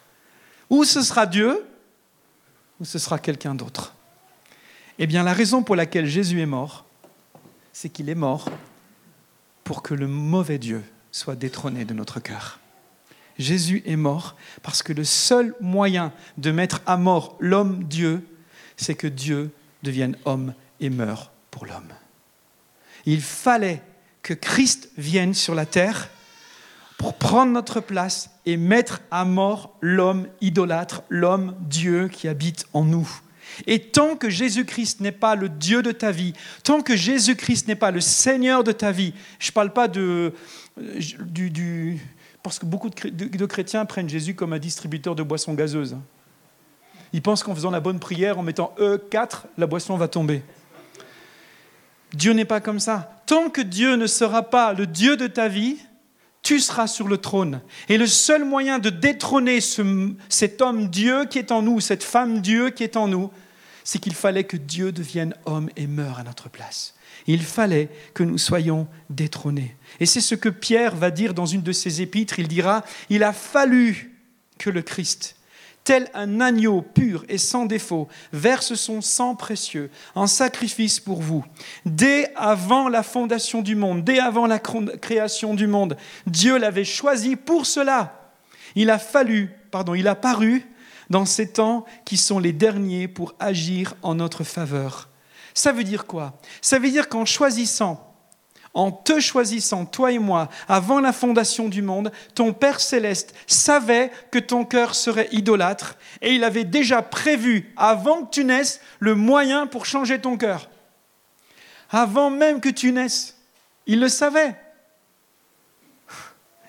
Ou 0.70 0.84
ce 0.86 1.02
sera 1.02 1.26
Dieu, 1.26 1.66
ce 2.84 3.00
sera 3.00 3.20
quelqu'un 3.20 3.56
d'autre 3.56 3.94
Eh 5.00 5.08
bien, 5.08 5.24
la 5.24 5.34
raison 5.34 5.64
pour 5.64 5.76
laquelle 5.76 6.06
Jésus 6.06 6.42
est 6.42 6.48
mort, 6.48 6.86
c'est 7.72 7.90
qu'il 7.90 8.10
est 8.10 8.16
mort 8.16 8.50
pour 9.64 9.82
que 9.82 9.94
le 9.94 10.08
mauvais 10.08 10.58
Dieu 10.58 10.84
soit 11.12 11.36
détrôné 11.36 11.86
de 11.86 11.94
notre 11.94 12.20
cœur. 12.20 12.60
Jésus 13.40 13.82
est 13.86 13.96
mort 13.96 14.36
parce 14.62 14.84
que 14.84 14.94
le 14.94 15.04
seul 15.04 15.56
moyen 15.60 16.14
de 16.38 16.52
mettre 16.52 16.82
à 16.86 16.98
mort 16.98 17.36
l'homme 17.40 17.84
Dieu, 17.86 18.28
c'est 18.78 18.96
que 18.96 19.08
Dieu 19.08 19.52
devienne 19.82 20.18
homme 20.26 20.54
et 20.80 20.90
meure 20.90 21.32
pour 21.50 21.66
l'homme. 21.66 21.94
Il 23.06 23.22
fallait 23.22 23.82
que 24.22 24.34
Christ 24.34 24.90
vienne 24.98 25.34
sur 25.34 25.56
la 25.56 25.66
terre 25.66 26.10
pour 27.04 27.16
prendre 27.16 27.52
notre 27.52 27.82
place 27.82 28.30
et 28.46 28.56
mettre 28.56 29.02
à 29.12 29.26
mort 29.26 29.76
l'homme 29.82 30.26
idolâtre, 30.40 31.04
l'homme 31.10 31.54
Dieu 31.60 32.08
qui 32.08 32.30
habite 32.30 32.66
en 32.72 32.86
nous. 32.86 33.10
Et 33.68 33.80
tant 33.80 34.16
que 34.16 34.30
Jésus-Christ 34.30 35.02
n'est 35.02 35.12
pas 35.12 35.36
le 35.36 35.50
Dieu 35.50 35.82
de 35.82 35.92
ta 35.92 36.12
vie, 36.12 36.32
tant 36.64 36.80
que 36.80 36.96
Jésus-Christ 36.96 37.68
n'est 37.68 37.76
pas 37.76 37.92
le 37.92 38.00
Seigneur 38.00 38.64
de 38.64 38.72
ta 38.72 38.94
vie, 38.94 39.14
je 39.38 39.50
ne 39.50 39.54
parle 39.54 39.74
pas 39.74 39.90
de, 39.90 40.32
du, 40.78 42.00
Parce 42.42 42.58
que 42.58 42.66
beaucoup 42.66 42.90
de 42.90 43.46
chrétiens 43.48 43.84
prennent 43.84 44.08
Jésus 44.08 44.34
comme 44.34 44.54
un 44.54 44.60
distributeur 44.60 45.14
de 45.14 45.24
boissons 45.24 45.56
gazeuses. 45.56 45.98
Ils 47.12 47.22
pensent 47.22 47.44
qu'en 47.44 47.54
faisant 47.54 47.72
la 47.72 47.82
bonne 47.82 48.00
prière, 48.00 48.40
en 48.40 48.44
mettant 48.44 48.74
E4, 48.80 49.42
la 49.58 49.68
boisson 49.68 49.98
va 49.98 50.08
tomber. 50.08 50.42
Dieu 52.14 52.32
n'est 52.32 52.46
pas 52.46 52.62
comme 52.62 52.80
ça. 52.80 53.22
Tant 53.26 53.50
que 53.50 53.60
Dieu 53.60 53.98
ne 53.98 54.08
sera 54.08 54.44
pas 54.44 54.72
le 54.72 54.88
Dieu 54.88 55.18
de 55.18 55.28
ta 55.28 55.50
vie, 55.50 55.80
tu 56.44 56.60
seras 56.60 56.88
sur 56.88 57.08
le 57.08 57.18
trône. 57.18 57.62
Et 57.88 57.98
le 57.98 58.06
seul 58.06 58.44
moyen 58.44 58.78
de 58.78 58.90
détrôner 58.90 59.60
cet 60.30 60.62
homme 60.62 60.90
Dieu 60.90 61.26
qui 61.26 61.40
est 61.40 61.52
en 61.52 61.62
nous, 61.62 61.80
cette 61.80 62.04
femme 62.04 62.42
Dieu 62.42 62.70
qui 62.70 62.84
est 62.84 62.98
en 62.98 63.08
nous, 63.08 63.32
c'est 63.86 64.00
qu'il 64.00 64.14
fallait 64.14 64.44
que 64.44 64.58
Dieu 64.58 64.92
devienne 64.92 65.34
homme 65.46 65.70
et 65.78 65.88
meure 65.88 66.20
à 66.20 66.24
notre 66.24 66.50
place. 66.50 66.96
Il 67.28 67.44
fallait 67.44 67.90
que 68.14 68.24
nous 68.24 68.38
soyons 68.38 68.88
détrônés. 69.10 69.78
Et 70.02 70.06
c'est 70.06 70.22
ce 70.22 70.36
que 70.36 70.50
Pierre 70.50 70.96
va 70.96 71.12
dire 71.12 71.34
dans 71.34 71.46
une 71.46 71.62
de 71.62 71.72
ses 71.72 72.02
épîtres. 72.02 72.40
Il 72.40 72.50
dira, 72.50 72.84
il 73.10 73.24
a 73.24 73.32
fallu 73.32 74.20
que 74.58 74.70
le 74.70 74.82
Christ, 74.82 75.38
tel 75.84 76.10
un 76.14 76.40
agneau 76.40 76.82
pur 76.82 77.26
et 77.30 77.38
sans 77.38 77.66
défaut, 77.66 78.08
verse 78.32 78.76
son 78.76 79.02
sang 79.02 79.36
précieux 79.36 79.90
en 80.16 80.28
sacrifice 80.28 81.00
pour 81.00 81.22
vous. 81.22 81.46
Dès 81.86 82.32
avant 82.36 82.90
la 82.90 83.04
fondation 83.04 83.62
du 83.62 83.76
monde, 83.76 84.04
dès 84.04 84.20
avant 84.20 84.48
la 84.48 84.60
création 84.60 85.54
du 85.54 85.68
monde, 85.68 85.98
Dieu 86.28 86.58
l'avait 86.58 86.86
choisi 86.86 87.36
pour 87.36 87.66
cela. 87.66 88.32
Il 88.76 88.90
a 88.90 89.00
fallu, 89.00 89.52
pardon, 89.72 89.94
il 89.94 90.08
a 90.08 90.16
paru 90.16 90.66
dans 91.10 91.26
ces 91.26 91.52
temps 91.52 91.86
qui 92.06 92.18
sont 92.18 92.40
les 92.40 92.54
derniers 92.54 93.08
pour 93.08 93.36
agir 93.40 93.96
en 94.02 94.16
notre 94.16 94.44
faveur. 94.44 95.10
Ça 95.54 95.72
veut 95.72 95.84
dire 95.84 96.06
quoi? 96.06 96.40
Ça 96.62 96.80
veut 96.80 96.90
dire 96.90 97.10
qu'en 97.10 97.26
choisissant 97.26 98.13
en 98.74 98.92
te 98.92 99.20
choisissant, 99.20 99.86
toi 99.86 100.12
et 100.12 100.20
moi, 100.20 100.50
avant 100.68 101.00
la 101.00 101.14
fondation 101.14 101.70
du 101.70 101.82
monde, 101.82 102.12
ton 102.34 102.54
Père 102.54 102.80
céleste 102.80 103.36
savait 103.46 104.12
que 104.32 104.40
ton 104.40 104.66
cœur 104.66 104.96
serait 104.96 105.30
idolâtre 105.32 105.96
et 106.22 106.34
il 106.34 106.44
avait 106.44 106.64
déjà 106.64 107.02
prévu, 107.02 107.72
avant 107.78 108.24
que 108.24 108.32
tu 108.32 108.44
naisses, 108.44 108.82
le 109.00 109.14
moyen 109.14 109.68
pour 109.68 109.86
changer 109.86 110.20
ton 110.20 110.38
cœur. 110.38 110.70
Avant 111.92 112.32
même 112.32 112.60
que 112.60 112.70
tu 112.70 112.92
naisses, 112.92 113.38
il 113.86 114.00
le 114.00 114.10
savait. 114.10 114.56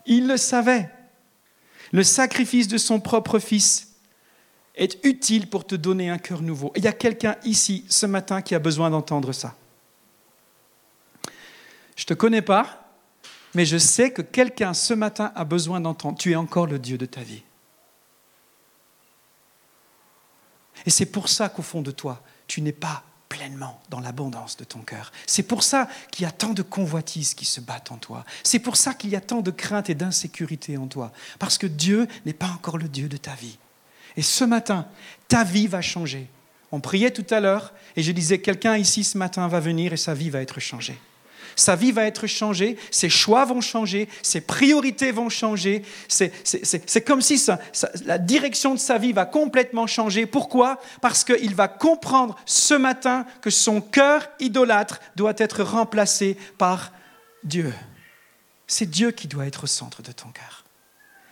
Il 0.05 0.27
le 0.27 0.37
savait. 0.37 0.91
Le 1.93 2.03
sacrifice 2.03 2.69
de 2.69 2.77
son 2.77 3.01
propre 3.01 3.39
fils 3.39 3.95
est 4.75 5.03
utile 5.05 5.49
pour 5.49 5.67
te 5.67 5.75
donner 5.75 6.11
un 6.11 6.19
cœur 6.19 6.43
nouveau. 6.43 6.73
il 6.77 6.85
y 6.85 6.89
a 6.89 6.93
quelqu'un 6.93 7.37
ici 7.45 7.87
ce 7.89 8.05
matin 8.05 8.43
qui 8.43 8.55
a 8.55 8.59
besoin 8.59 8.91
d'entendre 8.91 9.33
ça. 9.33 9.55
Je 11.97 12.03
ne 12.03 12.07
te 12.07 12.15
connais 12.15 12.43
pas, 12.43 12.85
mais 13.55 13.65
je 13.65 13.79
sais 13.79 14.11
que 14.11 14.23
quelqu'un 14.23 14.75
ce 14.75 14.95
matin 14.95 15.33
a 15.35 15.45
besoin 15.45 15.81
d'entendre. 15.81 16.19
Tu 16.19 16.33
es 16.33 16.37
encore 16.37 16.67
le 16.67 16.79
Dieu 16.79 16.99
de 16.99 17.07
ta 17.07 17.21
vie. 17.21 17.43
Et 20.87 20.91
c'est 20.91 21.07
pour 21.07 21.29
ça 21.29 21.49
qu'au 21.49 21.63
fond 21.63 21.83
de 21.83 21.93
toi, 21.93 22.21
tu 22.47 22.61
n'es 22.61 22.73
pas 22.73 23.05
pleinement 23.29 23.81
dans 23.91 24.01
l'abondance 24.01 24.57
de 24.57 24.65
ton 24.65 24.81
cœur. 24.81 25.13
C'est 25.27 25.45
pour 25.45 25.63
ça 25.63 25.89
qu'il 26.11 26.25
y 26.25 26.27
a 26.27 26.31
tant 26.31 26.53
de 26.53 26.63
convoitises 26.63 27.35
qui 27.35 27.45
se 27.45 27.61
battent 27.61 27.91
en 27.91 27.97
toi. 27.97 28.25
C'est 28.43 28.59
pour 28.59 28.77
ça 28.77 28.93
qu'il 28.93 29.11
y 29.11 29.17
a 29.17 29.21
tant 29.21 29.41
de 29.41 29.51
crainte 29.51 29.89
et 29.89 29.95
d'insécurité 29.95 30.77
en 30.77 30.87
toi. 30.87 31.13
Parce 31.39 31.59
que 31.59 31.67
Dieu 31.67 32.07
n'est 32.27 32.33
pas 32.33 32.49
encore 32.49 32.77
le 32.77 32.89
Dieu 32.89 33.09
de 33.09 33.17
ta 33.17 33.35
vie. 33.35 33.59
Et 34.17 34.23
ce 34.23 34.45
matin, 34.45 34.87
ta 35.29 35.43
vie 35.43 35.67
va 35.67 35.81
changer. 35.81 36.29
On 36.71 36.81
priait 36.81 37.13
tout 37.13 37.27
à 37.31 37.41
l'heure 37.41 37.73
et 37.97 38.03
je 38.03 38.13
disais, 38.13 38.41
quelqu'un 38.41 38.77
ici 38.77 39.05
ce 39.05 39.17
matin 39.17 39.47
va 39.49 39.61
venir 39.61 39.93
et 39.93 39.97
sa 39.97 40.15
vie 40.15 40.31
va 40.31 40.41
être 40.41 40.61
changée 40.61 40.99
sa 41.57 41.77
vie 41.77 41.93
va 41.93 42.05
être 42.05 42.27
changée, 42.27 42.77
ses 42.91 43.09
choix 43.09 43.45
vont 43.45 43.61
changer, 43.61 44.09
ses 44.23 44.41
priorités 44.41 45.13
vont 45.13 45.29
changer. 45.29 45.83
C'est 46.09 47.05
comme 47.05 47.23
si 47.23 47.45
la 48.05 48.19
direction 48.19 48.75
de 48.75 48.79
sa 48.79 48.99
vie 48.99 49.13
va 49.13 49.27
complètement 49.27 49.87
changer. 49.87 50.27
Pourquoi? 50.27 50.81
Parce 51.01 51.25
qu'il 51.25 51.55
va 51.55 51.69
comprendre 51.69 52.37
ce 52.47 52.75
matin 52.75 53.27
que 53.41 53.51
son 53.51 53.81
cœur 53.81 54.29
idolâtre 54.41 55.01
doit 55.17 55.35
être 55.39 55.63
remplacé 55.63 56.37
par 56.59 56.93
Dieu. 57.43 57.73
C'est 58.67 58.91
Dieu 58.91 59.11
qui 59.11 59.29
doit 59.29 59.47
être 59.47 59.65
au 59.65 59.67
centre 59.69 60.03
de 60.03 60.13
ton 60.13 60.29
cœur. 60.29 60.65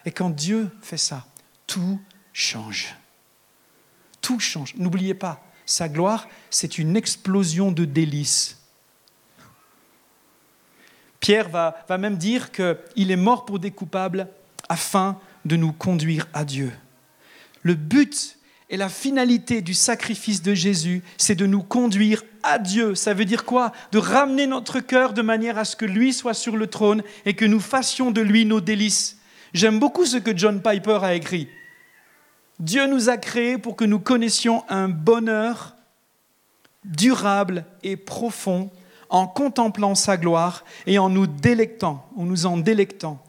Et 0.04 0.12
quand 0.12 0.30
Dieu 0.30 0.70
fait 0.82 0.96
ça, 0.96 1.24
tout 1.66 2.00
change. 2.32 2.94
Tout 4.20 4.38
change. 4.38 4.74
N'oubliez 4.76 5.14
pas, 5.14 5.44
sa 5.64 5.88
gloire, 5.88 6.28
c'est 6.50 6.78
une 6.78 6.96
explosion 6.96 7.72
de 7.72 7.84
délices 7.84 8.58
Pierre 11.22 11.48
va, 11.48 11.76
même 11.98 12.16
dire 12.16 12.50
qu'il 12.50 13.10
est 13.10 13.16
mort 13.16 13.46
pour 13.46 13.60
des 13.60 13.70
coupables 13.70 14.26
afin 14.68 15.18
de 15.44 15.54
nous 15.54 15.72
conduire 15.72 16.26
à 16.34 16.44
Dieu. 16.44 16.72
Le 17.62 17.74
but 17.74 18.38
et 18.68 18.76
la 18.76 18.88
finalité 18.88 19.62
du 19.62 19.72
sacrifice 19.72 20.42
de 20.42 20.52
Jésus, 20.52 21.04
c'est 21.18 21.36
de 21.36 21.46
nous 21.46 21.62
conduire 21.62 22.24
à 22.42 22.58
Dieu. 22.58 22.96
Ça 22.96 23.14
veut 23.14 23.24
dire 23.24 23.44
quoi? 23.44 23.70
De 23.92 23.98
ramener 23.98 24.48
notre 24.48 24.80
cœur 24.80 25.12
de 25.12 25.22
manière 25.22 25.58
à 25.58 25.64
ce 25.64 25.76
que 25.76 25.84
lui 25.84 26.12
soit 26.12 26.34
sur 26.34 26.56
le 26.56 26.66
trône 26.66 27.04
et 27.24 27.34
que 27.34 27.44
nous 27.44 27.60
fassions 27.60 28.10
de 28.10 28.20
lui 28.20 28.44
nos 28.44 28.60
délices. 28.60 29.18
J'aime 29.54 29.78
beaucoup 29.78 30.06
ce 30.06 30.16
que 30.16 30.36
John 30.36 30.60
Piper 30.60 30.98
a 31.02 31.14
écrit. 31.14 31.48
Dieu 32.58 32.88
nous 32.88 33.10
a 33.10 33.16
créés 33.16 33.58
pour 33.58 33.76
que 33.76 33.84
nous 33.84 34.00
connaissions 34.00 34.64
un 34.68 34.88
bonheur 34.88 35.76
durable 36.84 37.64
et 37.84 37.96
profond 37.96 38.72
en 39.12 39.28
contemplant 39.28 39.94
sa 39.94 40.16
gloire 40.16 40.64
et 40.86 40.98
en 40.98 41.08
nous 41.08 41.28
délectant, 41.28 42.08
en 42.16 42.24
nous 42.24 42.46
en 42.46 42.56
délectant. 42.56 43.22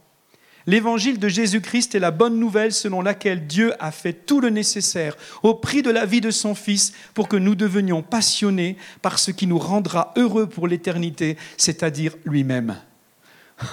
L'évangile 0.66 1.20
de 1.20 1.28
Jésus-Christ 1.28 1.94
est 1.94 2.00
la 2.00 2.12
bonne 2.12 2.40
nouvelle 2.40 2.72
selon 2.72 3.02
laquelle 3.02 3.48
Dieu 3.48 3.74
a 3.84 3.92
fait 3.92 4.14
tout 4.14 4.40
le 4.40 4.50
nécessaire 4.50 5.18
au 5.44 5.54
prix 5.54 5.82
de 5.82 5.92
la 5.92 6.06
vie 6.06 6.22
de 6.22 6.32
son 6.32 6.56
Fils 6.56 6.94
pour 7.14 7.28
que 7.28 7.36
nous 7.36 7.56
devenions 7.56 8.02
passionnés 8.02 8.78
par 9.02 9.20
ce 9.20 9.32
qui 9.32 9.46
nous 9.46 9.60
rendra 9.60 10.14
heureux 10.16 10.48
pour 10.48 10.70
l'éternité, 10.70 11.38
c'est-à-dire 11.58 12.16
lui-même. 12.24 12.78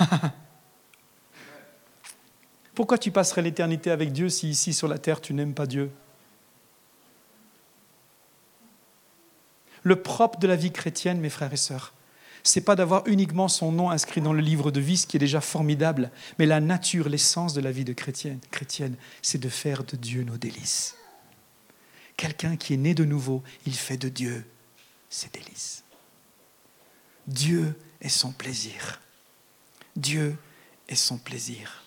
Pourquoi 2.74 2.98
tu 2.98 3.12
passerais 3.12 3.42
l'éternité 3.42 3.92
avec 3.92 4.12
Dieu 4.12 4.28
si 4.28 4.50
ici 4.50 4.72
sur 4.72 4.88
la 4.88 4.98
terre 4.98 5.20
tu 5.20 5.32
n'aimes 5.32 5.54
pas 5.54 5.66
Dieu? 5.66 5.92
Le 9.82 9.96
propre 10.02 10.40
de 10.40 10.48
la 10.48 10.56
vie 10.56 10.72
chrétienne, 10.72 11.20
mes 11.20 11.30
frères 11.30 11.52
et 11.52 11.56
sœurs, 11.56 11.94
c'est 12.42 12.62
pas 12.62 12.76
d'avoir 12.76 13.06
uniquement 13.06 13.48
son 13.48 13.72
nom 13.72 13.90
inscrit 13.90 14.20
dans 14.20 14.32
le 14.32 14.40
livre 14.40 14.70
de 14.70 14.80
vie, 14.80 14.96
ce 14.96 15.06
qui 15.06 15.16
est 15.16 15.20
déjà 15.20 15.40
formidable, 15.40 16.10
mais 16.38 16.46
la 16.46 16.60
nature, 16.60 17.08
l'essence 17.08 17.54
de 17.54 17.60
la 17.60 17.72
vie 17.72 17.84
de 17.84 17.92
chrétienne, 17.92 18.40
chrétienne 18.50 18.96
c'est 19.22 19.38
de 19.38 19.48
faire 19.48 19.84
de 19.84 19.96
Dieu 19.96 20.22
nos 20.22 20.36
délices. 20.36 20.96
Quelqu'un 22.16 22.56
qui 22.56 22.74
est 22.74 22.78
né 22.78 22.94
de 22.94 23.04
nouveau, 23.04 23.42
il 23.66 23.74
fait 23.74 23.96
de 23.96 24.08
Dieu 24.08 24.44
ses 25.08 25.28
délices. 25.30 25.84
Dieu 27.26 27.74
est 28.00 28.08
son 28.08 28.32
plaisir. 28.32 29.00
Dieu 29.96 30.36
est 30.88 30.96
son 30.96 31.18
plaisir. 31.18 31.84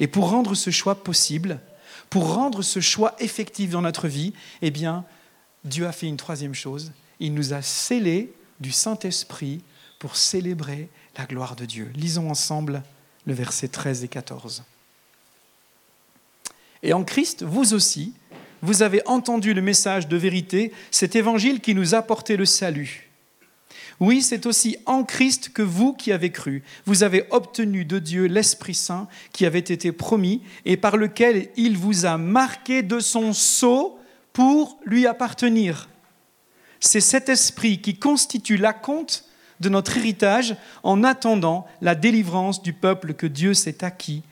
Et 0.00 0.06
pour 0.06 0.30
rendre 0.30 0.54
ce 0.54 0.70
choix 0.70 1.02
possible, 1.02 1.60
pour 2.10 2.34
rendre 2.34 2.62
ce 2.62 2.80
choix 2.80 3.14
effectif 3.18 3.70
dans 3.70 3.82
notre 3.82 4.08
vie, 4.08 4.32
eh 4.62 4.70
bien, 4.70 5.04
Dieu 5.64 5.86
a 5.86 5.92
fait 5.92 6.06
une 6.06 6.16
troisième 6.16 6.54
chose. 6.54 6.92
Il 7.20 7.34
nous 7.34 7.52
a 7.52 7.62
scellés 7.62 8.32
du 8.60 8.72
Saint-Esprit 8.72 9.62
pour 9.98 10.16
célébrer 10.16 10.88
la 11.16 11.24
gloire 11.24 11.56
de 11.56 11.64
Dieu. 11.64 11.90
Lisons 11.94 12.30
ensemble 12.30 12.82
le 13.26 13.34
verset 13.34 13.68
13 13.68 14.04
et 14.04 14.08
14. 14.08 14.64
Et 16.82 16.92
en 16.92 17.04
Christ, 17.04 17.42
vous 17.42 17.74
aussi, 17.74 18.12
vous 18.62 18.82
avez 18.82 19.02
entendu 19.06 19.54
le 19.54 19.62
message 19.62 20.08
de 20.08 20.16
vérité, 20.16 20.72
cet 20.90 21.16
évangile 21.16 21.60
qui 21.60 21.74
nous 21.74 21.94
a 21.94 21.98
apporté 21.98 22.36
le 22.36 22.44
salut. 22.44 23.10
Oui, 23.98 24.22
c'est 24.22 24.44
aussi 24.44 24.76
en 24.84 25.04
Christ 25.04 25.50
que 25.54 25.62
vous 25.62 25.94
qui 25.94 26.12
avez 26.12 26.30
cru, 26.30 26.62
vous 26.84 27.02
avez 27.02 27.24
obtenu 27.30 27.86
de 27.86 27.98
Dieu 27.98 28.26
l'Esprit 28.26 28.74
Saint 28.74 29.08
qui 29.32 29.46
avait 29.46 29.58
été 29.58 29.90
promis 29.90 30.42
et 30.66 30.76
par 30.76 30.98
lequel 30.98 31.48
il 31.56 31.78
vous 31.78 32.04
a 32.04 32.18
marqué 32.18 32.82
de 32.82 33.00
son 33.00 33.32
sceau 33.32 33.98
pour 34.34 34.78
lui 34.84 35.06
appartenir. 35.06 35.88
C'est 36.86 37.00
cet 37.00 37.28
esprit 37.28 37.80
qui 37.80 37.98
constitue 37.98 38.56
l'acompte 38.56 39.24
de 39.58 39.68
notre 39.68 39.96
héritage 39.96 40.56
en 40.84 41.02
attendant 41.02 41.66
la 41.80 41.96
délivrance 41.96 42.62
du 42.62 42.72
peuple 42.72 43.14
que 43.14 43.26
Dieu 43.26 43.54
s'est 43.54 43.82
acquis. 43.82 44.22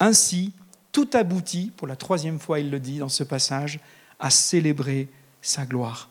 Ainsi, 0.00 0.52
tout 0.90 1.08
aboutit, 1.12 1.70
pour 1.76 1.86
la 1.86 1.94
troisième 1.94 2.40
fois 2.40 2.58
il 2.58 2.70
le 2.70 2.80
dit 2.80 2.98
dans 2.98 3.08
ce 3.08 3.22
passage, 3.22 3.78
à 4.18 4.28
célébrer 4.28 5.08
sa 5.40 5.64
gloire. 5.64 6.10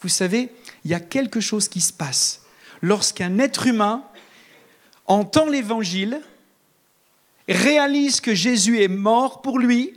Vous 0.00 0.08
savez, 0.08 0.52
il 0.84 0.92
y 0.92 0.94
a 0.94 1.00
quelque 1.00 1.40
chose 1.40 1.68
qui 1.68 1.80
se 1.80 1.92
passe 1.92 2.42
lorsqu'un 2.80 3.38
être 3.40 3.66
humain 3.66 4.04
entend 5.06 5.46
l'évangile, 5.46 6.20
réalise 7.48 8.20
que 8.20 8.34
Jésus 8.34 8.80
est 8.80 8.88
mort 8.88 9.42
pour 9.42 9.58
lui 9.58 9.95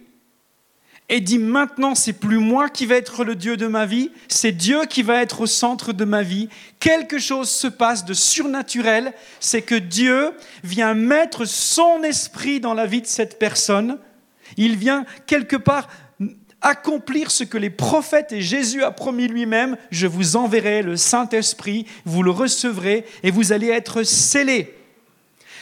et 1.10 1.22
dit 1.22 1.39
maintenant 1.39 1.95
c'est 1.95 2.14
plus 2.14 2.38
moi 2.38 2.70
qui 2.70 2.86
vais 2.86 2.97
être 2.97 3.24
le 3.24 3.36
Dieu 3.36 3.57
de 3.57 3.68
ma 3.68 3.86
vie, 3.86 4.12
c'est 4.28 4.51
Dieu 4.51 4.86
qui 4.88 5.01
va 5.01 5.22
être 5.22 5.41
au 5.41 5.47
centre 5.47 5.91
de 5.91 6.05
ma 6.05 6.22
vie. 6.22 6.49
Quelque 6.80 7.18
chose 7.18 7.49
se 7.49 7.68
passe 7.68 8.05
de 8.05 8.14
surnaturel, 8.14 9.14
c'est 9.39 9.64
que 9.64 9.76
Dieu 9.76 10.32
vient 10.64 10.93
mettre 10.93 11.45
son 11.45 12.03
esprit 12.03 12.60
dans 12.60 12.74
la 12.74 12.86
vie 12.86 13.01
de 13.01 13.07
cette 13.07 13.39
personne. 13.39 13.97
Il 14.57 14.78
vient 14.78 15.05
quelque 15.26 15.55
part 15.55 15.89
accomplir 16.62 17.32
ce 17.32 17.43
que 17.43 17.57
les 17.57 17.70
prophètes 17.70 18.32
et 18.32 18.41
Jésus 18.41 18.84
a 18.84 18.91
promis 18.91 19.28
lui-même, 19.28 19.78
je 19.91 20.07
vous 20.07 20.36
enverrai 20.36 20.82
le 20.82 20.97
Saint-Esprit, 20.97 21.86
vous 22.05 22.22
le 22.22 22.32
recevrez 22.32 23.05
et 23.24 23.32
vous 23.32 23.53
allez 23.53 23.70
être 23.70 24.03
scellés. 24.03 24.78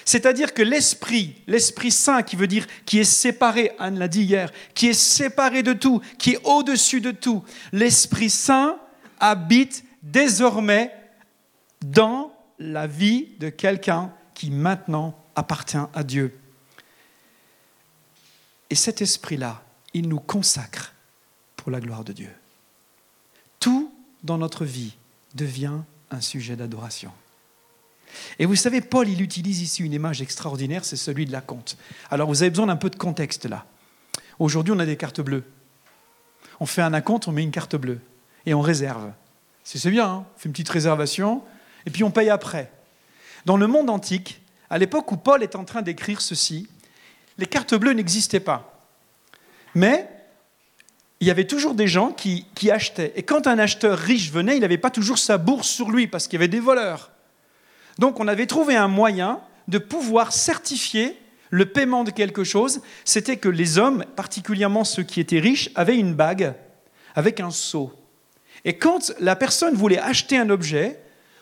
C'est-à-dire 0.08 0.54
que 0.54 0.62
l'Esprit, 0.62 1.36
l'Esprit 1.48 1.92
Saint, 1.92 2.24
qui 2.24 2.38
veut 2.38 2.48
dire 2.48 2.66
qui 2.86 2.98
est 2.98 3.04
séparé, 3.04 3.74
Anne 3.78 4.00
l'a 4.00 4.08
dit 4.08 4.24
hier, 4.24 4.54
qui 4.74 4.88
est 4.88 4.94
séparé 4.94 5.64
de 5.64 5.74
tout, 5.74 6.02
qui 6.18 6.36
est 6.36 6.48
au-dessus 6.48 7.02
de 7.02 7.12
tout, 7.12 7.44
l'Esprit 7.74 8.30
Saint 8.30 8.78
habite 9.20 9.84
désormais 10.02 10.96
dans 11.82 12.32
la 12.58 12.88
vie 12.88 13.28
de 13.40 13.50
quelqu'un 13.50 14.14
qui 14.34 14.50
maintenant 14.50 15.14
appartient 15.36 15.76
à 15.94 16.04
Dieu. 16.06 16.40
Et 18.70 18.76
cet 18.76 19.02
esprit-là, 19.02 19.62
il 19.94 20.08
nous 20.08 20.22
consacre 20.22 20.94
pour 21.58 21.70
la 21.70 21.82
gloire 21.82 22.06
de 22.06 22.14
Dieu. 22.14 22.32
Tout 23.60 23.94
dans 24.24 24.38
notre 24.38 24.64
vie 24.64 24.96
devient 25.36 25.82
un 26.12 26.22
sujet 26.22 26.56
d'adoration. 26.56 27.12
Et 28.40 28.46
vous 28.46 28.56
savez, 28.56 28.82
Paul, 28.82 29.10
il 29.10 29.22
utilise 29.22 29.62
ici 29.62 29.84
une 29.84 29.94
image 29.94 30.22
extraordinaire, 30.22 30.86
c'est 30.86 30.96
celui 30.96 31.26
de 31.26 31.32
la 31.32 31.42
compte. 31.42 31.78
Alors 32.10 32.28
vous 32.28 32.42
avez 32.42 32.50
besoin 32.50 32.68
d'un 32.68 32.76
peu 32.76 32.90
de 32.90 32.96
contexte 32.96 33.46
là. 33.46 33.66
Aujourd'hui, 34.40 34.74
on 34.76 34.80
a 34.80 34.86
des 34.86 34.98
cartes 34.98 35.22
bleues. 35.22 35.44
On 36.60 36.66
fait 36.66 36.82
un 36.82 36.94
acompte, 36.94 37.28
on 37.28 37.32
met 37.32 37.44
une 37.44 37.52
carte 37.52 37.76
bleue 37.76 38.00
et 38.46 38.54
on 38.54 38.62
réserve. 38.62 39.12
C'est 39.64 39.90
bien, 39.90 40.06
hein 40.06 40.26
on 40.36 40.40
fait 40.40 40.46
une 40.46 40.54
petite 40.54 40.70
réservation 40.70 41.42
et 41.86 41.90
puis 41.90 42.04
on 42.04 42.12
paye 42.12 42.30
après. 42.30 42.72
Dans 43.46 43.58
le 43.58 43.68
monde 43.68 43.90
antique, 43.90 44.42
à 44.70 44.78
l'époque 44.78 45.12
où 45.12 45.18
Paul 45.18 45.44
est 45.44 45.56
en 45.56 45.64
train 45.64 45.82
d'écrire 45.82 46.22
ceci, 46.22 46.68
les 47.38 47.46
cartes 47.46 47.76
bleues 47.76 47.94
n'existaient 47.94 48.40
pas. 48.40 48.82
Mais 49.76 50.10
il 51.20 51.28
y 51.28 51.32
avait 51.32 51.48
toujours 51.48 51.74
des 51.74 51.88
gens 51.88 52.12
qui, 52.12 52.46
qui, 52.56 52.70
achetaient. 52.72 53.14
Et 53.16 53.24
quand 53.24 53.48
un 53.48 53.58
acheteur 53.58 53.98
riche 53.98 54.32
venait, 54.32 54.56
il 54.56 54.62
n'avait 54.62 54.78
pas 54.78 54.92
toujours 54.92 55.18
sa 55.18 55.38
bourse 55.38 55.68
sur 55.68 55.90
lui 55.90 56.08
parce 56.08 56.28
qu'il 56.28 56.38
y 56.38 56.42
avait 56.42 56.48
des 56.48 56.60
voleurs. 56.60 57.12
Donc 58.00 58.20
on 58.20 58.28
avait 58.28 58.46
trouvé 58.46 58.76
un 58.76 58.88
moyen 58.88 59.40
de 59.68 59.78
pouvoir 59.78 60.34
certifier 60.34 61.18
le 61.50 61.66
paiement 61.66 62.04
de 62.04 62.12
quelque 62.12 62.44
chose. 62.44 62.82
C'était 63.06 63.38
que 63.38 63.50
les 63.50 63.78
hommes, 63.78 64.06
particulièrement 64.16 64.84
ceux 64.84 65.04
qui 65.04 65.20
étaient 65.20 65.40
riches, 65.40 65.70
avaient 65.76 65.98
une 65.98 66.14
bague 66.14 66.54
avec 67.16 67.40
un 67.40 67.52
sceau. 67.52 67.94
Et 68.66 68.78
quand 68.78 69.14
la 69.20 69.36
personne 69.36 69.76
voulait 69.76 70.00
acheter 70.00 70.38
un 70.38 70.50
objet, 70.50 71.00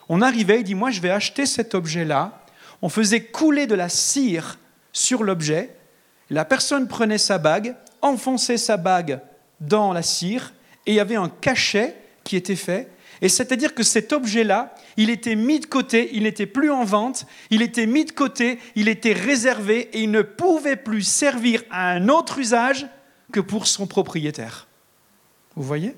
on 0.10 0.22
arrivait, 0.22 0.60
il 0.60 0.64
dit, 0.64 0.76
moi 0.76 0.92
je 0.92 1.02
vais 1.02 1.10
acheter 1.10 1.46
cet 1.46 1.76
objet-là. 1.76 2.46
On 2.82 2.90
faisait 2.90 3.22
couler 3.22 3.68
de 3.68 3.76
la 3.76 3.90
cire 3.90 4.60
sur 4.94 5.24
l'objet. 5.24 5.76
La 6.30 6.46
personne 6.46 6.88
prenait 6.88 7.18
sa 7.18 7.38
bague, 7.38 7.76
enfonçait 8.02 8.58
sa 8.58 8.78
bague 8.78 9.20
dans 9.60 9.94
la 9.94 10.02
cire, 10.02 10.54
et 10.86 10.92
il 10.92 10.96
y 10.96 11.00
avait 11.00 11.16
un 11.16 11.30
cachet 11.30 11.96
qui 12.24 12.36
était 12.36 12.56
fait. 12.56 12.90
Et 13.22 13.30
c'est-à-dire 13.30 13.74
que 13.74 13.84
cet 13.84 14.14
objet-là, 14.14 14.76
il 14.98 15.10
était 15.10 15.36
mis 15.36 15.60
de 15.60 15.66
côté, 15.66 16.10
il 16.14 16.24
n'était 16.24 16.46
plus 16.46 16.72
en 16.72 16.84
vente, 16.84 17.26
il 17.50 17.62
était 17.62 17.86
mis 17.86 18.06
de 18.06 18.12
côté, 18.12 18.60
il 18.76 18.88
était 18.88 19.14
réservé 19.14 19.90
et 19.94 20.04
il 20.04 20.12
ne 20.12 20.22
pouvait 20.22 20.76
plus 20.76 21.04
servir 21.04 21.64
à 21.72 21.92
un 21.92 22.10
autre 22.10 22.40
usage 22.40 22.88
que 23.32 23.40
pour 23.40 23.68
son 23.68 23.88
propriétaire. 23.88 24.68
Vous 25.56 25.64
voyez? 25.64 25.96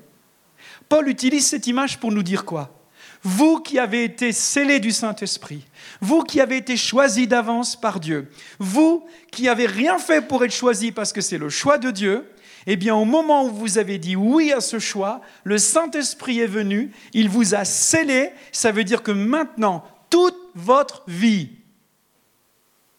Paul 0.88 1.08
utilise 1.08 1.46
cette 1.46 1.66
image 1.66 1.98
pour 1.98 2.12
nous 2.12 2.22
dire 2.22 2.44
quoi? 2.44 2.74
Vous 3.22 3.58
qui 3.58 3.78
avez 3.78 4.04
été 4.04 4.32
scellés 4.32 4.78
du 4.78 4.92
Saint-Esprit, 4.92 5.66
vous 6.00 6.22
qui 6.22 6.40
avez 6.40 6.56
été 6.56 6.76
choisis 6.76 7.26
d'avance 7.26 7.74
par 7.74 7.98
Dieu, 7.98 8.30
vous 8.60 9.04
qui 9.32 9.44
n'avez 9.44 9.66
rien 9.66 9.98
fait 9.98 10.22
pour 10.22 10.44
être 10.44 10.54
choisis 10.54 10.92
parce 10.92 11.12
que 11.12 11.20
c'est 11.20 11.38
le 11.38 11.48
choix 11.48 11.78
de 11.78 11.90
Dieu, 11.90 12.30
eh 12.70 12.76
bien 12.76 12.94
au 12.94 13.06
moment 13.06 13.46
où 13.46 13.50
vous 13.50 13.78
avez 13.78 13.98
dit 13.98 14.14
oui 14.14 14.52
à 14.52 14.60
ce 14.60 14.78
choix, 14.78 15.22
le 15.42 15.56
Saint-Esprit 15.56 16.40
est 16.40 16.46
venu, 16.46 16.92
il 17.14 17.30
vous 17.30 17.54
a 17.54 17.64
scellé, 17.64 18.30
ça 18.52 18.72
veut 18.72 18.84
dire 18.84 19.02
que 19.02 19.10
maintenant, 19.10 19.88
toute 20.10 20.36
votre 20.54 21.02
vie 21.08 21.48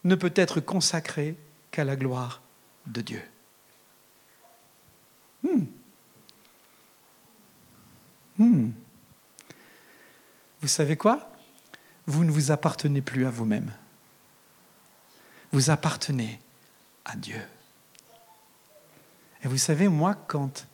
ne 0.06 0.16
peut 0.16 0.34
être 0.36 0.60
consacrée 0.60 1.36
qu'à 1.70 1.84
la 1.84 1.96
gloire 1.96 2.42
de 2.88 3.02
Dieu. 3.02 3.22
Hmm. 5.44 5.66
Hmm. 8.40 8.72
Vous 10.62 10.68
savez 10.68 10.98
quoi? 10.98 11.32
Vous 12.08 12.24
ne 12.24 12.32
vous 12.32 12.50
appartenez 12.50 13.02
plus 13.02 13.28
à 13.28 13.30
vous-même. 13.30 13.72
Vous 15.52 15.70
appartenez 15.70 16.40
à 17.06 17.16
Dieu. 17.16 17.40
Vous 19.50 19.58
savez, 19.58 19.88
moi, 19.88 20.14
quand... 20.28 20.68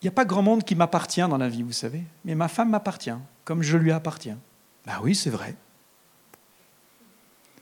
Il 0.00 0.04
n'y 0.04 0.08
a 0.08 0.12
pas 0.12 0.24
grand 0.24 0.42
monde 0.42 0.62
qui 0.64 0.76
m'appartient 0.76 1.20
dans 1.20 1.36
la 1.38 1.48
vie, 1.48 1.62
vous 1.62 1.72
savez, 1.72 2.04
mais 2.24 2.34
ma 2.34 2.46
femme 2.46 2.70
m'appartient, 2.70 3.16
comme 3.44 3.62
je 3.62 3.76
lui 3.76 3.90
appartiens. 3.90 4.38
Ben 4.86 5.00
oui, 5.02 5.14
c'est 5.14 5.30
vrai. 5.30 5.56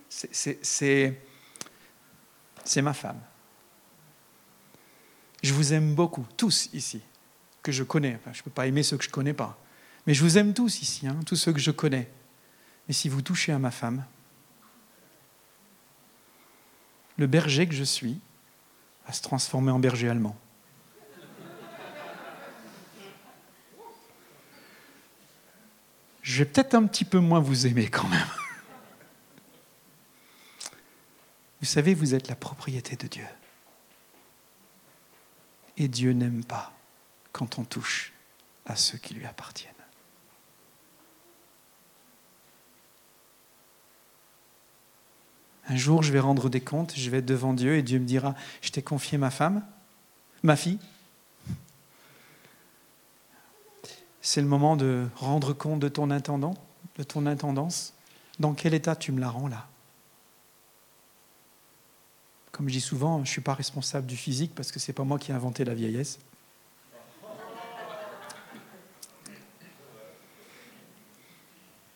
C'est 0.08 0.42
ma 2.82 2.92
femme. 2.92 3.20
Je 5.42 5.54
vous 5.54 5.72
aime 5.72 5.94
beaucoup, 5.94 6.26
tous 6.36 6.68
ici, 6.74 7.00
que 7.62 7.72
je 7.72 7.82
connais. 7.82 8.18
je 8.32 8.40
ne 8.40 8.44
peux 8.44 8.50
pas 8.50 8.66
aimer 8.66 8.82
ceux 8.82 8.98
que 8.98 9.04
je 9.04 9.08
ne 9.08 9.14
connais 9.14 9.34
pas. 9.34 9.58
Mais 10.06 10.12
je 10.12 10.22
vous 10.22 10.36
aime 10.36 10.52
tous 10.52 10.82
ici, 10.82 11.06
hein, 11.06 11.18
tous 11.24 11.36
ceux 11.36 11.52
que 11.52 11.60
je 11.60 11.70
connais. 11.70 12.10
Mais 12.88 12.94
si 12.94 13.08
vous 13.08 13.22
touchez 13.22 13.52
à 13.52 13.58
ma 13.58 13.70
femme, 13.70 14.04
le 17.16 17.26
berger 17.26 17.66
que 17.66 17.74
je 17.74 17.84
suis 17.84 18.20
va 19.06 19.12
se 19.12 19.22
transformer 19.22 19.70
en 19.70 19.78
berger 19.78 20.08
allemand. 20.08 20.36
Je 26.22 26.38
vais 26.38 26.44
peut-être 26.44 26.74
un 26.74 26.86
petit 26.86 27.04
peu 27.04 27.18
moins 27.18 27.40
vous 27.40 27.66
aimer 27.66 27.88
quand 27.88 28.08
même. 28.08 28.28
Vous 31.60 31.66
savez, 31.66 31.94
vous 31.94 32.14
êtes 32.14 32.28
la 32.28 32.36
propriété 32.36 32.96
de 32.96 33.06
Dieu. 33.06 33.26
Et 35.76 35.88
Dieu 35.88 36.12
n'aime 36.12 36.44
pas 36.44 36.72
quand 37.32 37.58
on 37.58 37.64
touche 37.64 38.12
à 38.66 38.76
ceux 38.76 38.98
qui 38.98 39.14
lui 39.14 39.26
appartiennent. 39.26 39.71
Un 45.72 45.76
jour, 45.76 46.02
je 46.02 46.12
vais 46.12 46.20
rendre 46.20 46.50
des 46.50 46.60
comptes, 46.60 46.92
je 46.94 47.08
vais 47.08 47.20
être 47.20 47.24
devant 47.24 47.54
Dieu 47.54 47.76
et 47.78 47.82
Dieu 47.82 47.98
me 47.98 48.04
dira, 48.04 48.34
je 48.60 48.68
t'ai 48.68 48.82
confié 48.82 49.16
ma 49.16 49.30
femme, 49.30 49.64
ma 50.42 50.54
fille. 50.54 50.78
C'est 54.20 54.42
le 54.42 54.46
moment 54.46 54.76
de 54.76 55.08
rendre 55.16 55.54
compte 55.54 55.80
de 55.80 55.88
ton 55.88 56.10
intendant, 56.10 56.52
de 56.98 57.02
ton 57.02 57.24
intendance. 57.24 57.94
Dans 58.38 58.52
quel 58.52 58.74
état 58.74 58.94
tu 58.94 59.12
me 59.12 59.20
la 59.20 59.30
rends 59.30 59.48
là? 59.48 59.66
Comme 62.50 62.68
je 62.68 62.74
dis 62.74 62.80
souvent, 62.82 63.16
je 63.16 63.22
ne 63.22 63.26
suis 63.26 63.40
pas 63.40 63.54
responsable 63.54 64.06
du 64.06 64.16
physique 64.18 64.54
parce 64.54 64.70
que 64.72 64.78
ce 64.78 64.90
n'est 64.90 64.94
pas 64.94 65.04
moi 65.04 65.18
qui 65.18 65.30
ai 65.30 65.34
inventé 65.34 65.64
la 65.64 65.72
vieillesse. 65.72 66.18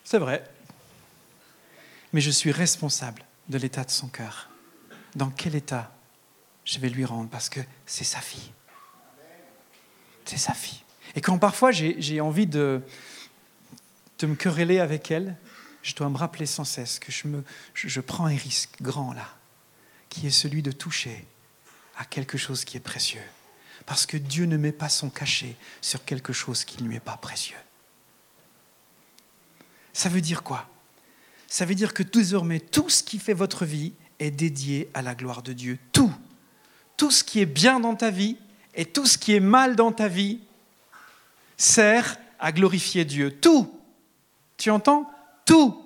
C'est 0.03 0.17
vrai. 0.17 0.43
Mais 2.11 2.21
je 2.21 2.31
suis 2.31 2.51
responsable 2.51 3.26
de 3.49 3.57
l'état 3.57 3.83
de 3.83 3.91
son 3.91 4.07
cœur. 4.07 4.49
Dans 5.15 5.29
quel 5.29 5.55
état 5.55 5.91
je 6.65 6.79
vais 6.79 6.89
lui 6.89 7.05
rendre? 7.05 7.29
Parce 7.29 7.49
que 7.49 7.61
c'est 7.85 8.03
sa 8.03 8.19
fille. 8.19 8.51
C'est 10.25 10.37
sa 10.37 10.53
fille. 10.53 10.83
Et 11.15 11.21
quand 11.21 11.37
parfois 11.37 11.71
j'ai 11.71 12.21
envie 12.21 12.47
de, 12.47 12.81
me 14.21 14.35
quereller 14.35 14.79
avec 14.79 15.09
elle, 15.09 15.37
je 15.81 15.95
dois 15.95 16.09
me 16.09 16.17
rappeler 16.17 16.45
sans 16.45 16.65
cesse 16.65 16.99
que 16.99 17.11
je, 17.11 17.27
je 17.73 18.01
prends 18.01 18.25
un 18.25 18.35
risque 18.35 18.81
grand 18.81 19.13
là, 19.13 19.29
qui 20.09 20.27
est 20.27 20.31
celui 20.31 20.61
de 20.61 20.71
toucher 20.71 21.25
à 21.97 22.05
quelque 22.05 22.37
chose 22.37 22.65
qui 22.65 22.77
est 22.77 22.81
précieux. 22.81 23.23
Parce 23.85 24.05
que 24.05 24.17
Dieu 24.17 24.45
ne 24.45 24.57
met 24.57 24.73
pas 24.73 24.89
son 24.89 25.09
cachet 25.09 25.55
sur 25.81 26.03
quelque 26.03 26.33
chose 26.33 26.65
qui 26.65 26.83
ne 26.83 26.89
lui 26.89 26.97
est 26.97 26.99
pas 26.99 27.15
précieux. 27.17 27.57
Ça 29.93 30.09
veut 30.09 30.21
dire 30.21 30.43
quoi? 30.43 30.69
Ça 31.47 31.65
veut 31.65 31.75
dire 31.75 31.93
que 31.93 32.03
désormais, 32.03 32.59
tout 32.59 32.89
ce 32.89 33.03
qui 33.03 33.19
fait 33.19 33.33
votre 33.33 33.65
vie 33.65 33.93
est 34.19 34.31
dédié 34.31 34.89
à 34.93 35.01
la 35.01 35.15
gloire 35.15 35.41
de 35.41 35.53
Dieu. 35.53 35.79
Tout. 35.93 36.13
Tout 36.97 37.11
ce 37.11 37.23
qui 37.23 37.39
est 37.39 37.45
bien 37.45 37.79
dans 37.79 37.95
ta 37.95 38.11
vie 38.11 38.37
et 38.75 38.85
tout 38.85 39.05
ce 39.05 39.17
qui 39.17 39.33
est 39.33 39.39
mal 39.39 39.75
dans 39.75 39.91
ta 39.91 40.07
vie 40.07 40.39
sert 41.55 42.17
à 42.39 42.51
glorifier 42.51 43.05
Dieu. 43.05 43.31
Tout. 43.31 43.73
Tu 44.57 44.69
entends? 44.69 45.09
Tout. 45.45 45.83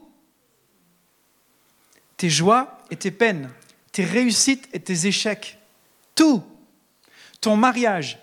Tes 2.18 2.30
joies 2.30 2.78
et 2.90 2.96
tes 2.96 3.12
peines, 3.12 3.50
tes 3.92 4.04
réussites 4.04 4.68
et 4.74 4.80
tes 4.80 5.08
échecs, 5.08 5.58
Tout. 6.16 6.44
Ton 7.40 7.58
mariage, 7.58 8.20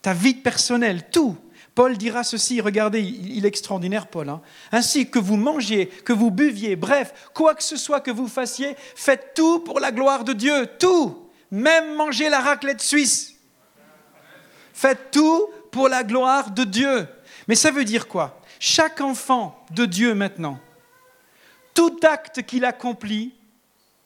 ta 0.00 0.12
vie 0.12 0.34
personnelle, 0.34 1.08
tout. 1.10 1.38
Paul 1.74 1.96
dira 1.96 2.22
ceci, 2.22 2.60
regardez, 2.60 3.00
il 3.00 3.44
est 3.44 3.48
extraordinaire 3.48 4.06
Paul. 4.06 4.28
Hein. 4.28 4.42
Ainsi 4.72 5.08
que 5.08 5.18
vous 5.18 5.36
mangiez, 5.36 5.86
que 5.86 6.12
vous 6.12 6.30
buviez, 6.30 6.76
bref, 6.76 7.30
quoi 7.32 7.54
que 7.54 7.62
ce 7.62 7.76
soit 7.76 8.00
que 8.00 8.10
vous 8.10 8.28
fassiez, 8.28 8.76
faites 8.94 9.32
tout 9.34 9.60
pour 9.60 9.80
la 9.80 9.90
gloire 9.90 10.24
de 10.24 10.34
Dieu, 10.34 10.66
tout. 10.78 11.30
Même 11.50 11.94
manger 11.94 12.28
la 12.28 12.40
raclette 12.40 12.82
suisse. 12.82 13.34
Faites 14.74 15.10
tout 15.10 15.48
pour 15.70 15.88
la 15.88 16.04
gloire 16.04 16.50
de 16.50 16.64
Dieu. 16.64 17.06
Mais 17.48 17.54
ça 17.54 17.70
veut 17.70 17.84
dire 17.84 18.06
quoi? 18.06 18.40
Chaque 18.58 19.00
enfant 19.00 19.64
de 19.70 19.86
Dieu 19.86 20.14
maintenant, 20.14 20.58
tout 21.74 21.98
acte 22.02 22.42
qu'il 22.42 22.64
accomplit 22.64 23.32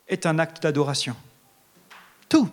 est 0.08 0.24
un 0.24 0.38
acte 0.38 0.62
d'adoration. 0.62 1.16
Tout. 2.28 2.48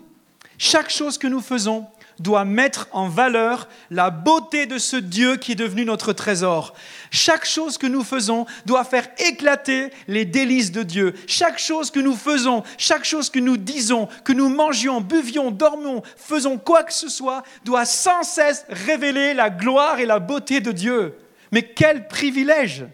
Chaque 0.58 0.90
chose 0.90 1.18
que 1.18 1.28
nous 1.28 1.42
faisons 1.42 1.88
doit 2.20 2.46
mettre 2.46 2.88
en 2.92 3.08
valeur 3.08 3.68
la 3.90 4.10
beauté 4.10 4.66
de 4.66 4.78
ce 4.78 4.96
Dieu 4.96 5.38
qui 5.38 5.54
est 5.54 5.56
devenu 5.56 5.86
notre 5.86 6.14
trésor. 6.14 6.74
Chaque 7.12 7.46
chose 7.46 7.78
que 7.78 7.88
nous 7.88 8.04
faisons 8.04 8.46
doit 8.66 8.84
faire 8.84 9.08
éclater 9.18 9.90
les 10.08 10.26
délices 10.26 10.72
de 10.72 10.84
Dieu. 10.84 11.14
Chaque 11.28 11.60
chose 11.60 11.92
que 11.92 12.00
nous 12.00 12.16
faisons, 12.16 12.64
chaque 12.78 13.06
chose 13.06 13.30
que 13.30 13.40
nous 13.40 13.58
disons, 13.58 14.08
que 14.24 14.34
nous 14.34 14.50
mangions, 14.50 15.02
buvions, 15.02 15.52
dormions, 15.52 16.02
faisons 16.18 16.58
quoi 16.58 16.84
que 16.84 16.94
ce 16.94 17.10
soit, 17.10 17.44
doit 17.66 17.86
sans 17.86 18.24
cesse 18.24 18.66
révéler 18.70 19.34
la 19.34 19.50
gloire 19.50 20.00
et 20.00 20.06
la 20.06 20.20
beauté 20.20 20.62
de 20.62 20.72
Dieu. 20.72 21.18
Mais 21.52 21.64
quel 21.64 22.08
privilège 22.08 22.86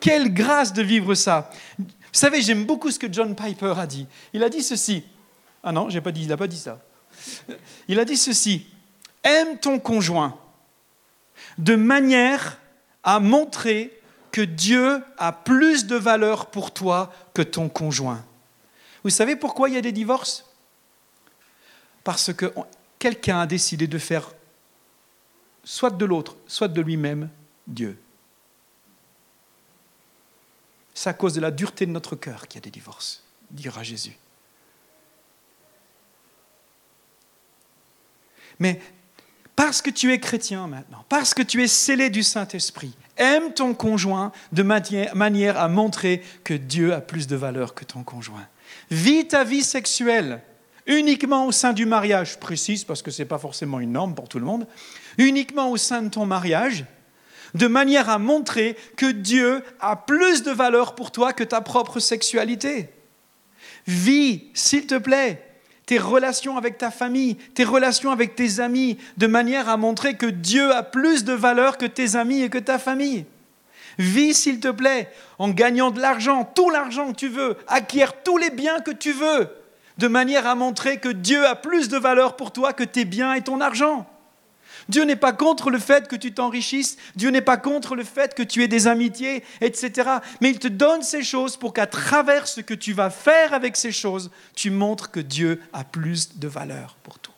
Quelle 0.00 0.32
grâce 0.32 0.72
de 0.72 0.82
vivre 0.82 1.14
ça 1.14 1.50
Vous 1.78 1.86
savez, 2.12 2.40
j'aime 2.40 2.64
beaucoup 2.64 2.90
ce 2.90 2.98
que 2.98 3.12
John 3.12 3.34
Piper 3.34 3.74
a 3.76 3.86
dit. 3.86 4.06
Il 4.32 4.42
a 4.42 4.48
dit 4.48 4.62
ceci. 4.62 5.04
Ah 5.62 5.70
non, 5.70 5.88
j'ai 5.90 6.00
pas 6.00 6.12
dit, 6.12 6.22
il 6.22 6.28
n'a 6.28 6.36
pas 6.36 6.48
dit 6.48 6.58
ça. 6.58 6.80
Il 7.88 7.98
a 7.98 8.04
dit 8.04 8.16
ceci, 8.16 8.66
aime 9.22 9.58
ton 9.58 9.78
conjoint 9.78 10.38
de 11.58 11.74
manière 11.74 12.58
à 13.02 13.20
montrer 13.20 14.00
que 14.30 14.40
Dieu 14.40 15.02
a 15.18 15.32
plus 15.32 15.86
de 15.86 15.96
valeur 15.96 16.46
pour 16.46 16.72
toi 16.72 17.12
que 17.34 17.42
ton 17.42 17.68
conjoint. 17.68 18.24
Vous 19.04 19.10
savez 19.10 19.36
pourquoi 19.36 19.68
il 19.68 19.74
y 19.74 19.78
a 19.78 19.82
des 19.82 19.92
divorces? 19.92 20.46
Parce 22.04 22.32
que 22.32 22.52
quelqu'un 22.98 23.40
a 23.40 23.46
décidé 23.46 23.86
de 23.86 23.98
faire 23.98 24.32
soit 25.64 25.90
de 25.90 26.04
l'autre, 26.04 26.36
soit 26.46 26.68
de 26.68 26.80
lui-même 26.80 27.28
Dieu. 27.66 27.98
C'est 30.94 31.10
à 31.10 31.14
cause 31.14 31.34
de 31.34 31.40
la 31.40 31.50
dureté 31.50 31.86
de 31.86 31.90
notre 31.90 32.16
cœur 32.16 32.48
qu'il 32.48 32.60
y 32.60 32.62
a 32.62 32.64
des 32.64 32.70
divorces, 32.70 33.22
dira 33.50 33.82
Jésus. 33.82 34.16
Mais 38.62 38.78
parce 39.56 39.82
que 39.82 39.90
tu 39.90 40.12
es 40.12 40.20
chrétien 40.20 40.68
maintenant, 40.68 41.04
parce 41.08 41.34
que 41.34 41.42
tu 41.42 41.64
es 41.64 41.66
scellé 41.66 42.10
du 42.10 42.22
Saint-Esprit, 42.22 42.94
aime 43.16 43.52
ton 43.52 43.74
conjoint 43.74 44.30
de 44.52 44.62
manière 44.62 45.58
à 45.58 45.66
montrer 45.66 46.22
que 46.44 46.54
Dieu 46.54 46.94
a 46.94 47.00
plus 47.00 47.26
de 47.26 47.34
valeur 47.34 47.74
que 47.74 47.84
ton 47.84 48.04
conjoint. 48.04 48.46
Vis 48.88 49.26
ta 49.26 49.42
vie 49.42 49.62
sexuelle 49.62 50.42
uniquement 50.86 51.46
au 51.46 51.52
sein 51.52 51.72
du 51.72 51.86
mariage, 51.86 52.38
précise 52.38 52.84
parce 52.84 53.02
que 53.02 53.10
ce 53.10 53.22
n'est 53.22 53.28
pas 53.28 53.38
forcément 53.38 53.80
une 53.80 53.92
norme 53.92 54.14
pour 54.14 54.28
tout 54.28 54.38
le 54.38 54.44
monde, 54.44 54.68
uniquement 55.18 55.70
au 55.70 55.76
sein 55.76 56.02
de 56.02 56.08
ton 56.08 56.24
mariage, 56.24 56.84
de 57.54 57.66
manière 57.66 58.10
à 58.10 58.18
montrer 58.18 58.76
que 58.96 59.10
Dieu 59.10 59.64
a 59.80 59.96
plus 59.96 60.44
de 60.44 60.52
valeur 60.52 60.94
pour 60.94 61.10
toi 61.10 61.32
que 61.32 61.44
ta 61.44 61.60
propre 61.60 61.98
sexualité. 61.98 62.90
Vis, 63.88 64.44
s'il 64.54 64.86
te 64.86 64.98
plaît, 64.98 65.51
tes 65.92 65.98
relations 65.98 66.56
avec 66.56 66.78
ta 66.78 66.90
famille, 66.90 67.34
tes 67.52 67.64
relations 67.64 68.12
avec 68.12 68.34
tes 68.34 68.60
amis, 68.60 68.96
de 69.18 69.26
manière 69.26 69.68
à 69.68 69.76
montrer 69.76 70.16
que 70.16 70.24
Dieu 70.24 70.74
a 70.74 70.82
plus 70.82 71.22
de 71.22 71.34
valeur 71.34 71.76
que 71.76 71.84
tes 71.84 72.16
amis 72.16 72.40
et 72.40 72.48
que 72.48 72.56
ta 72.56 72.78
famille. 72.78 73.26
Vis, 73.98 74.32
s'il 74.32 74.58
te 74.58 74.68
plaît, 74.68 75.10
en 75.38 75.50
gagnant 75.50 75.90
de 75.90 76.00
l'argent, 76.00 76.50
tout 76.54 76.70
l'argent 76.70 77.12
que 77.12 77.16
tu 77.16 77.28
veux, 77.28 77.58
acquiert 77.68 78.22
tous 78.22 78.38
les 78.38 78.48
biens 78.48 78.80
que 78.80 78.90
tu 78.90 79.12
veux, 79.12 79.50
de 79.98 80.08
manière 80.08 80.46
à 80.46 80.54
montrer 80.54 80.96
que 80.96 81.10
Dieu 81.10 81.46
a 81.46 81.56
plus 81.56 81.90
de 81.90 81.98
valeur 81.98 82.36
pour 82.36 82.52
toi 82.52 82.72
que 82.72 82.84
tes 82.84 83.04
biens 83.04 83.34
et 83.34 83.42
ton 83.42 83.60
argent. 83.60 84.06
Dieu 84.88 85.04
n'est 85.04 85.16
pas 85.16 85.32
contre 85.32 85.70
le 85.70 85.78
fait 85.78 86.08
que 86.08 86.16
tu 86.16 86.32
t'enrichisses, 86.32 86.96
Dieu 87.16 87.30
n'est 87.30 87.40
pas 87.40 87.56
contre 87.56 87.94
le 87.94 88.04
fait 88.04 88.34
que 88.34 88.42
tu 88.42 88.62
aies 88.62 88.68
des 88.68 88.86
amitiés, 88.86 89.44
etc. 89.60 90.10
Mais 90.40 90.50
il 90.50 90.58
te 90.58 90.68
donne 90.68 91.02
ces 91.02 91.22
choses 91.22 91.56
pour 91.56 91.72
qu'à 91.72 91.86
travers 91.86 92.46
ce 92.46 92.60
que 92.60 92.74
tu 92.74 92.92
vas 92.92 93.10
faire 93.10 93.54
avec 93.54 93.76
ces 93.76 93.92
choses, 93.92 94.30
tu 94.54 94.70
montres 94.70 95.10
que 95.10 95.20
Dieu 95.20 95.60
a 95.72 95.84
plus 95.84 96.38
de 96.38 96.48
valeur 96.48 96.96
pour 97.02 97.18
toi. 97.18 97.34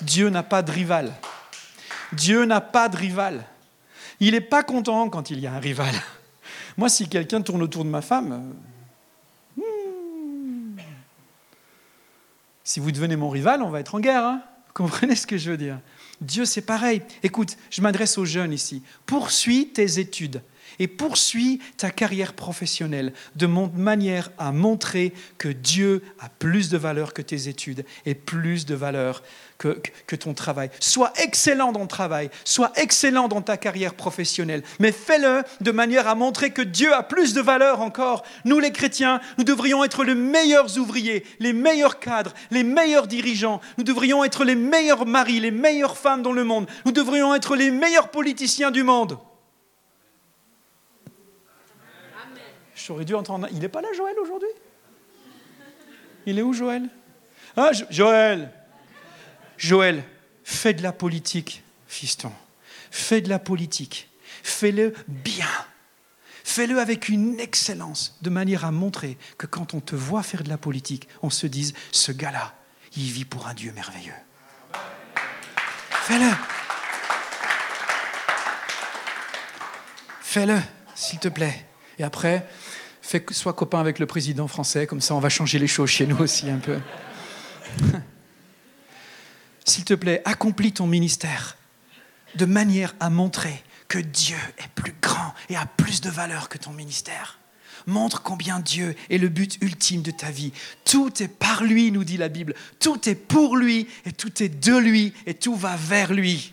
Dieu 0.00 0.30
n'a 0.30 0.42
pas 0.42 0.62
de 0.62 0.72
rival. 0.72 1.12
Dieu 2.12 2.44
n'a 2.44 2.60
pas 2.60 2.88
de 2.88 2.96
rival. 2.96 3.44
Il 4.18 4.32
n'est 4.32 4.40
pas 4.40 4.62
content 4.62 5.08
quand 5.08 5.30
il 5.30 5.40
y 5.40 5.46
a 5.46 5.52
un 5.52 5.60
rival. 5.60 5.94
Moi, 6.76 6.88
si 6.88 7.08
quelqu'un 7.08 7.42
tourne 7.42 7.62
autour 7.62 7.84
de 7.84 7.90
ma 7.90 8.02
femme, 8.02 8.54
hmm, 9.56 9.62
si 12.64 12.80
vous 12.80 12.90
devenez 12.90 13.16
mon 13.16 13.28
rival, 13.28 13.62
on 13.62 13.70
va 13.70 13.80
être 13.80 13.94
en 13.94 14.00
guerre. 14.00 14.24
Hein 14.24 14.42
comprenez 14.74 15.16
ce 15.16 15.26
que 15.26 15.38
je 15.38 15.50
veux 15.50 15.56
dire? 15.56 15.78
Dieu, 16.20 16.44
c'est 16.44 16.62
pareil. 16.62 17.02
Écoute, 17.22 17.56
je 17.70 17.80
m'adresse 17.80 18.18
aux 18.18 18.24
jeunes 18.24 18.52
ici. 18.52 18.82
Poursuis 19.06 19.68
tes 19.68 19.98
études 19.98 20.42
et 20.80 20.88
poursuis 20.88 21.60
ta 21.76 21.90
carrière 21.90 22.32
professionnelle 22.32 23.12
de 23.36 23.46
manière 23.46 24.30
à 24.38 24.50
montrer 24.50 25.12
que 25.38 25.48
Dieu 25.48 26.02
a 26.18 26.28
plus 26.28 26.70
de 26.70 26.78
valeur 26.78 27.14
que 27.14 27.22
tes 27.22 27.48
études 27.48 27.84
et 28.06 28.16
plus 28.16 28.66
de 28.66 28.74
valeur 28.74 29.22
que, 29.58 29.80
que 30.06 30.16
ton 30.16 30.32
travail. 30.32 30.70
Sois 30.80 31.12
excellent 31.18 31.70
dans 31.70 31.80
ton 31.80 31.86
travail, 31.86 32.30
sois 32.44 32.72
excellent 32.76 33.28
dans 33.28 33.42
ta 33.42 33.58
carrière 33.58 33.94
professionnelle, 33.94 34.62
mais 34.78 34.90
fais-le 34.90 35.42
de 35.60 35.70
manière 35.70 36.08
à 36.08 36.14
montrer 36.14 36.50
que 36.50 36.62
Dieu 36.62 36.92
a 36.94 37.02
plus 37.02 37.34
de 37.34 37.42
valeur 37.42 37.82
encore. 37.82 38.24
Nous 38.46 38.58
les 38.58 38.72
chrétiens, 38.72 39.20
nous 39.36 39.44
devrions 39.44 39.84
être 39.84 40.02
les 40.02 40.14
meilleurs 40.14 40.78
ouvriers, 40.78 41.24
les 41.40 41.52
meilleurs 41.52 42.00
cadres, 42.00 42.32
les 42.50 42.64
meilleurs 42.64 43.06
dirigeants, 43.06 43.60
nous 43.76 43.84
devrions 43.84 44.24
être 44.24 44.44
les 44.44 44.54
meilleurs 44.54 45.04
maris, 45.04 45.40
les 45.40 45.50
meilleures 45.50 45.98
femmes 45.98 46.22
dans 46.22 46.32
le 46.32 46.44
monde, 46.44 46.66
nous 46.86 46.92
devrions 46.92 47.34
être 47.34 47.54
les 47.54 47.70
meilleurs 47.70 48.08
politiciens 48.08 48.70
du 48.70 48.82
monde. 48.82 49.18
J'aurais 52.90 53.04
dû 53.04 53.14
entendre. 53.14 53.46
Il 53.52 53.60
n'est 53.60 53.68
pas 53.68 53.82
là, 53.82 53.88
Joël, 53.96 54.16
aujourd'hui? 54.20 54.48
Il 56.26 56.40
est 56.40 56.42
où, 56.42 56.52
Joël? 56.52 56.88
Ah, 57.56 57.70
Joël 57.88 58.50
Joël, 59.56 60.02
fais 60.42 60.74
de 60.74 60.82
la 60.82 60.90
politique, 60.90 61.62
fiston. 61.86 62.32
Fais 62.90 63.20
de 63.20 63.28
la 63.28 63.38
politique. 63.38 64.10
Fais-le 64.42 64.92
bien. 65.06 65.46
Fais-le 66.42 66.80
avec 66.80 67.08
une 67.08 67.38
excellence, 67.38 68.18
de 68.22 68.30
manière 68.30 68.64
à 68.64 68.72
montrer 68.72 69.18
que 69.38 69.46
quand 69.46 69.72
on 69.72 69.80
te 69.80 69.94
voit 69.94 70.24
faire 70.24 70.42
de 70.42 70.48
la 70.48 70.58
politique, 70.58 71.06
on 71.22 71.30
se 71.30 71.46
dise, 71.46 71.74
ce 71.92 72.10
gars-là, 72.10 72.56
il 72.96 73.04
vit 73.04 73.24
pour 73.24 73.46
un 73.46 73.54
Dieu 73.54 73.70
merveilleux. 73.70 74.12
Fais-le. 75.90 76.32
Fais-le, 80.22 80.58
s'il 80.96 81.20
te 81.20 81.28
plaît. 81.28 81.66
Et 82.00 82.02
après, 82.02 82.46
fais, 83.10 83.24
sois 83.32 83.52
copain 83.52 83.80
avec 83.80 83.98
le 83.98 84.06
président 84.06 84.46
français, 84.46 84.86
comme 84.86 85.00
ça 85.00 85.14
on 85.14 85.20
va 85.20 85.28
changer 85.28 85.58
les 85.58 85.66
choses 85.66 85.90
chez 85.90 86.06
nous 86.06 86.18
aussi 86.18 86.48
un 86.48 86.58
peu. 86.58 86.78
S'il 89.64 89.84
te 89.84 89.94
plaît, 89.94 90.22
accomplis 90.24 90.72
ton 90.72 90.86
ministère 90.86 91.56
de 92.36 92.44
manière 92.44 92.94
à 93.00 93.10
montrer 93.10 93.62
que 93.88 93.98
Dieu 93.98 94.36
est 94.58 94.68
plus 94.74 94.94
grand 95.02 95.34
et 95.48 95.56
a 95.56 95.66
plus 95.66 96.00
de 96.00 96.10
valeur 96.10 96.48
que 96.48 96.58
ton 96.58 96.70
ministère. 96.70 97.38
Montre 97.86 98.22
combien 98.22 98.60
Dieu 98.60 98.94
est 99.08 99.18
le 99.18 99.28
but 99.28 99.58
ultime 99.62 100.02
de 100.02 100.10
ta 100.12 100.30
vie. 100.30 100.52
Tout 100.84 101.22
est 101.22 101.28
par 101.28 101.64
lui, 101.64 101.90
nous 101.90 102.04
dit 102.04 102.18
la 102.18 102.28
Bible. 102.28 102.54
Tout 102.78 103.08
est 103.08 103.14
pour 103.14 103.56
lui 103.56 103.88
et 104.04 104.12
tout 104.12 104.42
est 104.42 104.48
de 104.48 104.76
lui 104.76 105.12
et 105.26 105.34
tout 105.34 105.56
va 105.56 105.76
vers 105.76 106.12
lui. 106.12 106.52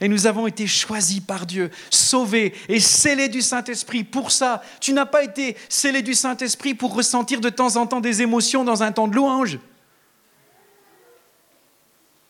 Et 0.00 0.08
nous 0.08 0.26
avons 0.26 0.46
été 0.46 0.66
choisis 0.66 1.20
par 1.20 1.44
Dieu, 1.44 1.70
sauvés 1.90 2.54
et 2.68 2.78
scellés 2.78 3.28
du 3.28 3.42
Saint-Esprit. 3.42 4.04
Pour 4.04 4.30
ça, 4.30 4.62
tu 4.80 4.92
n'as 4.92 5.06
pas 5.06 5.24
été 5.24 5.56
scellé 5.68 6.02
du 6.02 6.14
Saint-Esprit 6.14 6.74
pour 6.74 6.94
ressentir 6.94 7.40
de 7.40 7.48
temps 7.48 7.76
en 7.76 7.86
temps 7.86 8.00
des 8.00 8.22
émotions 8.22 8.64
dans 8.64 8.82
un 8.82 8.92
temps 8.92 9.08
de 9.08 9.16
louange. 9.16 9.58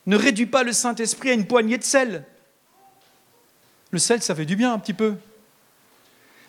Ne 0.07 0.17
réduis 0.17 0.47
pas 0.47 0.63
le 0.63 0.73
Saint-Esprit 0.73 1.31
à 1.31 1.35
une 1.35 1.47
poignée 1.47 1.77
de 1.77 1.85
sel. 1.85 2.25
Le 3.91 3.99
sel, 3.99 4.23
ça 4.23 4.35
fait 4.35 4.47
du 4.47 4.57
bien 4.57 4.73
un 4.73 4.79
petit 4.79 4.95
peu 4.95 5.17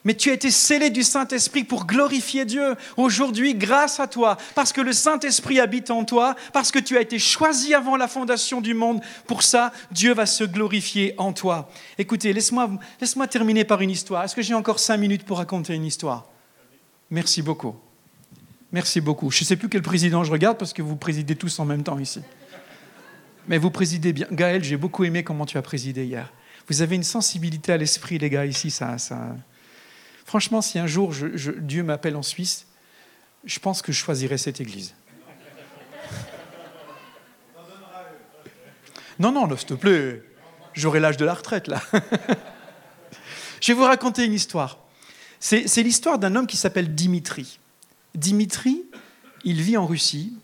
mais 0.05 0.13
tu 0.13 0.29
as 0.29 0.33
été 0.33 0.51
scellé 0.51 0.89
du 0.89 1.03
Saint-Esprit 1.03 1.63
pour 1.63 1.85
glorifier 1.85 2.45
Dieu. 2.45 2.75
Aujourd'hui, 2.97 3.55
grâce 3.55 3.99
à 3.99 4.07
toi, 4.07 4.37
parce 4.55 4.73
que 4.73 4.81
le 4.81 4.93
Saint-Esprit 4.93 5.59
habite 5.59 5.91
en 5.91 6.05
toi, 6.05 6.35
parce 6.53 6.71
que 6.71 6.79
tu 6.79 6.97
as 6.97 7.01
été 7.01 7.19
choisi 7.19 7.73
avant 7.73 7.95
la 7.95 8.07
fondation 8.07 8.61
du 8.61 8.73
monde, 8.73 9.01
pour 9.27 9.43
ça, 9.43 9.71
Dieu 9.91 10.13
va 10.13 10.25
se 10.25 10.43
glorifier 10.43 11.13
en 11.17 11.33
toi. 11.33 11.69
Écoutez, 11.97 12.33
laisse-moi 12.33 12.69
laisse 13.01 13.17
terminer 13.29 13.63
par 13.63 13.81
une 13.81 13.91
histoire. 13.91 14.23
Est-ce 14.23 14.35
que 14.35 14.41
j'ai 14.41 14.53
encore 14.53 14.79
cinq 14.79 14.97
minutes 14.97 15.23
pour 15.23 15.37
raconter 15.37 15.75
une 15.75 15.85
histoire? 15.85 16.27
Merci 17.09 17.41
beaucoup. 17.41 17.75
Merci 18.71 19.01
beaucoup. 19.01 19.31
Je 19.31 19.43
ne 19.43 19.45
sais 19.45 19.55
plus 19.55 19.67
quel 19.67 19.81
président 19.81 20.23
je 20.23 20.31
regarde 20.31 20.57
parce 20.57 20.73
que 20.73 20.81
vous 20.81 20.95
présidez 20.95 21.35
tous 21.35 21.59
en 21.59 21.65
même 21.65 21.83
temps 21.83 21.97
ici. 21.97 22.21
Mais 23.47 23.57
vous 23.57 23.71
présidez 23.71 24.13
bien. 24.13 24.27
Gaël, 24.31 24.63
j'ai 24.63 24.77
beaucoup 24.77 25.03
aimé 25.03 25.23
comment 25.23 25.45
tu 25.45 25.57
as 25.57 25.61
présidé 25.63 26.05
hier. 26.05 26.31
Vous 26.67 26.83
avez 26.83 26.95
une 26.95 27.03
sensibilité 27.03 27.71
à 27.71 27.77
l'esprit, 27.77 28.19
les 28.19 28.29
gars, 28.29 28.45
ici. 28.45 28.69
Ça, 28.69 28.99
ça... 28.99 29.35
Franchement, 30.29 30.61
si 30.61 30.77
un 30.77 30.85
jour 30.85 31.11
Dieu 31.57 31.81
m'appelle 31.81 32.15
en 32.15 32.21
Suisse, 32.21 32.67
je 33.45 33.57
pense 33.57 33.81
que 33.81 33.91
je 33.91 33.97
choisirai 33.97 34.37
cette 34.37 34.61
église. 34.61 34.93
Non, 39.17 39.31
non, 39.31 39.49
s'il 39.57 39.65
te 39.65 39.73
plaît, 39.73 40.21
j'aurai 40.73 40.99
l'âge 40.99 41.17
de 41.17 41.25
la 41.25 41.33
retraite 41.33 41.65
là. 41.67 41.81
je 43.59 43.71
vais 43.71 43.73
vous 43.73 43.85
raconter 43.85 44.23
une 44.23 44.35
histoire. 44.35 44.77
C'est 45.39 45.81
l'histoire 45.81 46.19
d'un 46.19 46.35
homme 46.35 46.45
qui 46.45 46.57
s'appelle 46.57 46.93
Dimitri. 46.93 47.57
Dimitri, 48.13 48.83
il 49.43 49.63
vit 49.63 49.77
en 49.77 49.87
Russie. 49.87 50.37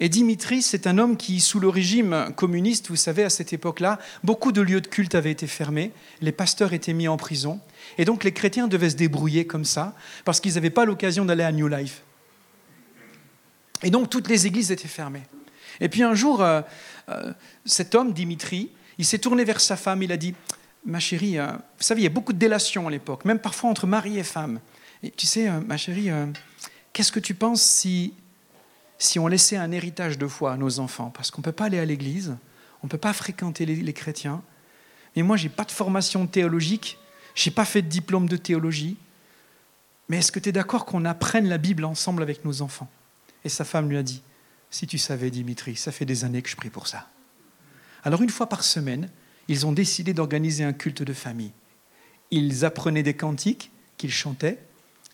Et 0.00 0.08
Dimitri, 0.08 0.62
c'est 0.62 0.86
un 0.86 0.96
homme 0.98 1.16
qui, 1.16 1.40
sous 1.40 1.58
le 1.58 1.68
régime 1.68 2.32
communiste, 2.36 2.88
vous 2.88 2.96
savez, 2.96 3.24
à 3.24 3.30
cette 3.30 3.52
époque-là, 3.52 3.98
beaucoup 4.22 4.52
de 4.52 4.60
lieux 4.60 4.80
de 4.80 4.86
culte 4.86 5.16
avaient 5.16 5.32
été 5.32 5.48
fermés, 5.48 5.90
les 6.20 6.30
pasteurs 6.30 6.72
étaient 6.72 6.92
mis 6.92 7.08
en 7.08 7.16
prison, 7.16 7.60
et 7.98 8.04
donc 8.04 8.22
les 8.22 8.32
chrétiens 8.32 8.68
devaient 8.68 8.90
se 8.90 8.96
débrouiller 8.96 9.46
comme 9.46 9.64
ça, 9.64 9.96
parce 10.24 10.38
qu'ils 10.40 10.54
n'avaient 10.54 10.70
pas 10.70 10.84
l'occasion 10.84 11.24
d'aller 11.24 11.42
à 11.42 11.50
New 11.50 11.66
Life. 11.66 12.02
Et 13.82 13.90
donc 13.90 14.08
toutes 14.08 14.28
les 14.28 14.46
églises 14.46 14.70
étaient 14.70 14.86
fermées. 14.86 15.24
Et 15.80 15.88
puis 15.88 16.04
un 16.04 16.14
jour, 16.14 16.42
euh, 16.42 16.62
euh, 17.08 17.32
cet 17.64 17.96
homme, 17.96 18.12
Dimitri, 18.12 18.70
il 18.98 19.04
s'est 19.04 19.18
tourné 19.18 19.44
vers 19.44 19.60
sa 19.60 19.76
femme, 19.76 20.02
il 20.02 20.12
a 20.12 20.16
dit, 20.16 20.34
ma 20.86 21.00
chérie, 21.00 21.38
euh, 21.38 21.48
vous 21.50 21.82
savez, 21.82 22.02
il 22.02 22.04
y 22.04 22.08
a 22.08 22.10
beaucoup 22.10 22.32
de 22.32 22.38
délations 22.38 22.86
à 22.86 22.90
l'époque, 22.90 23.24
même 23.24 23.40
parfois 23.40 23.68
entre 23.68 23.88
mari 23.88 24.18
et 24.18 24.24
femme. 24.24 24.60
Et 25.02 25.10
tu 25.10 25.26
sais, 25.26 25.48
ma 25.66 25.76
chérie, 25.76 26.10
Qu'est-ce 26.98 27.12
que 27.12 27.20
tu 27.20 27.34
penses 27.34 27.62
si, 27.62 28.12
si 28.98 29.18
on 29.18 29.26
laissait 29.28 29.56
un 29.56 29.70
héritage 29.72 30.18
de 30.18 30.26
foi 30.26 30.52
à 30.52 30.56
nos 30.56 30.80
enfants 30.80 31.10
Parce 31.10 31.30
qu'on 31.30 31.40
ne 31.40 31.44
peut 31.44 31.52
pas 31.52 31.66
aller 31.66 31.78
à 31.78 31.84
l'église, 31.84 32.36
on 32.82 32.86
ne 32.86 32.90
peut 32.90 32.98
pas 32.98 33.12
fréquenter 33.12 33.64
les, 33.64 33.92
chrétiens. 33.92 34.42
Mais 35.16 35.22
moi, 35.22 35.36
je 35.36 35.44
n'ai 35.44 35.48
pas 35.48 35.64
de 35.64 35.70
formation 35.70 36.26
théologique, 36.26 36.98
je 37.34 37.48
n'ai 37.48 37.54
pas 37.54 37.64
fait 37.64 37.82
de 37.82 37.88
diplôme 37.88 38.28
de 38.28 38.36
théologie. 38.36 38.96
Mais 40.08 40.18
est-ce 40.18 40.32
que 40.32 40.40
tu 40.40 40.48
es 40.48 40.52
d'accord 40.52 40.84
qu'on 40.84 41.04
apprenne 41.04 41.48
la 41.48 41.58
Bible 41.58 41.84
ensemble 41.84 42.22
avec 42.22 42.44
nos 42.44 42.62
enfants? 42.62 42.90
Et 43.44 43.48
sa 43.48 43.64
femme 43.64 43.88
lui 43.88 43.96
a 43.96 44.02
dit, 44.02 44.22
si 44.70 44.86
tu 44.86 44.98
savais, 44.98 45.30
Dimitri, 45.30 45.76
ça 45.76 45.92
fait 45.92 46.04
des 46.04 46.24
années 46.24 46.42
que 46.42 46.48
je 46.48 46.56
prie 46.56 46.70
pour 46.70 46.88
ça. 46.88 47.08
Alors 48.04 48.22
une 48.22 48.30
fois 48.30 48.48
par 48.48 48.64
semaine, 48.64 49.10
ils 49.48 49.66
ont 49.66 49.72
décidé 49.72 50.12
d'organiser 50.12 50.64
un 50.64 50.72
culte 50.72 51.02
de 51.02 51.12
famille. 51.12 51.52
Ils 52.30 52.64
apprenaient 52.64 53.02
des 53.02 53.14
cantiques 53.14 53.70
qu'ils 53.96 54.12
chantaient, 54.12 54.58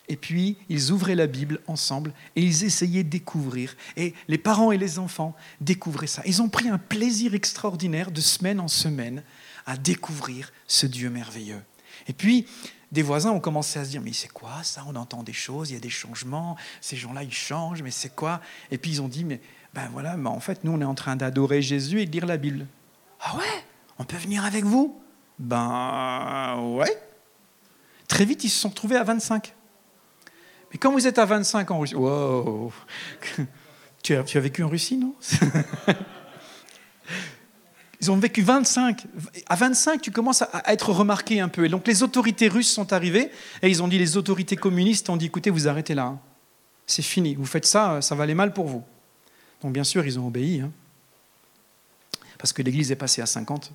et 0.07 0.15
puis, 0.17 0.57
ils 0.69 0.91
ouvraient 0.91 1.15
la 1.15 1.27
Bible 1.27 1.61
ensemble 1.67 2.13
et 2.35 2.41
ils 2.41 2.63
essayaient 2.63 3.03
de 3.03 3.09
découvrir. 3.09 3.75
Et 3.97 4.13
les 4.27 4.37
parents 4.37 4.71
et 4.71 4.77
les 4.77 4.99
enfants 4.99 5.35
découvraient 5.61 6.07
ça. 6.07 6.21
Ils 6.25 6.41
ont 6.41 6.49
pris 6.49 6.69
un 6.69 6.77
plaisir 6.77 7.33
extraordinaire 7.33 8.11
de 8.11 8.21
semaine 8.21 8.59
en 8.59 8.67
semaine 8.67 9.23
à 9.65 9.77
découvrir 9.77 10.51
ce 10.67 10.85
Dieu 10.85 11.09
merveilleux. 11.09 11.61
Et 12.07 12.13
puis, 12.13 12.45
des 12.91 13.01
voisins 13.01 13.31
ont 13.31 13.39
commencé 13.39 13.79
à 13.79 13.85
se 13.85 13.89
dire, 13.89 14.01
mais 14.01 14.13
c'est 14.13 14.31
quoi 14.31 14.61
ça? 14.63 14.83
On 14.87 14.95
entend 14.95 15.23
des 15.23 15.33
choses, 15.33 15.71
il 15.71 15.73
y 15.73 15.77
a 15.77 15.79
des 15.79 15.89
changements, 15.89 16.55
ces 16.81 16.95
gens-là, 16.95 17.23
ils 17.23 17.33
changent, 17.33 17.81
mais 17.81 17.91
c'est 17.91 18.13
quoi? 18.15 18.41
Et 18.69 18.77
puis 18.77 18.91
ils 18.91 19.01
ont 19.01 19.07
dit, 19.07 19.23
mais 19.23 19.41
ben 19.73 19.89
voilà, 19.91 20.15
en 20.17 20.39
fait, 20.39 20.63
nous, 20.63 20.71
on 20.71 20.81
est 20.81 20.85
en 20.85 20.93
train 20.93 21.15
d'adorer 21.15 21.61
Jésus 21.61 21.99
et 21.99 22.05
de 22.05 22.11
lire 22.11 22.27
la 22.27 22.37
Bible. 22.37 22.67
Ah 23.19 23.35
ouais? 23.37 23.65
On 23.97 24.03
peut 24.03 24.17
venir 24.17 24.45
avec 24.45 24.65
vous? 24.65 25.01
Ben 25.39 26.59
ouais. 26.61 27.01
Très 28.07 28.23
vite, 28.23 28.43
ils 28.43 28.49
se 28.49 28.59
sont 28.59 28.69
retrouvés 28.69 28.97
à 28.97 29.03
25. 29.03 29.54
Et 30.75 30.77
quand 30.77 30.91
vous 30.91 31.07
êtes 31.07 31.19
à 31.19 31.25
25 31.25 31.71
en 31.71 31.79
Russie, 31.79 31.95
wow, 31.95 32.73
tu 34.03 34.13
as, 34.13 34.23
tu 34.23 34.37
as 34.37 34.41
vécu 34.41 34.61
en 34.61 34.67
Russie, 34.67 34.97
non? 34.97 35.15
Ils 38.01 38.11
ont 38.11 38.17
vécu 38.17 38.41
25. 38.41 39.07
À 39.47 39.55
25, 39.55 40.01
tu 40.01 40.11
commences 40.11 40.41
à 40.41 40.73
être 40.73 40.91
remarqué 40.91 41.39
un 41.39 41.47
peu. 41.47 41.63
Et 41.63 41.69
donc 41.69 41.87
les 41.87 42.03
autorités 42.03 42.49
russes 42.49 42.69
sont 42.69 42.91
arrivées 42.91 43.31
et 43.61 43.69
ils 43.69 43.81
ont 43.81 43.87
dit, 43.87 43.97
les 43.97 44.17
autorités 44.17 44.57
communistes 44.57 45.09
ont 45.09 45.15
dit, 45.15 45.27
écoutez, 45.27 45.49
vous 45.49 45.69
arrêtez 45.69 45.95
là. 45.95 46.07
Hein. 46.07 46.19
C'est 46.85 47.03
fini. 47.03 47.35
Vous 47.35 47.45
faites 47.45 47.65
ça, 47.65 48.01
ça 48.01 48.13
va 48.13 48.25
aller 48.25 48.35
mal 48.35 48.51
pour 48.51 48.65
vous. 48.65 48.83
Donc 49.61 49.71
bien 49.71 49.85
sûr, 49.85 50.05
ils 50.05 50.19
ont 50.19 50.27
obéi. 50.27 50.59
Hein. 50.59 50.73
parce 52.37 52.51
que 52.51 52.61
l'Église 52.61 52.91
est 52.91 52.97
passée 52.97 53.21
à 53.21 53.25
50. 53.25 53.71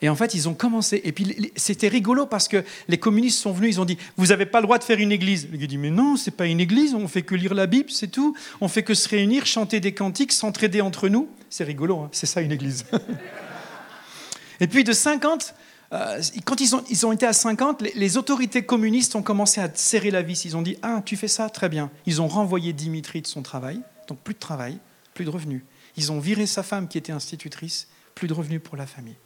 Et 0.00 0.08
en 0.08 0.14
fait, 0.14 0.34
ils 0.34 0.48
ont 0.48 0.54
commencé. 0.54 1.00
Et 1.04 1.12
puis, 1.12 1.52
c'était 1.56 1.88
rigolo 1.88 2.26
parce 2.26 2.48
que 2.48 2.64
les 2.88 2.98
communistes 2.98 3.40
sont 3.40 3.52
venus, 3.52 3.76
ils 3.76 3.80
ont 3.80 3.84
dit 3.84 3.98
Vous 4.16 4.26
n'avez 4.26 4.46
pas 4.46 4.60
le 4.60 4.66
droit 4.66 4.78
de 4.78 4.84
faire 4.84 4.98
une 4.98 5.12
église. 5.12 5.48
Le 5.50 5.58
gars 5.58 5.66
dit 5.66 5.78
Mais 5.78 5.90
non, 5.90 6.16
c'est 6.16 6.30
pas 6.30 6.46
une 6.46 6.60
église, 6.60 6.94
on 6.94 7.08
fait 7.08 7.22
que 7.22 7.34
lire 7.34 7.54
la 7.54 7.66
Bible, 7.66 7.90
c'est 7.90 8.08
tout. 8.08 8.34
On 8.60 8.68
fait 8.68 8.82
que 8.82 8.94
se 8.94 9.08
réunir, 9.08 9.46
chanter 9.46 9.80
des 9.80 9.92
cantiques, 9.92 10.32
s'entraider 10.32 10.80
entre 10.80 11.08
nous. 11.08 11.28
C'est 11.50 11.64
rigolo, 11.64 11.98
hein 11.98 12.08
c'est 12.12 12.26
ça 12.26 12.40
une 12.40 12.52
église. 12.52 12.84
et 14.60 14.66
puis, 14.68 14.84
de 14.84 14.92
50, 14.92 15.54
euh, 15.92 16.22
quand 16.44 16.60
ils 16.60 17.06
ont, 17.06 17.12
été 17.12 17.26
à 17.26 17.32
50, 17.32 17.82
les, 17.82 17.92
les, 17.94 18.16
autorités 18.16 18.62
communistes 18.62 19.16
ont 19.16 19.22
commencé 19.22 19.60
à 19.60 19.70
serrer 19.74 20.10
la 20.10 20.22
vis. 20.22 20.44
Ils 20.44 20.56
ont 20.56 20.62
dit 20.62 20.76
Ah, 20.82 21.02
tu 21.04 21.16
fais 21.16 21.28
ça 21.28 21.50
Très 21.50 21.68
bien. 21.68 21.90
Ils 22.06 22.22
ont 22.22 22.28
renvoyé 22.28 22.72
Dimitri 22.72 23.22
de 23.22 23.26
son 23.26 23.42
travail, 23.42 23.80
donc 24.06 24.18
plus 24.20 24.34
de 24.34 24.38
travail, 24.38 24.78
plus 25.14 25.24
de 25.24 25.30
revenus. 25.30 25.62
Ils 25.96 26.12
ont 26.12 26.20
viré 26.20 26.46
sa 26.46 26.62
femme 26.62 26.86
qui 26.86 26.98
était 26.98 27.12
institutrice, 27.12 27.88
plus 28.14 28.28
de 28.28 28.34
revenus 28.34 28.60
pour 28.62 28.76
la 28.76 28.86
famille. 28.86 29.16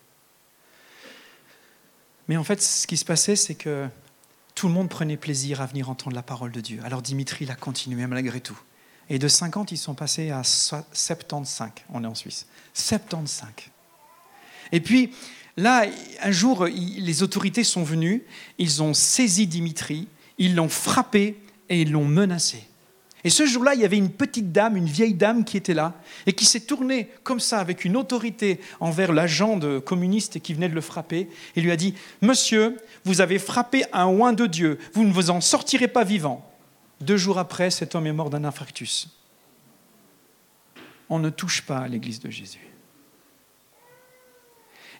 Mais 2.28 2.36
en 2.36 2.44
fait, 2.44 2.62
ce 2.62 2.86
qui 2.86 2.96
se 2.96 3.04
passait, 3.04 3.36
c'est 3.36 3.54
que 3.54 3.88
tout 4.54 4.68
le 4.68 4.74
monde 4.74 4.88
prenait 4.88 5.16
plaisir 5.16 5.60
à 5.60 5.66
venir 5.66 5.90
entendre 5.90 6.14
la 6.14 6.22
parole 6.22 6.52
de 6.52 6.60
Dieu. 6.60 6.80
Alors 6.84 7.02
Dimitri, 7.02 7.44
il 7.44 7.50
a 7.50 7.54
continué 7.54 8.06
malgré 8.06 8.40
tout. 8.40 8.58
Et 9.08 9.18
de 9.18 9.28
50, 9.28 9.72
ils 9.72 9.78
sont 9.78 9.94
passés 9.94 10.30
à 10.30 10.42
75. 10.44 11.70
On 11.90 12.04
est 12.04 12.06
en 12.06 12.14
Suisse. 12.14 12.46
75. 12.74 13.50
Et 14.70 14.80
puis, 14.80 15.12
là, 15.56 15.86
un 16.22 16.30
jour, 16.30 16.66
les 16.66 17.22
autorités 17.22 17.64
sont 17.64 17.82
venues, 17.82 18.24
ils 18.58 18.82
ont 18.82 18.94
saisi 18.94 19.46
Dimitri, 19.46 20.08
ils 20.38 20.54
l'ont 20.54 20.68
frappé 20.68 21.42
et 21.68 21.82
ils 21.82 21.90
l'ont 21.90 22.06
menacé. 22.06 22.64
Et 23.24 23.30
ce 23.30 23.46
jour-là, 23.46 23.74
il 23.74 23.80
y 23.80 23.84
avait 23.84 23.96
une 23.96 24.10
petite 24.10 24.50
dame, 24.50 24.76
une 24.76 24.86
vieille 24.86 25.14
dame 25.14 25.44
qui 25.44 25.56
était 25.56 25.74
là, 25.74 25.94
et 26.26 26.32
qui 26.32 26.44
s'est 26.44 26.60
tournée 26.60 27.08
comme 27.22 27.40
ça, 27.40 27.58
avec 27.58 27.84
une 27.84 27.96
autorité 27.96 28.60
envers 28.80 29.12
l'agent 29.12 29.60
communiste 29.80 30.40
qui 30.40 30.54
venait 30.54 30.68
de 30.68 30.74
le 30.74 30.80
frapper, 30.80 31.28
et 31.54 31.60
lui 31.60 31.70
a 31.70 31.76
dit, 31.76 31.94
Monsieur, 32.20 32.76
vous 33.04 33.20
avez 33.20 33.38
frappé 33.38 33.84
un 33.92 34.06
oin 34.06 34.32
de 34.32 34.46
Dieu, 34.46 34.78
vous 34.94 35.04
ne 35.04 35.12
vous 35.12 35.30
en 35.30 35.40
sortirez 35.40 35.88
pas 35.88 36.04
vivant. 36.04 36.48
Deux 37.00 37.16
jours 37.16 37.38
après, 37.38 37.70
cet 37.70 37.94
homme 37.94 38.06
est 38.06 38.12
mort 38.12 38.30
d'un 38.30 38.44
infarctus. 38.44 39.08
On 41.08 41.18
ne 41.18 41.30
touche 41.30 41.62
pas 41.62 41.78
à 41.78 41.88
l'Église 41.88 42.20
de 42.20 42.30
Jésus. 42.30 42.72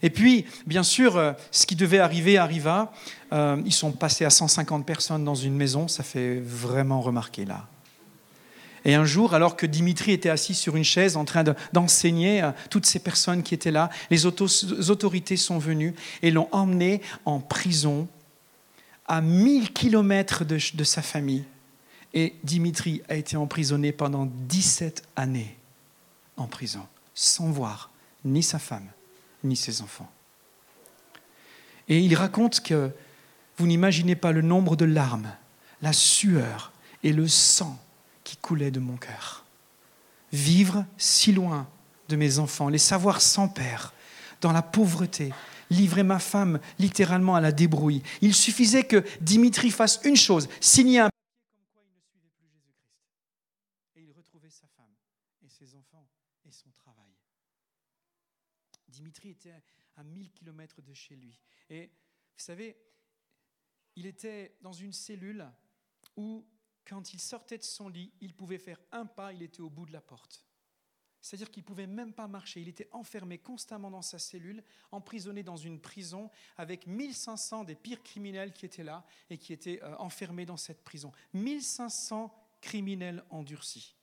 Et 0.02 0.10
puis, 0.10 0.44
bien 0.66 0.82
sûr, 0.82 1.16
euh, 1.16 1.32
ce 1.52 1.64
qui 1.64 1.76
devait 1.76 2.00
arriver 2.00 2.36
arriva. 2.36 2.92
Euh, 3.32 3.62
ils 3.64 3.72
sont 3.72 3.92
passés 3.92 4.24
à 4.24 4.30
150 4.30 4.84
personnes 4.84 5.24
dans 5.24 5.36
une 5.36 5.54
maison, 5.54 5.86
ça 5.88 6.02
fait 6.02 6.40
vraiment 6.40 7.00
remarquer 7.00 7.44
là. 7.44 7.68
Et 8.85 8.95
un 8.95 9.05
jour, 9.05 9.35
alors 9.35 9.57
que 9.57 9.66
Dimitri 9.66 10.12
était 10.12 10.28
assis 10.28 10.55
sur 10.55 10.76
une 10.76 10.85
chaise 10.85 11.16
en 11.16 11.24
train 11.24 11.45
d'enseigner 11.72 12.41
à 12.41 12.55
toutes 12.70 12.87
ces 12.87 12.99
personnes 12.99 13.43
qui 13.43 13.55
étaient 13.55 13.70
là, 13.70 13.91
les 14.11 14.26
autorités 14.26 15.37
sont 15.37 15.59
venues 15.59 15.95
et 16.22 16.30
l'ont 16.30 16.49
emmené 16.53 17.01
en 17.24 17.39
prison 17.39 18.09
à 19.07 19.20
1000 19.20 19.72
kilomètres 19.72 20.45
de, 20.45 20.59
de 20.74 20.85
sa 20.85 21.03
famille. 21.03 21.45
Et 22.14 22.35
Dimitri 22.43 23.03
a 23.09 23.14
été 23.14 23.37
emprisonné 23.37 23.93
pendant 23.93 24.26
17 24.49 25.05
années 25.16 25.57
en 26.37 26.47
prison, 26.47 26.87
sans 27.14 27.51
voir 27.51 27.91
ni 28.24 28.43
sa 28.43 28.59
femme, 28.59 28.89
ni 29.45 29.57
ses 29.57 29.80
enfants. 29.83 30.11
Et 31.89 32.01
il 32.01 32.14
raconte 32.14 32.61
que 32.61 32.91
vous 33.57 33.66
n'imaginez 33.66 34.16
pas 34.16 34.33
le 34.33 34.43
nombre 34.43 34.76
de 34.76 34.85
larmes, 34.85 35.30
la 35.83 35.93
sueur 35.93 36.72
et 37.03 37.12
le 37.12 37.28
sang 37.28 37.78
qui 38.33 38.39
coulait 38.39 38.70
de 38.70 38.80
mon 38.80 38.97
cœur. 38.97 39.45
Vivre 40.33 40.87
si 40.97 41.33
loin 41.33 41.68
de 42.09 42.16
mes 42.16 42.39
enfants, 42.39 42.70
les 42.70 42.78
savoir 42.78 43.20
sans 43.20 43.47
père, 43.47 43.93
dans 44.41 44.53
la 44.53 44.62
pauvreté, 44.62 45.35
livrer 45.68 46.03
ma 46.03 46.18
femme 46.18 46.59
littéralement 46.78 47.35
à 47.35 47.43
la 47.43 47.53
débrouille. 47.53 48.03
Il 48.22 48.35
suffisait 48.35 48.85
que 48.85 49.05
Dimitri 49.20 49.70
fasse 49.70 50.01
une 50.05 50.16
chose, 50.16 50.49
signer 50.62 51.01
un. 51.01 51.11
Et 53.97 54.01
il 54.01 54.12
retrouvait 54.12 54.49
sa 54.49 54.66
femme 54.78 54.95
et 55.45 55.51
ses 55.51 55.74
enfants 55.74 56.09
et 56.47 56.53
son 56.53 56.70
travail. 56.70 57.12
Dimitri 58.89 59.28
était 59.28 59.62
à 59.97 60.03
1000 60.03 60.30
kilomètres 60.30 60.80
de 60.80 60.95
chez 60.95 61.16
lui. 61.16 61.39
Et 61.68 61.89
vous 62.35 62.43
savez, 62.43 62.78
il 63.95 64.07
était 64.07 64.57
dans 64.62 64.72
une 64.72 64.95
cellule 64.95 65.47
où 66.16 66.47
quand 66.87 67.14
il 67.14 67.20
sortait 67.20 67.59
de 67.59 67.62
son 67.62 67.89
lit, 67.89 68.12
il 68.20 68.35
pouvait 68.35 68.59
faire 68.59 68.80
un 68.91 69.07
pas, 69.07 69.33
il 69.33 69.43
était 69.43 69.61
au 69.61 69.70
bout 69.70 69.87
de 69.87 69.93
la 69.93 70.01
porte. 70.01 70.45
C'est-à-dire 71.22 71.53
qu'il 71.53 71.62
ne 71.62 71.66
pouvait 71.66 71.87
même 71.87 72.12
pas 72.12 72.26
marcher. 72.26 72.61
Il 72.61 72.68
était 72.68 72.89
enfermé 72.91 73.39
constamment 73.39 73.91
dans 73.93 74.03
sa 74.03 74.18
cellule, 74.18 74.62
emprisonné 74.91 75.45
dans 75.45 75.57
une 75.57 75.80
prison 75.80 76.30
avec 76.57 76.89
1500 76.89 77.62
des 77.64 77.76
pires 77.76 78.03
criminels 78.03 78.53
qui 78.53 78.66
étaient 78.66 78.83
là 78.83 79.07
et 79.30 79.39
qui 79.39 79.53
étaient 79.53 79.80
euh, 79.85 79.97
enfermés 79.99 80.47
dans 80.47 80.57
cette 80.57 80.83
prison. 80.83 81.12
1500 81.35 82.35
criminels 82.61 83.24
endurcis. 83.30 83.95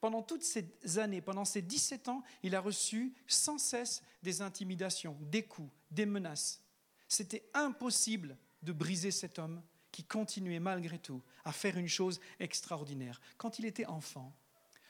Pendant 0.00 0.22
toutes 0.22 0.44
ces 0.44 0.98
années, 0.98 1.20
pendant 1.20 1.44
ces 1.44 1.60
17 1.60 2.08
ans, 2.08 2.22
il 2.42 2.54
a 2.54 2.60
reçu 2.60 3.14
sans 3.26 3.58
cesse 3.58 4.02
des 4.22 4.40
intimidations, 4.40 5.18
des 5.20 5.42
coups, 5.42 5.72
des 5.90 6.06
menaces. 6.06 6.64
C'était 7.08 7.50
impossible 7.52 8.38
de 8.62 8.72
briser 8.72 9.10
cet 9.10 9.38
homme 9.38 9.62
qui 9.92 10.04
continuait 10.04 10.60
malgré 10.60 10.98
tout 10.98 11.22
à 11.44 11.52
faire 11.52 11.76
une 11.76 11.88
chose 11.88 12.20
extraordinaire. 12.40 13.20
Quand 13.36 13.58
il 13.58 13.64
était 13.64 13.86
enfant, 13.86 14.34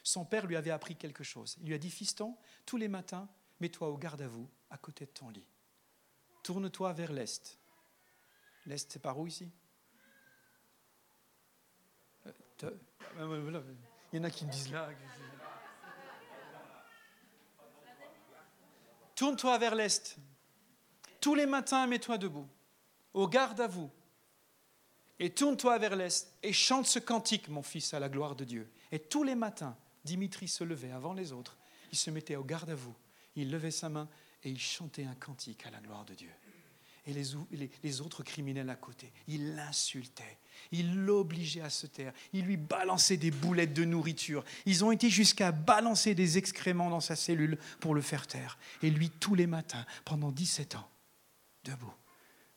son 0.02 0.24
père 0.24 0.46
lui 0.46 0.56
avait 0.56 0.70
appris 0.70 0.96
quelque 0.96 1.24
chose. 1.24 1.56
Il 1.60 1.68
lui 1.68 1.74
a 1.74 1.78
dit, 1.78 1.90
Fiston, 1.90 2.36
tous 2.66 2.76
les 2.76 2.88
matins, 2.88 3.28
mets-toi 3.60 3.88
au 3.88 3.96
garde 3.96 4.22
à 4.22 4.28
vous, 4.28 4.48
à 4.70 4.78
côté 4.78 5.06
de 5.06 5.10
ton 5.10 5.28
lit. 5.30 5.46
Tourne-toi 6.42 6.92
vers 6.92 7.12
l'Est. 7.12 7.58
L'Est, 8.66 8.90
c'est 8.92 9.02
par 9.02 9.18
où 9.18 9.26
ici? 9.26 9.50
Euh, 12.26 12.32
Il 14.12 14.16
y 14.16 14.20
en 14.20 14.24
a 14.24 14.30
qui 14.30 14.46
me 14.46 14.50
disent 14.50 14.70
là. 14.70 14.88
Tourne-toi 19.14 19.58
vers 19.58 19.74
l'Est. 19.74 20.16
Tous 21.20 21.34
les 21.34 21.46
matins, 21.46 21.86
mets-toi 21.86 22.18
debout, 22.18 22.48
au 23.12 23.26
garde 23.26 23.60
à 23.60 23.66
vous, 23.66 23.90
et 25.20 25.30
tourne-toi 25.30 25.78
vers 25.78 25.96
l'Est 25.96 26.32
et 26.42 26.52
chante 26.52 26.86
ce 26.86 26.98
cantique, 26.98 27.48
mon 27.48 27.62
fils, 27.62 27.94
à 27.94 28.00
la 28.00 28.08
gloire 28.08 28.36
de 28.36 28.44
Dieu. 28.44 28.70
Et 28.92 28.98
tous 28.98 29.24
les 29.24 29.34
matins, 29.34 29.76
Dimitri 30.04 30.48
se 30.48 30.64
levait 30.64 30.92
avant 30.92 31.12
les 31.12 31.32
autres, 31.32 31.58
il 31.92 31.98
se 31.98 32.10
mettait 32.10 32.36
au 32.36 32.44
garde 32.44 32.70
à 32.70 32.74
vous, 32.74 32.94
il 33.36 33.50
levait 33.50 33.70
sa 33.70 33.88
main 33.88 34.08
et 34.44 34.50
il 34.50 34.60
chantait 34.60 35.04
un 35.04 35.14
cantique 35.14 35.66
à 35.66 35.70
la 35.70 35.80
gloire 35.80 36.04
de 36.04 36.14
Dieu. 36.14 36.30
Et 37.06 37.14
les, 37.82 38.00
autres 38.02 38.22
criminels 38.22 38.68
à 38.68 38.76
côté, 38.76 39.10
il 39.28 39.54
l'insultait, 39.54 40.38
il 40.72 40.94
l'obligeait 40.94 41.62
à 41.62 41.70
se 41.70 41.86
taire, 41.86 42.12
il 42.34 42.44
lui 42.44 42.58
balançait 42.58 43.16
des 43.16 43.30
boulettes 43.30 43.72
de 43.72 43.86
nourriture, 43.86 44.44
ils 44.66 44.84
ont 44.84 44.92
été 44.92 45.08
jusqu'à 45.08 45.50
balancer 45.50 46.14
des 46.14 46.36
excréments 46.36 46.90
dans 46.90 47.00
sa 47.00 47.16
cellule 47.16 47.56
pour 47.80 47.94
le 47.94 48.02
faire 48.02 48.26
taire. 48.26 48.58
Et 48.82 48.90
lui, 48.90 49.08
tous 49.08 49.34
les 49.34 49.46
matins, 49.46 49.86
pendant 50.04 50.30
17 50.30 50.74
ans, 50.74 50.90
debout, 51.64 51.94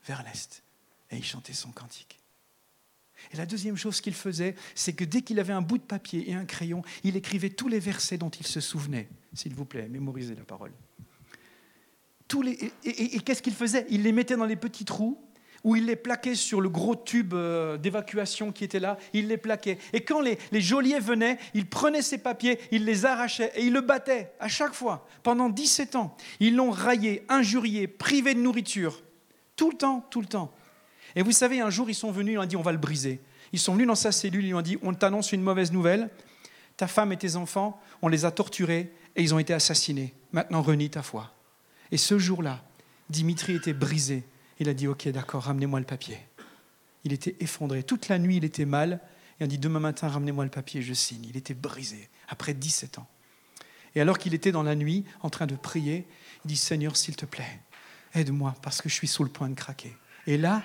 vers 0.06 0.22
l'Est, 0.24 0.64
et 1.12 1.16
il 1.16 1.24
chantait 1.24 1.54
son 1.54 1.72
cantique. 1.72 2.21
Et 3.34 3.38
la 3.38 3.46
deuxième 3.46 3.78
chose 3.78 4.02
qu'il 4.02 4.14
faisait, 4.14 4.56
c'est 4.76 4.94
que 4.94 5.04
dès 5.04 5.22
qu'il 5.22 5.40
avait 5.40 5.54
un 5.54 5.62
bout 5.62 5.78
de 5.78 5.84
papier 5.84 6.30
et 6.30 6.34
un 6.34 6.46
crayon, 6.46 6.82
il 7.04 7.16
écrivait 7.16 7.50
tous 7.50 7.68
les 7.68 7.80
versets 7.80 8.18
dont 8.18 8.30
il 8.30 8.46
se 8.46 8.60
souvenait. 8.60 9.08
S'il 9.34 9.54
vous 9.54 9.66
plaît, 9.66 9.88
mémorisez 9.88 10.36
la 10.36 10.44
parole. 10.44 10.72
Tous 12.28 12.42
les, 12.42 12.58
et, 12.84 13.20
qu'est-ce 13.20 13.42
qu'il 13.42 13.54
faisait? 13.54 13.86
Il 13.90 14.04
les 14.04 14.12
mettait 14.12 14.38
dans 14.38 14.46
les 14.46 14.56
petits 14.56 14.86
trous 14.86 15.18
où 15.64 15.76
il 15.76 15.86
les 15.86 15.96
plaquait 15.96 16.36
sur 16.36 16.60
le 16.60 16.70
gros 16.70 16.96
tube 16.96 17.34
euh, 17.34 17.78
d'évacuation 17.78 18.52
qui 18.52 18.64
était 18.64 18.80
là, 18.80 18.98
il 19.14 19.28
les 19.28 19.38
plaquait. 19.38 19.78
Et 19.94 20.02
quand 20.02 20.20
les, 20.20 20.40
les, 20.52 20.62
geôliers 20.62 21.00
venaient, 21.00 21.38
il 21.54 21.68
prenait 21.68 22.02
ses 22.02 22.18
papiers, 22.18 22.60
il 22.72 22.86
les 22.86 23.06
arrachait 23.06 23.52
et 23.56 23.66
il 23.66 23.74
le 23.74 23.82
battait 23.82 24.32
à 24.40 24.48
chaque 24.48 24.74
fois. 24.74 25.08
Pendant 25.22 25.50
17 25.50 25.96
ans, 25.96 26.16
ils 26.40 26.56
l'ont 26.56 26.72
raillé, 26.72 27.24
injurié, 27.30 27.88
privé 27.88 28.34
de 28.34 28.40
nourriture. 28.40 29.04
Tout 29.56 29.70
le 29.70 29.78
temps, 29.78 30.06
tout 30.10 30.22
le 30.22 30.28
temps. 30.28 30.52
Et 31.16 31.22
vous 31.24 31.32
savez, 31.32 31.60
un 31.60 31.70
jour, 31.70 31.90
ils 31.90 31.96
sont 31.96 32.12
venus, 32.12 32.34
ils 32.34 32.40
ont 32.40 32.46
dit, 32.46 32.56
on 32.56 32.62
va 32.62 32.72
le 32.72 32.78
briser. 32.78 33.20
Ils 33.54 33.60
sont 33.60 33.74
venus 33.74 33.88
dans 33.88 33.96
sa 33.96 34.12
cellule, 34.12 34.46
ils 34.46 34.54
ont 34.54 34.62
dit, 34.62 34.78
on 34.82 34.94
t'annonce 34.94 35.32
une 35.32 35.42
mauvaise 35.42 35.72
nouvelle, 35.72 36.10
ta 36.78 36.88
femme 36.88 37.12
et 37.12 37.18
tes 37.18 37.36
enfants, 37.36 37.80
on 38.02 38.08
les 38.08 38.26
a 38.26 38.32
torturés 38.32 38.92
et 39.16 39.22
ils 39.22 39.34
ont 39.34 39.40
été 39.40 39.54
assassinés. 39.54 40.14
Maintenant, 40.32 40.62
renie 40.62 40.90
ta 40.90 41.02
foi. 41.02 41.34
Et 41.92 41.98
ce 41.98 42.18
jour-là, 42.18 42.64
Dimitri 43.10 43.56
était 43.56 43.74
brisé. 43.74 44.24
Il 44.60 44.70
a 44.70 44.74
dit, 44.74 44.88
ok, 44.88 45.08
d'accord, 45.10 45.44
ramenez-moi 45.44 45.80
le 45.80 45.86
papier. 45.86 46.18
Il 47.04 47.14
était 47.14 47.36
effondré. 47.40 47.84
Toute 47.84 48.08
la 48.08 48.20
nuit, 48.20 48.38
il 48.38 48.46
était 48.46 48.66
mal. 48.66 49.02
Il 49.40 49.44
a 49.44 49.48
dit, 49.48 49.58
demain 49.58 49.80
matin, 49.80 50.08
ramenez-moi 50.08 50.46
le 50.46 50.52
papier, 50.52 50.82
je 50.82 50.94
signe. 50.94 51.26
Il 51.30 51.36
était 51.36 51.54
brisé, 51.54 52.10
après 52.30 52.54
17 52.54 53.00
ans. 53.00 53.08
Et 53.96 54.02
alors 54.02 54.18
qu'il 54.18 54.34
était 54.34 54.52
dans 54.52 54.64
la 54.64 54.76
nuit, 54.76 55.04
en 55.22 55.30
train 55.30 55.48
de 55.48 55.56
prier, 55.56 56.08
il 56.46 56.48
dit, 56.48 56.56
Seigneur, 56.56 56.96
s'il 56.96 57.16
te 57.16 57.26
plaît, 57.26 57.60
aide-moi, 58.14 58.56
parce 58.62 58.82
que 58.82 58.88
je 58.88 58.94
suis 58.94 59.08
sous 59.08 59.24
le 59.24 59.30
point 59.30 59.50
de 59.50 59.56
craquer. 59.56 59.94
Et 60.28 60.38
là, 60.38 60.64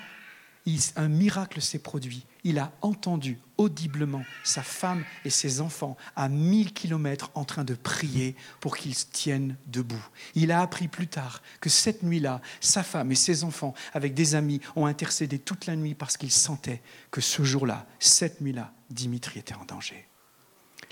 un 0.96 1.08
miracle 1.08 1.60
s'est 1.60 1.78
produit. 1.78 2.26
Il 2.44 2.58
a 2.58 2.72
entendu 2.82 3.38
audiblement 3.56 4.24
sa 4.44 4.62
femme 4.62 5.04
et 5.24 5.30
ses 5.30 5.60
enfants 5.60 5.96
à 6.16 6.28
mille 6.28 6.72
kilomètres 6.72 7.30
en 7.34 7.44
train 7.44 7.64
de 7.64 7.74
prier 7.74 8.34
pour 8.60 8.76
qu'ils 8.76 8.96
tiennent 8.96 9.56
debout. 9.66 10.04
Il 10.34 10.50
a 10.50 10.60
appris 10.60 10.88
plus 10.88 11.06
tard 11.06 11.42
que 11.60 11.70
cette 11.70 12.02
nuit-là, 12.02 12.40
sa 12.60 12.82
femme 12.82 13.12
et 13.12 13.16
ses 13.16 13.44
enfants, 13.44 13.74
avec 13.94 14.14
des 14.14 14.34
amis, 14.34 14.60
ont 14.74 14.86
intercédé 14.86 15.38
toute 15.38 15.66
la 15.66 15.76
nuit 15.76 15.94
parce 15.94 16.16
qu'ils 16.16 16.32
sentaient 16.32 16.82
que 17.10 17.20
ce 17.20 17.42
jour-là, 17.44 17.86
cette 17.98 18.40
nuit-là, 18.40 18.72
Dimitri 18.90 19.40
était 19.40 19.54
en 19.54 19.64
danger. 19.64 20.06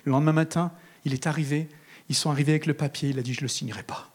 Le 0.04 0.12
lendemain 0.12 0.32
matin, 0.32 0.72
il 1.04 1.14
est 1.14 1.26
arrivé, 1.26 1.68
ils 2.08 2.14
sont 2.14 2.30
arrivés 2.30 2.52
avec 2.52 2.66
le 2.66 2.74
papier, 2.74 3.10
il 3.10 3.18
a 3.18 3.22
dit 3.22 3.34
je 3.34 3.40
ne 3.40 3.44
le 3.44 3.48
signerai 3.48 3.82
pas. 3.82 4.10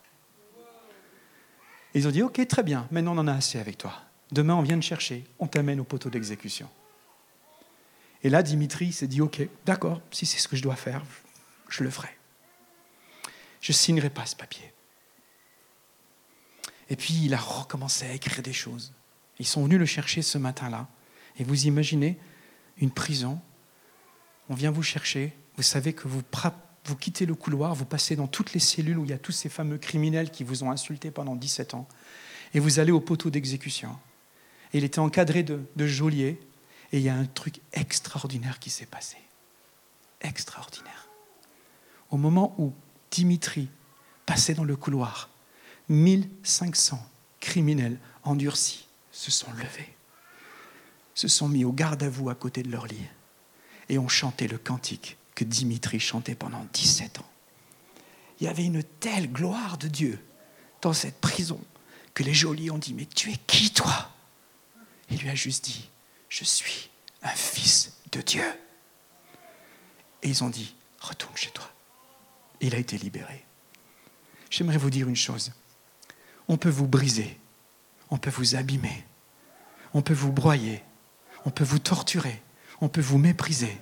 ils 1.93 2.07
ont 2.07 2.11
dit 2.11 2.23
ok, 2.23 2.45
très 2.47 2.63
bien, 2.63 2.87
maintenant 2.91 3.15
on 3.15 3.19
en 3.19 3.27
a 3.27 3.33
assez 3.33 3.59
avec 3.59 3.77
toi. 3.77 4.08
Demain, 4.31 4.55
on 4.55 4.61
vient 4.61 4.79
te 4.79 4.85
chercher, 4.85 5.25
on 5.39 5.47
t'amène 5.47 5.79
au 5.79 5.83
poteau 5.83 6.09
d'exécution. 6.09 6.69
Et 8.23 8.29
là, 8.29 8.43
Dimitri 8.43 8.91
s'est 8.91 9.07
dit, 9.07 9.21
OK, 9.21 9.41
d'accord, 9.65 10.01
si 10.11 10.25
c'est 10.25 10.39
ce 10.39 10.47
que 10.47 10.55
je 10.55 10.61
dois 10.61 10.75
faire, 10.75 11.03
je 11.69 11.83
le 11.83 11.89
ferai. 11.89 12.09
Je 13.61 13.71
ne 13.71 13.75
signerai 13.75 14.09
pas 14.09 14.25
ce 14.25 14.35
papier. 14.35 14.73
Et 16.89 16.95
puis, 16.95 17.13
il 17.23 17.33
a 17.33 17.37
recommencé 17.37 18.05
à 18.05 18.13
écrire 18.13 18.43
des 18.43 18.53
choses. 18.53 18.93
Ils 19.39 19.47
sont 19.47 19.63
venus 19.63 19.79
le 19.79 19.85
chercher 19.85 20.21
ce 20.21 20.37
matin-là. 20.37 20.87
Et 21.37 21.43
vous 21.43 21.65
imaginez 21.67 22.17
une 22.77 22.91
prison, 22.91 23.39
on 24.49 24.53
vient 24.53 24.71
vous 24.71 24.83
chercher, 24.83 25.33
vous 25.55 25.63
savez 25.63 25.93
que 25.93 26.07
vous, 26.07 26.21
vous 26.85 26.95
quittez 26.95 27.25
le 27.25 27.35
couloir, 27.35 27.75
vous 27.75 27.85
passez 27.85 28.15
dans 28.15 28.27
toutes 28.27 28.53
les 28.53 28.59
cellules 28.59 28.97
où 28.97 29.05
il 29.05 29.11
y 29.11 29.13
a 29.13 29.17
tous 29.17 29.31
ces 29.31 29.49
fameux 29.49 29.77
criminels 29.77 30.31
qui 30.31 30.43
vous 30.43 30.63
ont 30.63 30.71
insulté 30.71 31.11
pendant 31.11 31.35
17 31.35 31.73
ans, 31.73 31.87
et 32.53 32.59
vous 32.59 32.79
allez 32.79 32.91
au 32.91 32.99
poteau 32.99 33.29
d'exécution 33.29 33.95
il 34.73 34.83
était 34.83 34.99
encadré 34.99 35.43
de, 35.43 35.87
geôliers. 35.87 36.39
Et 36.91 36.97
il 36.97 37.03
y 37.03 37.09
a 37.09 37.15
un 37.15 37.25
truc 37.25 37.61
extraordinaire 37.73 38.59
qui 38.59 38.69
s'est 38.69 38.85
passé. 38.85 39.17
Extraordinaire. 40.21 41.07
Au 42.09 42.17
moment 42.17 42.55
où 42.57 42.73
Dimitri 43.11 43.69
passait 44.25 44.55
dans 44.55 44.63
le 44.63 44.75
couloir, 44.75 45.29
1500 45.89 46.99
criminels 47.39 47.99
endurcis 48.23 48.87
se 49.11 49.31
sont 49.31 49.51
levés, 49.53 49.93
se 51.13 51.27
sont 51.27 51.47
mis 51.47 51.63
au 51.63 51.71
garde 51.71 52.01
à 52.01 52.09
vous 52.09 52.29
à 52.29 52.35
côté 52.35 52.63
de 52.63 52.71
leur 52.71 52.87
lit 52.87 53.07
et 53.87 53.99
ont 53.99 54.07
chanté 54.07 54.47
le 54.47 54.57
cantique 54.57 55.17
que 55.35 55.43
Dimitri 55.43 55.99
chantait 55.99 56.35
pendant 56.35 56.65
17 56.73 57.19
ans. 57.19 57.29
Il 58.39 58.45
y 58.45 58.47
avait 58.47 58.65
une 58.65 58.83
telle 58.83 59.31
gloire 59.31 59.77
de 59.77 59.87
Dieu 59.87 60.19
dans 60.81 60.93
cette 60.93 61.19
prison 61.19 61.59
que 62.13 62.23
les 62.23 62.33
geôliers 62.33 62.71
ont 62.71 62.77
dit 62.77 62.93
Mais 62.93 63.05
tu 63.05 63.31
es 63.31 63.37
qui, 63.47 63.71
toi? 63.71 64.09
Il 65.11 65.19
lui 65.19 65.29
a 65.29 65.35
juste 65.35 65.65
dit, 65.65 65.89
je 66.29 66.43
suis 66.43 66.89
un 67.23 67.29
fils 67.29 67.93
de 68.11 68.21
Dieu. 68.21 68.43
Et 70.21 70.29
ils 70.29 70.43
ont 70.43 70.49
dit, 70.49 70.75
retourne 70.99 71.35
chez 71.35 71.51
toi. 71.51 71.69
il 72.61 72.75
a 72.75 72.77
été 72.77 72.97
libéré. 72.97 73.45
J'aimerais 74.49 74.77
vous 74.77 74.89
dire 74.89 75.07
une 75.07 75.15
chose. 75.15 75.51
On 76.47 76.57
peut 76.57 76.69
vous 76.69 76.87
briser, 76.87 77.39
on 78.09 78.17
peut 78.17 78.31
vous 78.31 78.55
abîmer, 78.55 79.05
on 79.93 80.01
peut 80.01 80.13
vous 80.13 80.31
broyer, 80.31 80.83
on 81.45 81.51
peut 81.51 81.63
vous 81.63 81.79
torturer, 81.79 82.41
on 82.81 82.89
peut 82.89 83.01
vous 83.01 83.17
mépriser. 83.17 83.77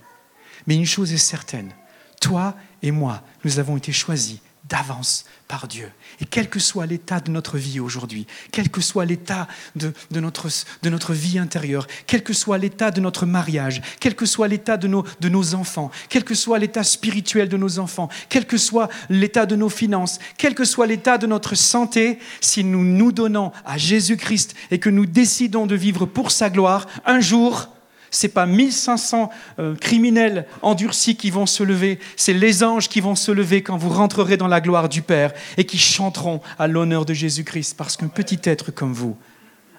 Mais 0.67 0.75
une 0.75 0.85
chose 0.85 1.13
est 1.13 1.17
certaine, 1.17 1.73
toi 2.19 2.55
et 2.81 2.91
moi, 2.91 3.23
nous 3.45 3.59
avons 3.59 3.77
été 3.77 3.91
choisis 3.91 4.39
d'avance 4.69 5.25
par 5.47 5.67
Dieu. 5.67 5.89
Et 6.19 6.25
quel 6.25 6.49
que 6.49 6.59
soit 6.59 6.85
l'état 6.85 7.19
de 7.19 7.31
notre 7.31 7.57
vie 7.57 7.79
aujourd'hui, 7.79 8.27
quel 8.51 8.69
que 8.69 8.81
soit 8.81 9.05
l'état 9.05 9.47
de, 9.75 9.93
notre, 10.11 10.49
de 10.81 10.89
notre 10.89 11.13
vie 11.13 11.39
intérieure, 11.39 11.87
quel 12.05 12.23
que 12.23 12.33
soit 12.33 12.57
l'état 12.57 12.91
de 12.91 12.99
notre 12.99 13.25
mariage, 13.25 13.81
quel 13.99 14.15
que 14.15 14.25
soit 14.25 14.47
l'état 14.47 14.77
de 14.77 14.87
nos, 14.87 15.05
de 15.19 15.29
nos 15.29 15.55
enfants, 15.55 15.91
quel 16.09 16.23
que 16.23 16.35
soit 16.35 16.59
l'état 16.59 16.83
spirituel 16.83 17.49
de 17.49 17.57
nos 17.57 17.79
enfants, 17.79 18.09
quel 18.29 18.45
que 18.45 18.57
soit 18.57 18.89
l'état 19.09 19.45
de 19.45 19.55
nos 19.55 19.69
finances, 19.69 20.19
quel 20.37 20.55
que 20.55 20.65
soit 20.65 20.87
l'état 20.87 21.17
de 21.17 21.27
notre 21.27 21.55
santé, 21.55 22.19
si 22.41 22.63
nous 22.63 22.83
nous 22.83 23.11
donnons 23.11 23.51
à 23.65 23.77
Jésus-Christ 23.77 24.55
et 24.71 24.79
que 24.79 24.89
nous 24.89 25.05
décidons 25.05 25.65
de 25.65 25.75
vivre 25.75 26.05
pour 26.05 26.31
sa 26.31 26.49
gloire, 26.49 26.87
un 27.05 27.19
jour, 27.19 27.69
ce 28.11 28.25
n'est 28.25 28.33
pas 28.33 28.45
1500 28.45 29.29
euh, 29.59 29.75
criminels 29.75 30.45
endurcis 30.61 31.15
qui 31.15 31.31
vont 31.31 31.45
se 31.45 31.63
lever, 31.63 31.99
c'est 32.15 32.33
les 32.33 32.63
anges 32.63 32.89
qui 32.89 33.01
vont 33.01 33.15
se 33.15 33.31
lever 33.31 33.63
quand 33.63 33.77
vous 33.77 33.89
rentrerez 33.89 34.37
dans 34.37 34.47
la 34.47 34.61
gloire 34.61 34.89
du 34.89 35.01
Père 35.01 35.33
et 35.57 35.65
qui 35.65 35.77
chanteront 35.77 36.41
à 36.59 36.67
l'honneur 36.67 37.05
de 37.05 37.13
Jésus-Christ 37.13 37.75
parce 37.77 37.97
qu'un 37.97 38.07
petit 38.07 38.39
être 38.43 38.71
comme 38.71 38.93
vous 38.93 39.17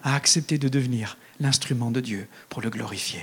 a 0.02 0.14
accepté 0.14 0.58
de 0.58 0.68
devenir 0.68 1.16
l'instrument 1.40 1.90
de 1.90 2.00
Dieu 2.00 2.28
pour 2.48 2.62
le 2.62 2.70
glorifier. 2.70 3.20